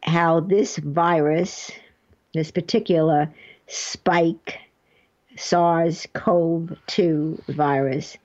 how 0.04 0.40
this 0.40 0.78
virus, 0.78 1.72
this 2.34 2.52
particular 2.52 3.32
spike 3.68 4.60
SARS 5.38 6.08
CoV 6.14 6.78
2 6.88 7.44
virus, 7.50 8.18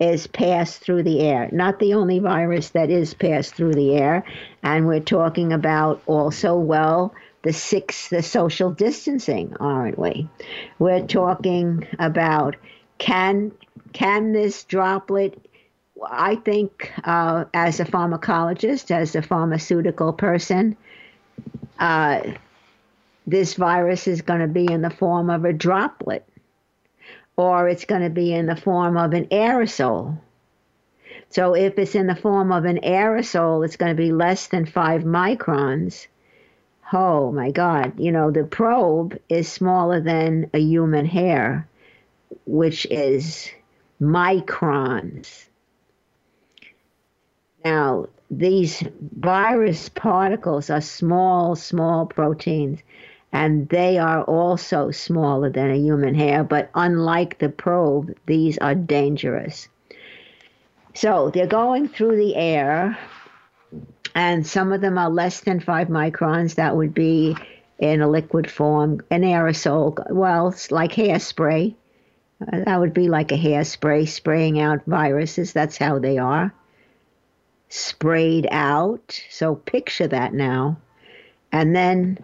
is 0.00 0.26
passed 0.28 0.80
through 0.80 1.02
the 1.02 1.20
air. 1.20 1.48
Not 1.52 1.78
the 1.78 1.94
only 1.94 2.20
virus 2.20 2.70
that 2.70 2.90
is 2.90 3.14
passed 3.14 3.54
through 3.54 3.74
the 3.74 3.96
air. 3.96 4.24
And 4.62 4.86
we're 4.86 5.00
talking 5.00 5.52
about 5.52 6.02
also, 6.06 6.56
well, 6.56 7.12
the 7.42 7.52
six, 7.52 8.08
the 8.08 8.22
social 8.22 8.70
distancing, 8.70 9.56
aren't 9.60 9.98
we? 9.98 10.28
We're 10.78 11.06
talking 11.06 11.86
about 11.98 12.56
can 12.98 13.52
can 13.92 14.32
this 14.32 14.64
droplet 14.64 15.40
I 16.10 16.36
think 16.36 16.92
uh, 17.04 17.46
as 17.52 17.80
a 17.80 17.84
pharmacologist, 17.84 18.92
as 18.92 19.16
a 19.16 19.22
pharmaceutical 19.22 20.12
person, 20.12 20.76
uh, 21.78 22.20
this 23.26 23.54
virus 23.54 24.06
is 24.06 24.22
going 24.22 24.40
to 24.40 24.48
be 24.48 24.70
in 24.70 24.82
the 24.82 24.90
form 24.90 25.28
of 25.28 25.44
a 25.44 25.52
droplet 25.52 26.24
or 27.36 27.68
it's 27.68 27.84
going 27.84 28.02
to 28.02 28.10
be 28.10 28.34
in 28.34 28.46
the 28.46 28.56
form 28.56 28.96
of 28.96 29.12
an 29.12 29.26
aerosol. 29.26 30.18
So 31.30 31.54
if 31.54 31.78
it's 31.78 31.94
in 31.94 32.08
the 32.08 32.16
form 32.16 32.50
of 32.50 32.64
an 32.64 32.78
aerosol, 32.78 33.64
it's 33.64 33.76
going 33.76 33.94
to 33.94 34.02
be 34.02 34.12
less 34.12 34.48
than 34.48 34.66
five 34.66 35.02
microns. 35.02 36.08
Oh 36.92 37.32
my 37.32 37.50
God. 37.50 37.98
You 37.98 38.12
know, 38.12 38.30
the 38.30 38.44
probe 38.44 39.18
is 39.28 39.50
smaller 39.50 40.00
than 40.00 40.50
a 40.54 40.58
human 40.58 41.04
hair, 41.04 41.68
which 42.46 42.86
is 42.90 43.50
microns. 44.00 45.46
Now, 47.64 48.06
these 48.30 48.82
virus 49.16 49.88
particles 49.88 50.70
are 50.70 50.80
small, 50.80 51.56
small 51.56 52.06
proteins, 52.06 52.80
and 53.32 53.68
they 53.68 53.98
are 53.98 54.22
also 54.24 54.90
smaller 54.90 55.50
than 55.50 55.70
a 55.70 55.76
human 55.76 56.14
hair, 56.14 56.44
but 56.44 56.70
unlike 56.74 57.38
the 57.38 57.48
probe, 57.48 58.14
these 58.26 58.56
are 58.58 58.74
dangerous. 58.74 59.68
So 60.94 61.30
they're 61.30 61.46
going 61.46 61.88
through 61.88 62.16
the 62.16 62.36
air 62.36 62.98
and 64.14 64.46
some 64.46 64.72
of 64.72 64.80
them 64.80 64.98
are 64.98 65.10
less 65.10 65.40
than 65.40 65.60
five 65.60 65.88
microns. 65.88 66.56
That 66.56 66.76
would 66.76 66.94
be 66.94 67.36
in 67.78 68.00
a 68.00 68.08
liquid 68.08 68.50
form, 68.50 69.00
an 69.10 69.22
aerosol. 69.22 70.10
Well, 70.10 70.48
it's 70.48 70.70
like 70.70 70.92
hairspray. 70.92 71.74
Uh, 72.40 72.64
that 72.64 72.80
would 72.80 72.94
be 72.94 73.08
like 73.08 73.32
a 73.32 73.36
hairspray 73.38 74.08
spraying 74.08 74.60
out 74.60 74.84
viruses. 74.86 75.52
That's 75.52 75.76
how 75.76 75.98
they 75.98 76.18
are. 76.18 76.52
sprayed 77.68 78.48
out. 78.50 79.20
So 79.30 79.54
picture 79.54 80.06
that 80.08 80.32
now. 80.32 80.78
And 81.52 81.74
then 81.74 82.18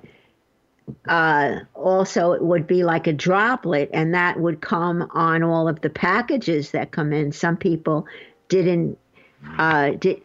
uh, 1.09 1.61
also 1.75 2.33
it 2.33 2.43
would 2.43 2.67
be 2.67 2.85
like 2.85 3.07
a 3.07 3.13
droplet, 3.13 3.91
and 3.93 4.15
that 4.15 4.39
would 4.39 4.61
come 4.61 5.09
on 5.15 5.43
all 5.43 5.69
of 5.69 5.81
the 5.81 5.91
packages 5.91 6.73
that 6.73 6.91
come 6.91 7.13
in. 7.13 7.33
Some 7.33 7.57
people 7.57 8.07
didn't 8.49 8.99
uh, 9.59 9.91
did 9.93 10.23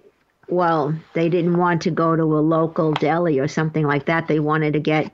well, 0.49 0.93
they 1.13 1.29
didn't 1.29 1.57
want 1.57 1.81
to 1.83 1.91
go 1.91 2.15
to 2.15 2.23
a 2.23 2.41
local 2.41 2.93
deli 2.93 3.39
or 3.39 3.47
something 3.47 3.85
like 3.85 4.05
that. 4.05 4.27
They 4.27 4.39
wanted 4.39 4.73
to 4.73 4.79
get 4.79 5.11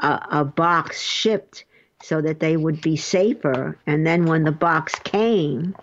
a, 0.00 0.20
a 0.30 0.44
box 0.44 1.00
shipped 1.00 1.64
so 2.02 2.20
that 2.20 2.40
they 2.40 2.56
would 2.56 2.80
be 2.80 2.96
safer. 2.96 3.78
And 3.86 4.06
then 4.06 4.26
when 4.26 4.44
the 4.44 4.52
box 4.52 4.94
came, 4.96 5.74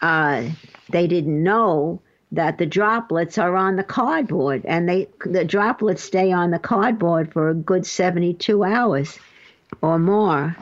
uh, 0.00 0.48
they 0.90 1.06
didn't 1.06 1.42
know 1.42 2.00
that 2.32 2.58
the 2.58 2.66
droplets 2.66 3.38
are 3.38 3.56
on 3.56 3.76
the 3.76 3.84
cardboard 3.84 4.64
and 4.66 4.88
they 4.88 5.08
the 5.24 5.44
droplets 5.44 6.02
stay 6.02 6.32
on 6.32 6.50
the 6.50 6.58
cardboard 6.58 7.32
for 7.32 7.48
a 7.48 7.54
good 7.54 7.86
72 7.86 8.64
hours 8.64 9.18
or 9.80 9.98
more 9.98 10.56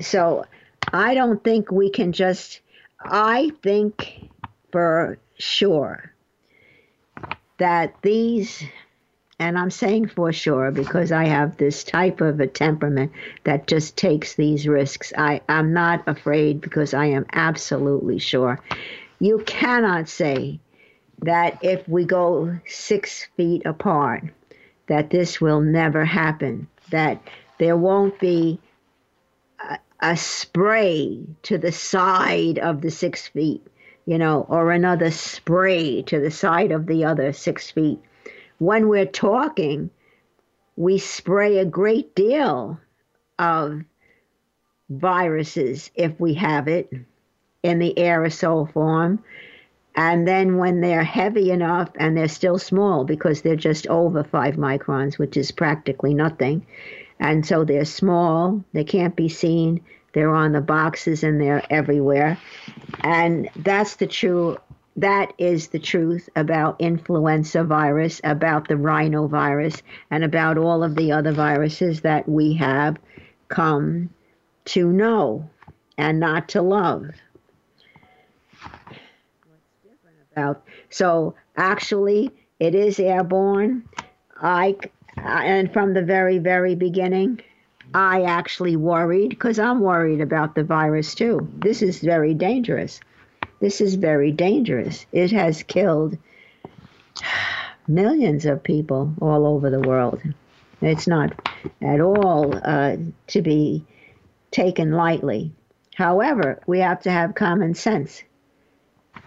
so 0.00 0.44
i 0.92 1.14
don't 1.14 1.44
think 1.44 1.70
we 1.70 1.88
can 1.88 2.12
just 2.12 2.60
i 3.00 3.52
think 3.62 4.28
for 4.72 5.18
sure 5.38 6.12
that 7.58 7.94
these 8.02 8.64
and 9.40 9.56
I'm 9.56 9.70
saying 9.70 10.08
for 10.08 10.32
sure 10.32 10.72
because 10.72 11.12
I 11.12 11.26
have 11.26 11.56
this 11.56 11.84
type 11.84 12.20
of 12.20 12.40
a 12.40 12.48
temperament 12.48 13.12
that 13.44 13.68
just 13.68 13.96
takes 13.96 14.34
these 14.34 14.66
risks. 14.66 15.12
I, 15.16 15.42
I'm 15.48 15.72
not 15.72 16.02
afraid 16.08 16.60
because 16.60 16.92
I 16.92 17.06
am 17.06 17.24
absolutely 17.32 18.18
sure 18.18 18.60
you 19.20 19.42
cannot 19.46 20.08
say 20.08 20.60
that 21.20 21.58
if 21.62 21.86
we 21.88 22.04
go 22.04 22.58
six 22.66 23.26
feet 23.36 23.62
apart, 23.66 24.24
that 24.86 25.10
this 25.10 25.40
will 25.40 25.60
never 25.60 26.04
happen, 26.04 26.68
that 26.90 27.20
there 27.58 27.76
won't 27.76 28.18
be 28.20 28.60
a, 29.58 29.78
a 30.00 30.16
spray 30.16 31.24
to 31.42 31.58
the 31.58 31.72
side 31.72 32.58
of 32.58 32.80
the 32.80 32.90
six 32.90 33.26
feet, 33.28 33.66
you 34.08 34.16
know, 34.16 34.46
or 34.48 34.72
another 34.72 35.10
spray 35.10 36.00
to 36.00 36.18
the 36.18 36.30
side 36.30 36.72
of 36.72 36.86
the 36.86 37.04
other 37.04 37.30
six 37.30 37.70
feet. 37.70 37.98
When 38.56 38.88
we're 38.88 39.04
talking, 39.04 39.90
we 40.76 40.96
spray 40.96 41.58
a 41.58 41.66
great 41.66 42.14
deal 42.14 42.80
of 43.38 43.82
viruses 44.88 45.90
if 45.94 46.18
we 46.18 46.32
have 46.32 46.68
it 46.68 46.90
in 47.62 47.80
the 47.80 47.92
aerosol 47.98 48.72
form. 48.72 49.22
And 49.94 50.26
then 50.26 50.56
when 50.56 50.80
they're 50.80 51.04
heavy 51.04 51.50
enough 51.50 51.90
and 51.96 52.16
they're 52.16 52.28
still 52.28 52.58
small 52.58 53.04
because 53.04 53.42
they're 53.42 53.56
just 53.56 53.86
over 53.88 54.24
five 54.24 54.54
microns, 54.54 55.18
which 55.18 55.36
is 55.36 55.50
practically 55.50 56.14
nothing. 56.14 56.66
And 57.20 57.44
so 57.44 57.62
they're 57.62 57.84
small, 57.84 58.64
they 58.72 58.84
can't 58.84 59.14
be 59.14 59.28
seen, 59.28 59.82
they're 60.12 60.34
on 60.34 60.52
the 60.52 60.60
boxes 60.60 61.22
and 61.22 61.40
they're 61.40 61.64
everywhere. 61.70 62.38
And 63.00 63.48
that's 63.56 63.96
the 63.96 64.06
true 64.06 64.58
that 64.96 65.32
is 65.38 65.68
the 65.68 65.78
truth 65.78 66.28
about 66.34 66.80
influenza 66.80 67.62
virus, 67.62 68.20
about 68.24 68.66
the 68.66 68.74
rhinovirus, 68.74 69.80
and 70.10 70.24
about 70.24 70.58
all 70.58 70.82
of 70.82 70.96
the 70.96 71.12
other 71.12 71.30
viruses 71.30 72.00
that 72.00 72.28
we 72.28 72.54
have 72.54 72.96
come 73.46 74.10
to 74.64 74.90
know 74.92 75.48
and 75.96 76.18
not 76.18 76.48
to 76.48 76.62
love. 76.62 77.10
So 80.90 81.34
actually, 81.56 82.32
it 82.58 82.74
is 82.74 82.98
airborne. 82.98 83.84
I 84.40 84.76
and 85.16 85.72
from 85.72 85.94
the 85.94 86.02
very 86.02 86.38
very 86.38 86.74
beginning, 86.74 87.40
I 87.94 88.22
actually 88.22 88.76
worried 88.76 89.30
because 89.30 89.58
I'm 89.58 89.80
worried 89.80 90.20
about 90.20 90.54
the 90.54 90.64
virus 90.64 91.14
too. 91.14 91.48
This 91.58 91.82
is 91.82 92.00
very 92.00 92.34
dangerous. 92.34 93.00
This 93.60 93.80
is 93.80 93.94
very 93.94 94.30
dangerous. 94.30 95.06
It 95.12 95.30
has 95.32 95.62
killed 95.62 96.16
millions 97.88 98.44
of 98.44 98.62
people 98.62 99.14
all 99.20 99.46
over 99.46 99.70
the 99.70 99.80
world. 99.80 100.20
It's 100.80 101.06
not 101.06 101.32
at 101.82 102.00
all 102.00 102.54
uh, 102.62 102.96
to 103.28 103.42
be 103.42 103.84
taken 104.50 104.92
lightly. 104.92 105.50
However, 105.94 106.60
we 106.66 106.78
have 106.80 107.02
to 107.02 107.10
have 107.10 107.34
common 107.34 107.74
sense 107.74 108.22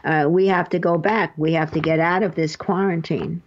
uh, 0.04 0.28
we 0.30 0.48
have 0.48 0.70
to 0.70 0.80
go 0.80 0.98
back. 0.98 1.34
We 1.38 1.54
have 1.54 1.72
to 1.72 1.80
get 1.80 2.00
out 2.00 2.24
of 2.24 2.36
this 2.36 2.56
quarantine. 2.56 3.42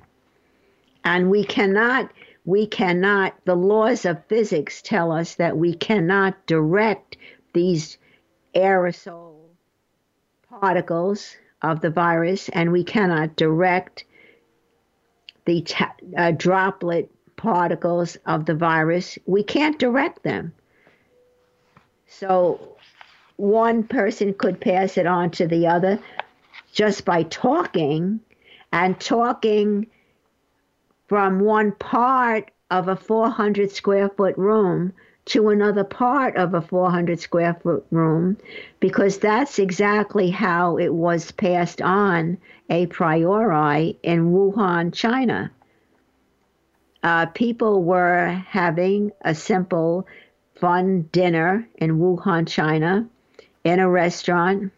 And 1.04 1.30
we 1.30 1.44
cannot, 1.44 2.10
we 2.44 2.66
cannot, 2.66 3.34
the 3.44 3.54
laws 3.54 4.04
of 4.04 4.24
physics 4.26 4.82
tell 4.82 5.10
us 5.10 5.36
that 5.36 5.56
we 5.56 5.74
cannot 5.74 6.46
direct 6.46 7.16
these 7.54 7.98
aerosol 8.54 9.34
particles 10.48 11.36
of 11.62 11.80
the 11.80 11.90
virus, 11.90 12.50
and 12.50 12.70
we 12.70 12.84
cannot 12.84 13.36
direct 13.36 14.04
the 15.46 15.62
t- 15.62 15.84
uh, 16.16 16.32
droplet 16.32 17.10
particles 17.36 18.16
of 18.26 18.44
the 18.44 18.54
virus. 18.54 19.18
We 19.26 19.42
can't 19.42 19.78
direct 19.78 20.22
them. 20.22 20.52
So 22.06 22.76
one 23.36 23.84
person 23.84 24.34
could 24.34 24.60
pass 24.60 24.98
it 24.98 25.06
on 25.06 25.30
to 25.32 25.46
the 25.46 25.66
other, 25.66 25.98
just 26.72 27.04
by 27.04 27.22
talking 27.24 28.20
and 28.72 29.00
talking 29.00 29.86
from 31.06 31.40
one 31.40 31.72
part 31.72 32.50
of 32.70 32.88
a 32.88 32.96
400 32.96 33.70
square 33.70 34.08
foot 34.08 34.36
room 34.36 34.92
to 35.26 35.48
another 35.48 35.84
part 35.84 36.36
of 36.36 36.54
a 36.54 36.60
400 36.60 37.18
square 37.18 37.54
foot 37.62 37.86
room 37.90 38.36
because 38.80 39.18
that's 39.18 39.58
exactly 39.58 40.30
how 40.30 40.76
it 40.76 40.92
was 40.92 41.30
passed 41.32 41.80
on 41.80 42.38
a 42.68 42.86
priori 42.86 43.98
in 44.02 44.32
Wuhan, 44.32 44.92
China. 44.92 45.50
Uh, 47.02 47.26
people 47.26 47.82
were 47.82 48.28
having 48.48 49.12
a 49.22 49.34
simple, 49.34 50.06
fun 50.56 51.02
dinner 51.12 51.68
in 51.76 51.98
Wuhan, 51.98 52.48
China, 52.48 53.06
in 53.62 53.78
a 53.78 53.88
restaurant 53.88 54.72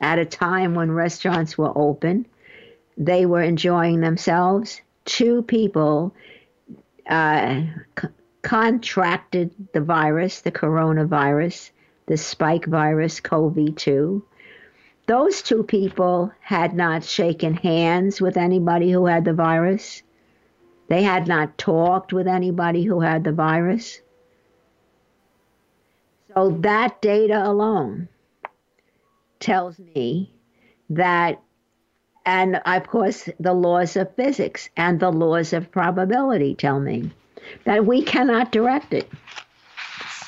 at 0.00 0.18
a 0.18 0.26
time 0.26 0.74
when 0.74 0.90
restaurants 0.90 1.56
were 1.56 1.72
open. 1.74 2.26
They 2.98 3.24
were 3.24 3.42
enjoying 3.42 4.00
themselves. 4.00 4.80
Two 5.06 5.42
people 5.42 6.14
uh, 7.08 7.62
c- 7.98 8.08
contracted 8.42 9.54
the 9.72 9.80
virus, 9.80 10.42
the 10.42 10.52
coronavirus, 10.52 11.70
the 12.06 12.16
spike 12.16 12.66
virus, 12.66 13.20
COVID 13.20 13.76
2. 13.76 14.22
Those 15.06 15.40
two 15.42 15.62
people 15.62 16.32
had 16.40 16.74
not 16.74 17.04
shaken 17.04 17.54
hands 17.54 18.20
with 18.20 18.36
anybody 18.36 18.90
who 18.90 19.06
had 19.06 19.24
the 19.24 19.32
virus. 19.32 20.02
They 20.88 21.02
had 21.02 21.26
not 21.26 21.58
talked 21.58 22.12
with 22.12 22.26
anybody 22.26 22.84
who 22.84 23.00
had 23.00 23.24
the 23.24 23.32
virus. 23.32 24.00
So 26.34 26.50
that 26.60 27.00
data 27.00 27.48
alone 27.48 28.08
tells 29.40 29.78
me 29.78 30.32
that, 30.90 31.40
and 32.26 32.60
of 32.66 32.88
course, 32.88 33.28
the 33.38 33.52
laws 33.52 33.96
of 33.96 34.14
physics 34.16 34.68
and 34.76 34.98
the 34.98 35.12
laws 35.12 35.52
of 35.52 35.70
probability 35.70 36.56
tell 36.56 36.80
me 36.80 37.12
that 37.64 37.86
we 37.86 38.02
cannot 38.02 38.50
direct 38.50 38.92
it. 38.92 39.08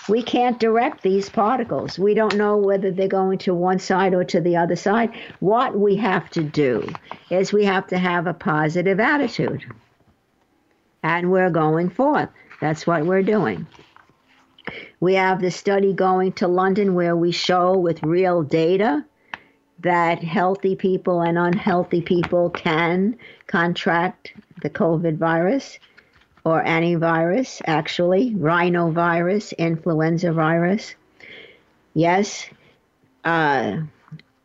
We 0.09 0.23
can't 0.23 0.59
direct 0.59 1.03
these 1.03 1.29
particles. 1.29 1.99
We 1.99 2.15
don't 2.15 2.37
know 2.37 2.57
whether 2.57 2.91
they're 2.91 3.09
going 3.09 3.39
to 3.39 3.53
one 3.53 3.81
side 3.81 4.15
or 4.15 4.25
to 4.25 4.41
the 4.41 4.57
other 4.57 4.77
side. 4.77 5.11
What 5.41 5.77
we 5.79 5.97
have 5.97 6.31
to 6.31 6.43
do 6.43 6.89
is 7.31 7.53
we 7.53 7.65
have 7.65 7.89
to 7.89 7.99
have 7.99 8.27
a 8.27 8.33
positive 8.33 9.01
attitude. 9.01 9.65
And 11.03 11.31
we're 11.31 11.51
going 11.51 11.91
forth. 11.91 12.31
That's 12.61 12.87
what 12.87 13.05
we're 13.05 13.23
doing. 13.23 13.67
We 15.01 15.15
have 15.15 15.41
the 15.41 15.51
study 15.51 15.93
going 15.93 16.33
to 16.35 16.49
London 16.49 16.95
where 16.95 17.17
we 17.17 17.33
show 17.33 17.77
with 17.77 18.03
real 18.03 18.43
data 18.43 19.05
that 19.81 20.22
healthy 20.22 20.74
people 20.74 21.20
and 21.20 21.39
unhealthy 21.39 22.01
people 22.01 22.51
can 22.51 23.16
contract 23.47 24.33
the 24.62 24.70
COVID 24.70 25.18
virus 25.18 25.79
or 26.45 26.62
any 26.62 26.95
virus, 26.95 27.62
actually, 27.66 28.35
rhinovirus, 28.35 29.57
influenza 29.57 30.33
virus. 30.33 30.95
Yes, 31.95 32.49
uh, 33.24 33.79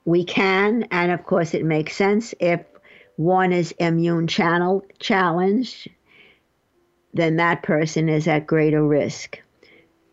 we 0.06 0.24
can, 0.24 0.84
and 0.92 1.12
of 1.12 1.26
course, 1.26 1.54
it 1.54 1.64
makes 1.64 1.96
sense 1.96 2.34
if 2.40 2.62
one 3.16 3.54
is 3.54 3.74
immune 3.80 4.28
channel 4.28 4.86
challenged, 5.00 5.90
then 7.14 7.38
that 7.38 7.64
person 7.64 8.10
is 8.10 8.28
at 8.28 8.48
greater 8.48 8.86
risk. 8.86 9.40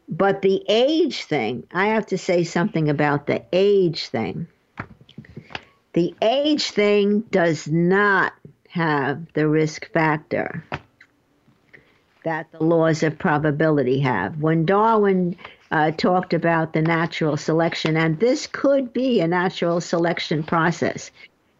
But 0.09 0.43
the 0.43 0.63
age 0.69 1.25
thing, 1.25 1.67
I 1.73 1.89
have 1.89 2.07
to 2.07 2.19
say 2.19 2.45
something 2.45 2.89
about 2.89 3.27
the 3.27 3.43
age 3.53 4.09
thing. 4.09 4.49
The 5.93 6.15
age 6.23 6.71
thing 6.71 7.21
does 7.31 7.67
not 7.67 8.33
have 8.69 9.33
the 9.33 9.49
risk 9.49 9.91
factor 9.93 10.65
that 12.25 12.47
the 12.53 12.63
laws 12.63 13.03
of 13.03 13.19
probability 13.19 13.99
have. 14.01 14.41
When 14.41 14.65
Darwin 14.67 15.37
uh, 15.71 15.91
talked 15.93 16.35
about 16.35 16.73
the 16.73 16.83
natural 16.83 17.37
selection, 17.37 17.97
and 17.97 18.21
this 18.21 18.47
could 18.47 18.93
be 18.93 19.21
a 19.21 19.27
natural 19.27 19.81
selection 19.81 20.43
process. 20.43 21.11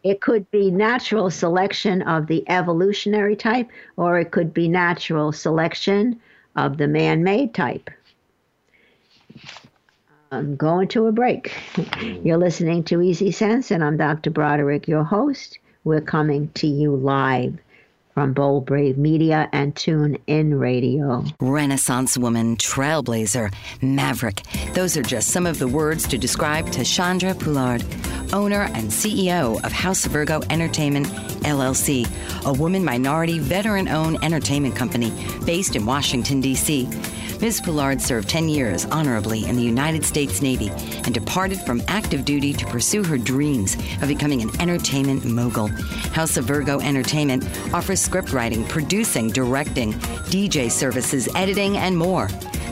It 0.03 0.21
could 0.21 0.51
be 0.51 0.71
natural 0.71 1.31
selection 1.31 2.03
of 2.03 2.27
the 2.27 2.49
evolutionary 2.49 3.37
type, 3.37 3.69
or 3.97 4.19
it 4.19 4.31
could 4.31 4.55
be 4.55 4.69
natural 4.69 5.33
selection 5.33 6.21
of 6.57 6.79
the 6.79 6.89
man 6.89 7.23
made 7.23 7.55
type. 7.55 7.91
I'm 10.33 10.55
going 10.55 10.87
to 10.89 11.07
a 11.07 11.13
break. 11.13 11.53
Mm. 11.75 12.25
You're 12.25 12.39
listening 12.39 12.85
to 12.85 13.03
Easy 13.03 13.33
Sense, 13.33 13.73
and 13.73 13.83
I'm 13.83 13.97
Dr. 13.97 14.31
Broderick, 14.31 14.87
your 14.87 15.03
host. 15.03 15.59
We're 15.83 16.01
coming 16.01 16.51
to 16.55 16.69
you 16.69 16.95
live 16.95 17.59
from 18.21 18.35
Bold 18.35 18.67
Brave 18.67 18.99
Media 18.99 19.49
and 19.51 19.75
Tune 19.75 20.19
In 20.27 20.59
Radio. 20.59 21.25
Renaissance 21.41 22.19
woman, 22.19 22.55
trailblazer, 22.59 23.51
maverick. 23.81 24.43
Those 24.75 24.95
are 24.99 25.03
just 25.03 25.31
some 25.31 25.47
of 25.47 25.59
the 25.59 25.67
words 25.67 26.07
to 26.09 26.19
describe 26.19 26.67
Tashandra 26.67 27.33
Poulard, 27.41 27.83
owner 28.35 28.69
and 28.75 28.91
CEO 28.91 29.65
of 29.65 29.73
House 29.73 30.05
of 30.05 30.13
Virgo 30.13 30.43
Entertainment, 30.51 31.07
LLC, 31.47 32.07
a 32.45 32.53
woman 32.53 32.85
minority 32.85 33.39
veteran 33.39 33.89
owned 33.89 34.23
entertainment 34.23 34.77
company 34.77 35.11
based 35.47 35.75
in 35.75 35.87
Washington, 35.87 36.43
D.C. 36.43 36.91
Ms. 37.41 37.63
Poulard 37.63 38.03
served 38.03 38.29
10 38.29 38.51
years 38.51 38.85
honorably 38.87 39.47
in 39.47 39.57
the 39.57 39.63
United 39.63 40.05
States 40.05 40.43
Navy 40.43 40.69
and 41.05 41.15
departed 41.15 41.59
from 41.63 41.81
active 41.89 42.27
duty 42.27 42.53
to 42.53 42.67
pursue 42.67 43.03
her 43.03 43.17
dreams 43.17 43.77
of 44.03 44.09
becoming 44.09 44.43
an 44.43 44.51
entertainment 44.61 45.25
mogul. 45.25 45.69
House 46.13 46.37
of 46.37 46.45
Virgo 46.45 46.81
Entertainment 46.81 47.49
offers 47.73 47.99
script 48.11 48.33
writing, 48.33 48.65
producing, 48.65 49.29
directing, 49.29 49.93
DJ 50.33 50.69
services, 50.69 51.29
editing, 51.37 51.77
and 51.77 51.97
more. 51.97 52.27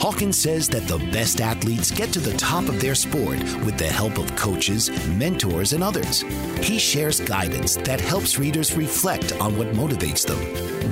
Hawkins 0.00 0.38
says 0.38 0.68
that 0.68 0.86
the 0.86 0.98
best 1.10 1.40
athletes 1.40 1.90
get 1.90 2.12
to 2.12 2.20
the 2.20 2.36
top 2.36 2.68
of 2.68 2.80
their 2.80 2.94
sport 2.94 3.40
with 3.64 3.76
the 3.78 3.86
help 3.86 4.16
of 4.16 4.34
coaches, 4.36 4.90
mentors, 5.08 5.72
and 5.72 5.82
others. 5.82 6.20
He 6.62 6.78
shares 6.78 7.20
guidance 7.20 7.74
that 7.78 8.00
helps 8.00 8.38
readers 8.38 8.76
reflect 8.76 9.32
on 9.40 9.58
what 9.58 9.72
motivates 9.72 10.24
them, 10.24 10.38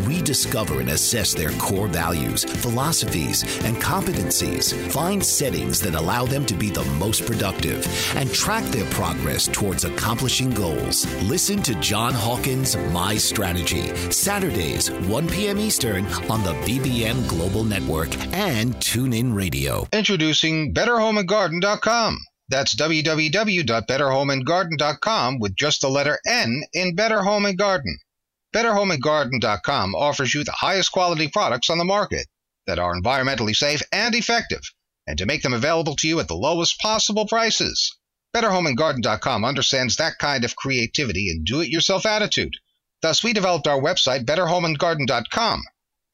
rediscover 0.05 0.81
and 0.81 0.91
assess 0.91 1.35
their 1.35 1.51
core 1.53 1.87
values, 1.87 2.45
philosophies, 2.45 3.43
and 3.65 3.77
competencies, 3.77 4.75
find 4.91 5.25
settings 5.25 5.81
that 5.81 5.95
allow 5.95 6.27
them 6.27 6.45
to 6.45 6.55
be 6.55 6.71
the 6.71 6.85
most 6.99 7.25
productive, 7.27 7.87
and 8.17 8.33
track 8.35 8.65
their 8.65 8.89
progress 8.91 9.47
towards 9.47 9.85
accomplishing 9.85 10.51
goals. 10.51 11.07
Listen 11.23 11.63
to 11.63 11.77
John 11.77 12.13
Hawkins' 12.13 12.77
My 12.91 13.17
Strategy, 13.17 13.95
Saturdays, 14.11 14.91
1 14.91 15.29
p.m. 15.29 15.59
Eastern 15.59 16.07
on 16.29 16.43
the 16.43 16.55
BBM 16.67 17.29
Global 17.29 17.63
Network 17.63 18.11
and 18.35 18.81
TuneIn 18.97 19.35
Radio. 19.35 19.87
Introducing 19.93 20.73
BetterHomeAndGarden.com. 20.73 22.19
That's 22.49 22.75
www.betterhomeandgarden.com 22.75 25.39
with 25.39 25.55
just 25.55 25.83
the 25.83 25.91
letter 25.91 26.19
N 26.27 26.63
in 26.73 26.95
Better 26.95 27.23
Home 27.23 27.45
and 27.45 27.59
Garden. 27.59 27.99
BetterHomeAndGarden.com 28.55 29.95
offers 29.95 30.33
you 30.33 30.45
the 30.45 30.53
highest 30.53 30.93
quality 30.93 31.29
products 31.29 31.69
on 31.69 31.77
the 31.77 31.85
market 31.85 32.27
that 32.67 32.79
are 32.79 32.99
environmentally 32.99 33.55
safe 33.55 33.83
and 33.93 34.15
effective, 34.15 34.63
and 35.07 35.19
to 35.19 35.27
make 35.27 35.43
them 35.43 35.53
available 35.53 35.95
to 35.97 36.09
you 36.09 36.19
at 36.19 36.29
the 36.29 36.35
lowest 36.35 36.79
possible 36.79 37.27
prices. 37.27 37.95
BetterHomeAndGarden.com 38.35 39.45
understands 39.45 39.97
that 39.97 40.17
kind 40.19 40.43
of 40.43 40.57
creativity 40.57 41.29
and 41.29 41.45
do-it-yourself 41.45 42.07
attitude. 42.07 42.55
Thus, 43.03 43.23
we 43.23 43.35
developed 43.35 43.67
our 43.67 43.79
website, 43.79 44.25
BetterHomeAndGarden.com. 44.25 45.65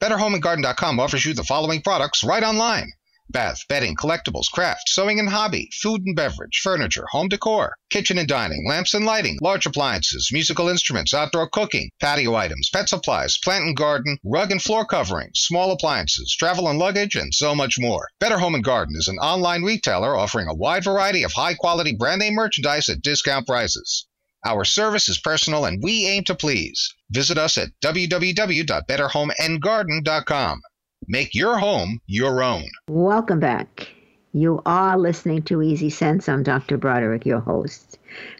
BetterHomeAndGarden.com 0.01 0.99
offers 0.99 1.25
you 1.25 1.33
the 1.33 1.43
following 1.43 1.81
products 1.81 2.23
right 2.23 2.43
online 2.43 2.91
bath, 3.29 3.61
bedding, 3.67 3.95
collectibles, 3.95 4.51
craft, 4.51 4.87
sewing 4.87 5.19
and 5.19 5.29
hobby, 5.29 5.69
food 5.81 6.01
and 6.05 6.15
beverage, 6.15 6.59
furniture, 6.61 7.05
home 7.11 7.27
decor, 7.27 7.73
kitchen 7.89 8.17
and 8.17 8.27
dining, 8.27 8.67
lamps 8.67 8.93
and 8.93 9.05
lighting, 9.05 9.39
large 9.41 9.65
appliances, 9.65 10.29
musical 10.31 10.69
instruments, 10.69 11.13
outdoor 11.13 11.49
cooking, 11.49 11.89
patio 11.99 12.35
items, 12.35 12.69
pet 12.71 12.87
supplies, 12.87 13.37
plant 13.37 13.63
and 13.65 13.75
garden, 13.75 14.17
rug 14.23 14.51
and 14.51 14.61
floor 14.61 14.85
covering, 14.85 15.29
small 15.35 15.71
appliances, 15.71 16.35
travel 16.37 16.67
and 16.67 16.77
luggage, 16.77 17.15
and 17.15 17.33
so 17.33 17.55
much 17.55 17.79
more. 17.79 18.07
Better 18.19 18.37
Home 18.37 18.55
and 18.55 18.63
Garden 18.63 18.95
is 18.97 19.07
an 19.07 19.17
online 19.17 19.63
retailer 19.63 20.15
offering 20.15 20.47
a 20.47 20.53
wide 20.53 20.83
variety 20.83 21.23
of 21.23 21.33
high 21.33 21.55
quality 21.55 21.95
brand 21.95 22.19
name 22.19 22.35
merchandise 22.35 22.89
at 22.89 23.01
discount 23.01 23.47
prices. 23.47 24.05
Our 24.45 24.65
service 24.65 25.07
is 25.07 25.19
personal 25.19 25.63
and 25.65 25.81
we 25.81 26.05
aim 26.07 26.25
to 26.25 26.35
please. 26.35 26.93
Visit 27.11 27.37
us 27.37 27.57
at 27.57 27.69
www.betterhomeandgarden.com. 27.83 30.61
Make 31.07 31.33
your 31.33 31.57
home 31.57 32.01
your 32.07 32.43
own. 32.43 32.65
Welcome 32.89 33.39
back. 33.39 33.87
You 34.33 34.61
are 34.65 34.97
listening 34.97 35.43
to 35.43 35.61
Easy 35.61 35.89
Sense. 35.89 36.27
I'm 36.27 36.43
Dr. 36.43 36.77
Broderick, 36.77 37.25
your 37.25 37.39
host, 37.39 37.99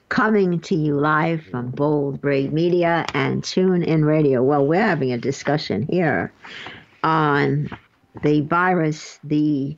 coming 0.10 0.60
to 0.62 0.76
you 0.76 1.00
live 1.00 1.44
from 1.44 1.70
Bold 1.70 2.20
Brave 2.20 2.52
Media 2.52 3.06
and 3.14 3.44
Tune 3.44 3.84
In 3.84 4.04
Radio. 4.04 4.42
Well, 4.42 4.66
we're 4.66 4.82
having 4.82 5.12
a 5.12 5.20
discussion 5.20 5.84
here 5.84 6.34
on 7.04 7.70
the 8.24 8.42
virus, 8.42 9.20
the 9.24 9.78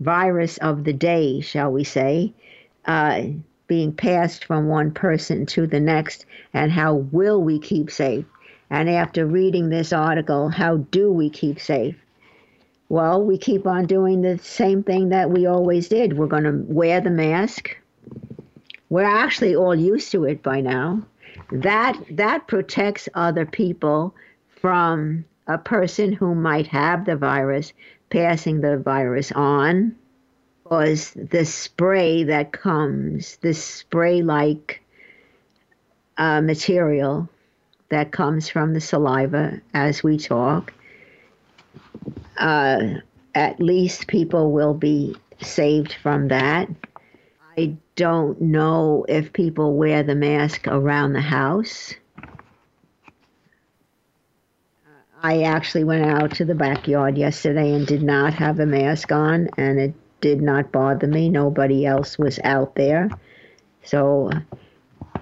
virus 0.00 0.58
of 0.58 0.84
the 0.84 0.92
day, 0.92 1.40
shall 1.40 1.70
we 1.70 1.84
say, 1.84 2.34
uh, 2.86 3.22
being 3.72 3.94
passed 3.94 4.44
from 4.44 4.68
one 4.68 4.90
person 4.90 5.46
to 5.46 5.66
the 5.66 5.80
next, 5.80 6.26
and 6.52 6.70
how 6.70 6.92
will 6.92 7.42
we 7.42 7.58
keep 7.58 7.90
safe? 7.90 8.26
And 8.68 8.90
after 8.90 9.24
reading 9.24 9.70
this 9.70 9.94
article, 9.94 10.50
how 10.50 10.76
do 10.76 11.10
we 11.10 11.30
keep 11.30 11.58
safe? 11.58 11.96
Well, 12.90 13.24
we 13.24 13.38
keep 13.38 13.66
on 13.66 13.86
doing 13.86 14.20
the 14.20 14.36
same 14.36 14.82
thing 14.82 15.08
that 15.08 15.30
we 15.30 15.46
always 15.46 15.88
did. 15.88 16.18
We're 16.18 16.26
going 16.26 16.44
to 16.44 16.64
wear 16.66 17.00
the 17.00 17.08
mask. 17.08 17.74
We're 18.90 19.04
actually 19.04 19.56
all 19.56 19.74
used 19.74 20.12
to 20.12 20.24
it 20.24 20.42
by 20.42 20.60
now. 20.60 21.06
That 21.50 21.98
that 22.10 22.48
protects 22.48 23.08
other 23.14 23.46
people 23.46 24.14
from 24.60 25.24
a 25.46 25.56
person 25.56 26.12
who 26.12 26.34
might 26.34 26.66
have 26.66 27.06
the 27.06 27.16
virus 27.16 27.72
passing 28.10 28.60
the 28.60 28.76
virus 28.76 29.32
on. 29.32 29.96
Because 30.72 31.10
the 31.10 31.44
spray 31.44 32.24
that 32.24 32.52
comes, 32.52 33.36
this 33.42 33.62
spray 33.62 34.22
like 34.22 34.80
uh, 36.16 36.40
material 36.40 37.28
that 37.90 38.10
comes 38.10 38.48
from 38.48 38.72
the 38.72 38.80
saliva 38.80 39.60
as 39.74 40.02
we 40.02 40.16
talk, 40.16 40.72
uh, 42.38 42.94
at 43.34 43.60
least 43.60 44.06
people 44.06 44.50
will 44.50 44.72
be 44.72 45.14
saved 45.42 45.92
from 46.02 46.28
that. 46.28 46.70
I 47.58 47.76
don't 47.94 48.40
know 48.40 49.04
if 49.10 49.34
people 49.34 49.76
wear 49.76 50.02
the 50.02 50.14
mask 50.14 50.66
around 50.66 51.12
the 51.12 51.20
house. 51.20 51.92
I 55.22 55.42
actually 55.42 55.84
went 55.84 56.06
out 56.06 56.36
to 56.36 56.46
the 56.46 56.54
backyard 56.54 57.18
yesterday 57.18 57.74
and 57.74 57.86
did 57.86 58.02
not 58.02 58.32
have 58.32 58.58
a 58.58 58.64
mask 58.66 59.12
on, 59.12 59.50
and 59.58 59.78
it 59.78 59.94
did 60.22 60.40
not 60.40 60.72
bother 60.72 61.06
me. 61.06 61.28
Nobody 61.28 61.84
else 61.84 62.16
was 62.16 62.38
out 62.42 62.74
there. 62.76 63.10
So, 63.84 64.30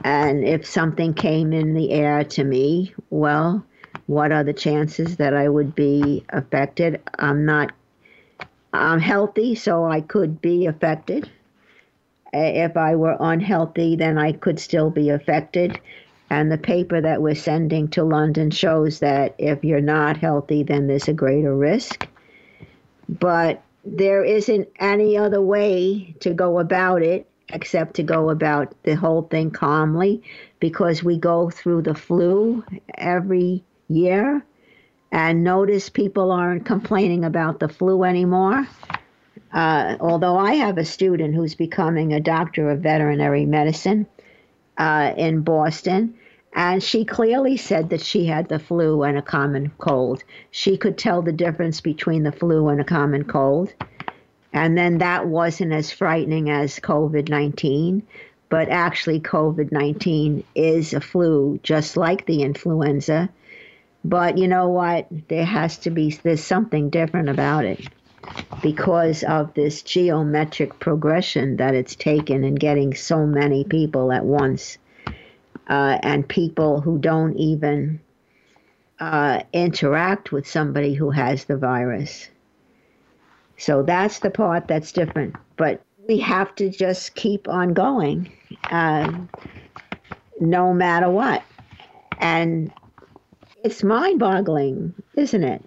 and 0.05 0.45
if 0.45 0.65
something 0.65 1.15
came 1.15 1.53
in 1.53 1.75
the 1.75 1.91
air 1.91 2.23
to 2.23 2.45
me, 2.45 2.95
well, 3.09 3.65
what 4.07 4.31
are 4.31 4.45
the 4.45 4.53
chances 4.53 5.17
that 5.17 5.35
I 5.35 5.49
would 5.49 5.75
be 5.75 6.25
affected? 6.29 7.01
I'm 7.19 7.45
not, 7.45 7.73
I'm 8.73 9.01
healthy, 9.01 9.57
so 9.57 9.85
I 9.85 10.03
could 10.03 10.41
be 10.41 10.67
affected. 10.67 11.29
If 12.33 12.77
I 12.77 12.95
were 12.95 13.17
unhealthy, 13.19 13.97
then 13.97 14.19
I 14.19 14.33
could 14.33 14.61
still 14.61 14.91
be 14.91 15.09
affected. 15.09 15.81
And 16.29 16.53
the 16.53 16.59
paper 16.59 17.01
that 17.01 17.23
we're 17.23 17.35
sending 17.35 17.89
to 17.89 18.05
London 18.05 18.53
shows 18.53 19.01
that 19.01 19.35
if 19.39 19.65
you're 19.65 19.81
not 19.81 20.19
healthy, 20.19 20.63
then 20.63 20.87
there's 20.87 21.09
a 21.09 21.13
greater 21.13 21.57
risk. 21.57 22.07
But 23.09 23.65
there 23.85 24.25
isn't 24.25 24.69
any 24.79 25.17
other 25.17 25.41
way 25.41 26.15
to 26.21 26.35
go 26.35 26.59
about 26.59 27.03
it 27.03 27.27
except 27.49 27.95
to 27.95 28.03
go 28.03 28.31
about 28.31 28.75
the 28.85 28.95
whole 28.95 29.23
thing 29.23 29.51
calmly 29.51 30.23
because 30.61 31.03
we 31.03 31.17
go 31.17 31.51
through 31.51 31.83
the 31.83 31.95
flu 31.95 32.65
every 32.95 33.65
year 33.89 34.45
and 35.13 35.43
notice 35.43 35.89
people 35.89 36.31
aren't 36.31 36.65
complaining 36.65 37.25
about 37.25 37.59
the 37.59 37.69
flu 37.69 38.05
anymore. 38.05 38.69
Uh, 39.53 39.97
although 39.99 40.37
I 40.37 40.55
have 40.55 40.79
a 40.79 40.85
student 40.85 41.35
who's 41.35 41.57
becoming 41.57 42.13
a 42.13 42.21
doctor 42.21 42.71
of 42.71 42.81
veterinary 42.81 43.47
medicine 43.47 44.07
uh, 44.79 45.13
in 45.17 45.41
Boston, 45.41 46.15
and 46.53 46.83
she 46.83 47.05
clearly 47.05 47.57
said 47.57 47.91
that 47.91 48.01
she 48.01 48.27
had 48.27 48.49
the 48.49 48.59
flu 48.59 49.05
and 49.05 49.17
a 49.17 49.23
common 49.23 49.71
cold. 49.79 50.25
She 50.51 50.77
could 50.77 50.99
tell 50.99 51.23
the 51.23 51.33
difference 51.33 51.81
between 51.81 52.25
the 52.25 52.33
flu 52.33 52.69
and 52.69 52.81
a 52.81 52.85
common 52.85 53.25
cold. 53.25 53.73
And 54.53 54.77
then 54.77 54.99
that 54.99 55.29
wasn't 55.29 55.73
as 55.73 55.93
frightening 55.93 56.51
as 56.51 56.81
COVID 56.81 57.29
19, 57.29 58.03
but 58.49 58.69
actually, 58.69 59.21
COVID 59.21 59.71
19 59.71 60.43
is 60.57 60.93
a 60.93 61.01
flu 61.01 61.61
just 61.63 61.97
like 61.97 62.27
the 62.27 62.43
influenza. 62.43 63.29
But 64.05 64.37
you 64.37 64.49
know 64.49 64.71
what? 64.71 65.07
There 65.29 65.45
has 65.45 65.79
to 65.79 65.91
be, 65.91 66.11
there's 66.11 66.43
something 66.43 66.91
different 66.91 67.29
about 67.29 67.65
it 67.65 67.87
because 68.61 69.23
of 69.23 69.55
this 69.55 69.83
geometric 69.83 70.81
progression 70.81 71.59
that 71.59 71.77
it's 71.77 71.95
taken 71.95 72.43
in 72.43 72.57
getting 72.57 72.95
so 72.95 73.25
many 73.25 73.63
people 73.63 74.11
at 74.11 74.25
once 74.25 74.79
uh, 75.71 75.99
and 76.03 76.29
people 76.29 76.81
who 76.81 76.99
don't 76.99 77.37
even 77.37 78.01
uh, 78.99 79.41
interact 79.53 80.33
with 80.33 80.47
somebody 80.47 80.95
who 80.95 81.11
has 81.11 81.45
the 81.45 81.57
virus. 81.57 82.29
So 83.57 83.85
that's 83.85 84.19
the 84.19 84.31
part 84.31 84.67
that's 84.67 84.91
different. 84.91 85.37
But 85.57 85.81
we 86.09 86.19
have 86.19 86.55
to 86.57 86.71
just 86.71 87.15
keep 87.15 87.47
on 87.49 87.73
going, 87.73 88.33
uh, 88.71 89.13
no 90.41 90.75
matter 90.75 91.09
what. 91.09 91.45
And 92.19 92.73
it's 93.63 93.85
mind 93.85 94.19
boggling, 94.19 94.93
isn't 95.15 95.45
it? 95.45 95.65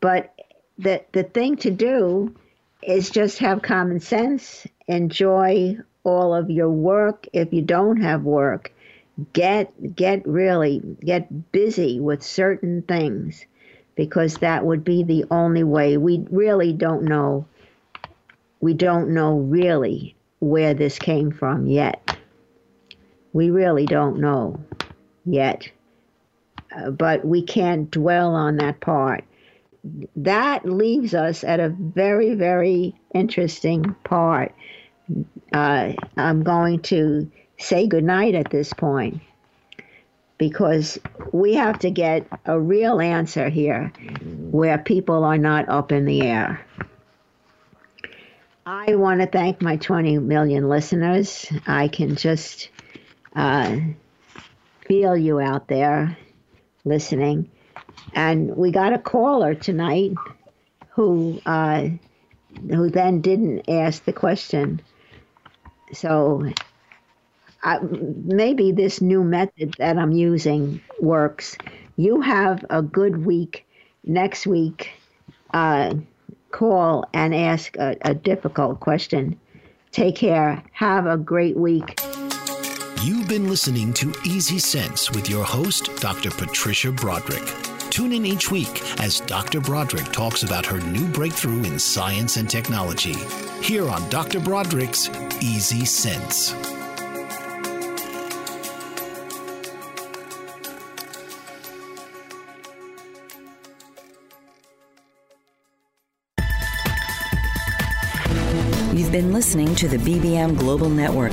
But 0.00 0.32
the, 0.78 1.02
the 1.10 1.24
thing 1.24 1.56
to 1.56 1.72
do 1.72 2.36
is 2.82 3.10
just 3.10 3.38
have 3.38 3.62
common 3.62 3.98
sense, 3.98 4.64
enjoy 4.86 5.78
all 6.04 6.34
of 6.34 6.50
your 6.50 6.70
work. 6.70 7.26
If 7.32 7.52
you 7.52 7.62
don't 7.62 8.00
have 8.00 8.22
work, 8.22 8.72
get 9.32 9.96
get 9.96 10.26
really 10.26 10.82
get 11.04 11.52
busy 11.52 12.00
with 12.00 12.22
certain 12.22 12.82
things 12.82 13.44
because 13.96 14.38
that 14.38 14.64
would 14.64 14.84
be 14.84 15.02
the 15.02 15.24
only 15.30 15.64
way. 15.64 15.96
We 15.96 16.24
really 16.30 16.72
don't 16.72 17.04
know. 17.04 17.46
We 18.60 18.74
don't 18.74 19.10
know 19.10 19.38
really 19.38 20.16
where 20.40 20.74
this 20.74 20.98
came 20.98 21.30
from 21.30 21.66
yet. 21.66 22.16
We 23.32 23.50
really 23.50 23.86
don't 23.86 24.20
know 24.20 24.60
yet. 25.24 25.70
Uh, 26.74 26.90
but 26.90 27.24
we 27.24 27.42
can't 27.42 27.90
dwell 27.90 28.34
on 28.34 28.56
that 28.56 28.80
part. 28.80 29.24
That 30.16 30.68
leaves 30.68 31.14
us 31.14 31.44
at 31.44 31.60
a 31.60 31.68
very, 31.68 32.34
very 32.34 32.94
interesting 33.12 33.94
part 34.02 34.54
uh, 35.54 35.92
I'm 36.16 36.42
going 36.42 36.80
to 36.80 37.30
say 37.58 37.86
goodnight 37.86 38.34
at 38.34 38.50
this 38.50 38.72
point 38.72 39.20
because 40.36 40.98
we 41.30 41.54
have 41.54 41.78
to 41.78 41.90
get 41.92 42.26
a 42.44 42.58
real 42.58 43.00
answer 43.00 43.48
here 43.48 43.92
where 44.50 44.78
people 44.78 45.22
are 45.22 45.38
not 45.38 45.68
up 45.68 45.92
in 45.92 46.06
the 46.06 46.22
air. 46.22 46.66
I 48.66 48.96
want 48.96 49.20
to 49.20 49.28
thank 49.28 49.62
my 49.62 49.76
20 49.76 50.18
million 50.18 50.68
listeners. 50.68 51.46
I 51.68 51.86
can 51.86 52.16
just 52.16 52.70
uh, 53.36 53.76
feel 54.88 55.16
you 55.16 55.38
out 55.38 55.68
there 55.68 56.18
listening. 56.84 57.48
And 58.12 58.56
we 58.56 58.72
got 58.72 58.92
a 58.92 58.98
caller 58.98 59.54
tonight 59.54 60.14
who 60.90 61.40
uh, 61.46 61.90
who 62.70 62.90
then 62.90 63.20
didn't 63.20 63.68
ask 63.68 64.04
the 64.04 64.12
question 64.12 64.80
so 65.92 66.50
I, 67.62 67.78
maybe 67.80 68.72
this 68.72 69.00
new 69.00 69.24
method 69.24 69.74
that 69.78 69.98
I'm 69.98 70.12
using 70.12 70.80
works. 71.00 71.56
You 71.96 72.20
have 72.20 72.64
a 72.70 72.82
good 72.82 73.24
week 73.24 73.66
next 74.04 74.46
week. 74.46 74.90
Uh, 75.52 75.94
call 76.50 77.04
and 77.12 77.34
ask 77.34 77.76
a, 77.76 77.96
a 78.02 78.14
difficult 78.14 78.80
question. 78.80 79.38
Take 79.92 80.16
care. 80.16 80.62
Have 80.72 81.06
a 81.06 81.16
great 81.16 81.56
week. 81.56 82.00
You've 83.02 83.28
been 83.28 83.48
listening 83.48 83.92
to 83.94 84.12
Easy 84.24 84.58
Sense 84.58 85.10
with 85.10 85.28
your 85.28 85.44
host, 85.44 85.94
Dr. 86.00 86.30
Patricia 86.30 86.90
Broderick. 86.90 87.73
Tune 87.94 88.12
in 88.12 88.26
each 88.26 88.50
week 88.50 88.82
as 89.00 89.20
Dr. 89.20 89.60
Broderick 89.60 90.10
talks 90.10 90.42
about 90.42 90.66
her 90.66 90.80
new 90.80 91.06
breakthrough 91.06 91.62
in 91.62 91.78
science 91.78 92.36
and 92.38 92.50
technology. 92.50 93.14
Here 93.62 93.88
on 93.88 94.10
Dr. 94.10 94.40
Broderick's 94.40 95.08
Easy 95.40 95.84
Sense. 95.84 96.50
You've 108.92 109.12
been 109.12 109.32
listening 109.32 109.72
to 109.76 109.86
the 109.86 109.98
BBM 109.98 110.58
Global 110.58 110.88
Network. 110.88 111.32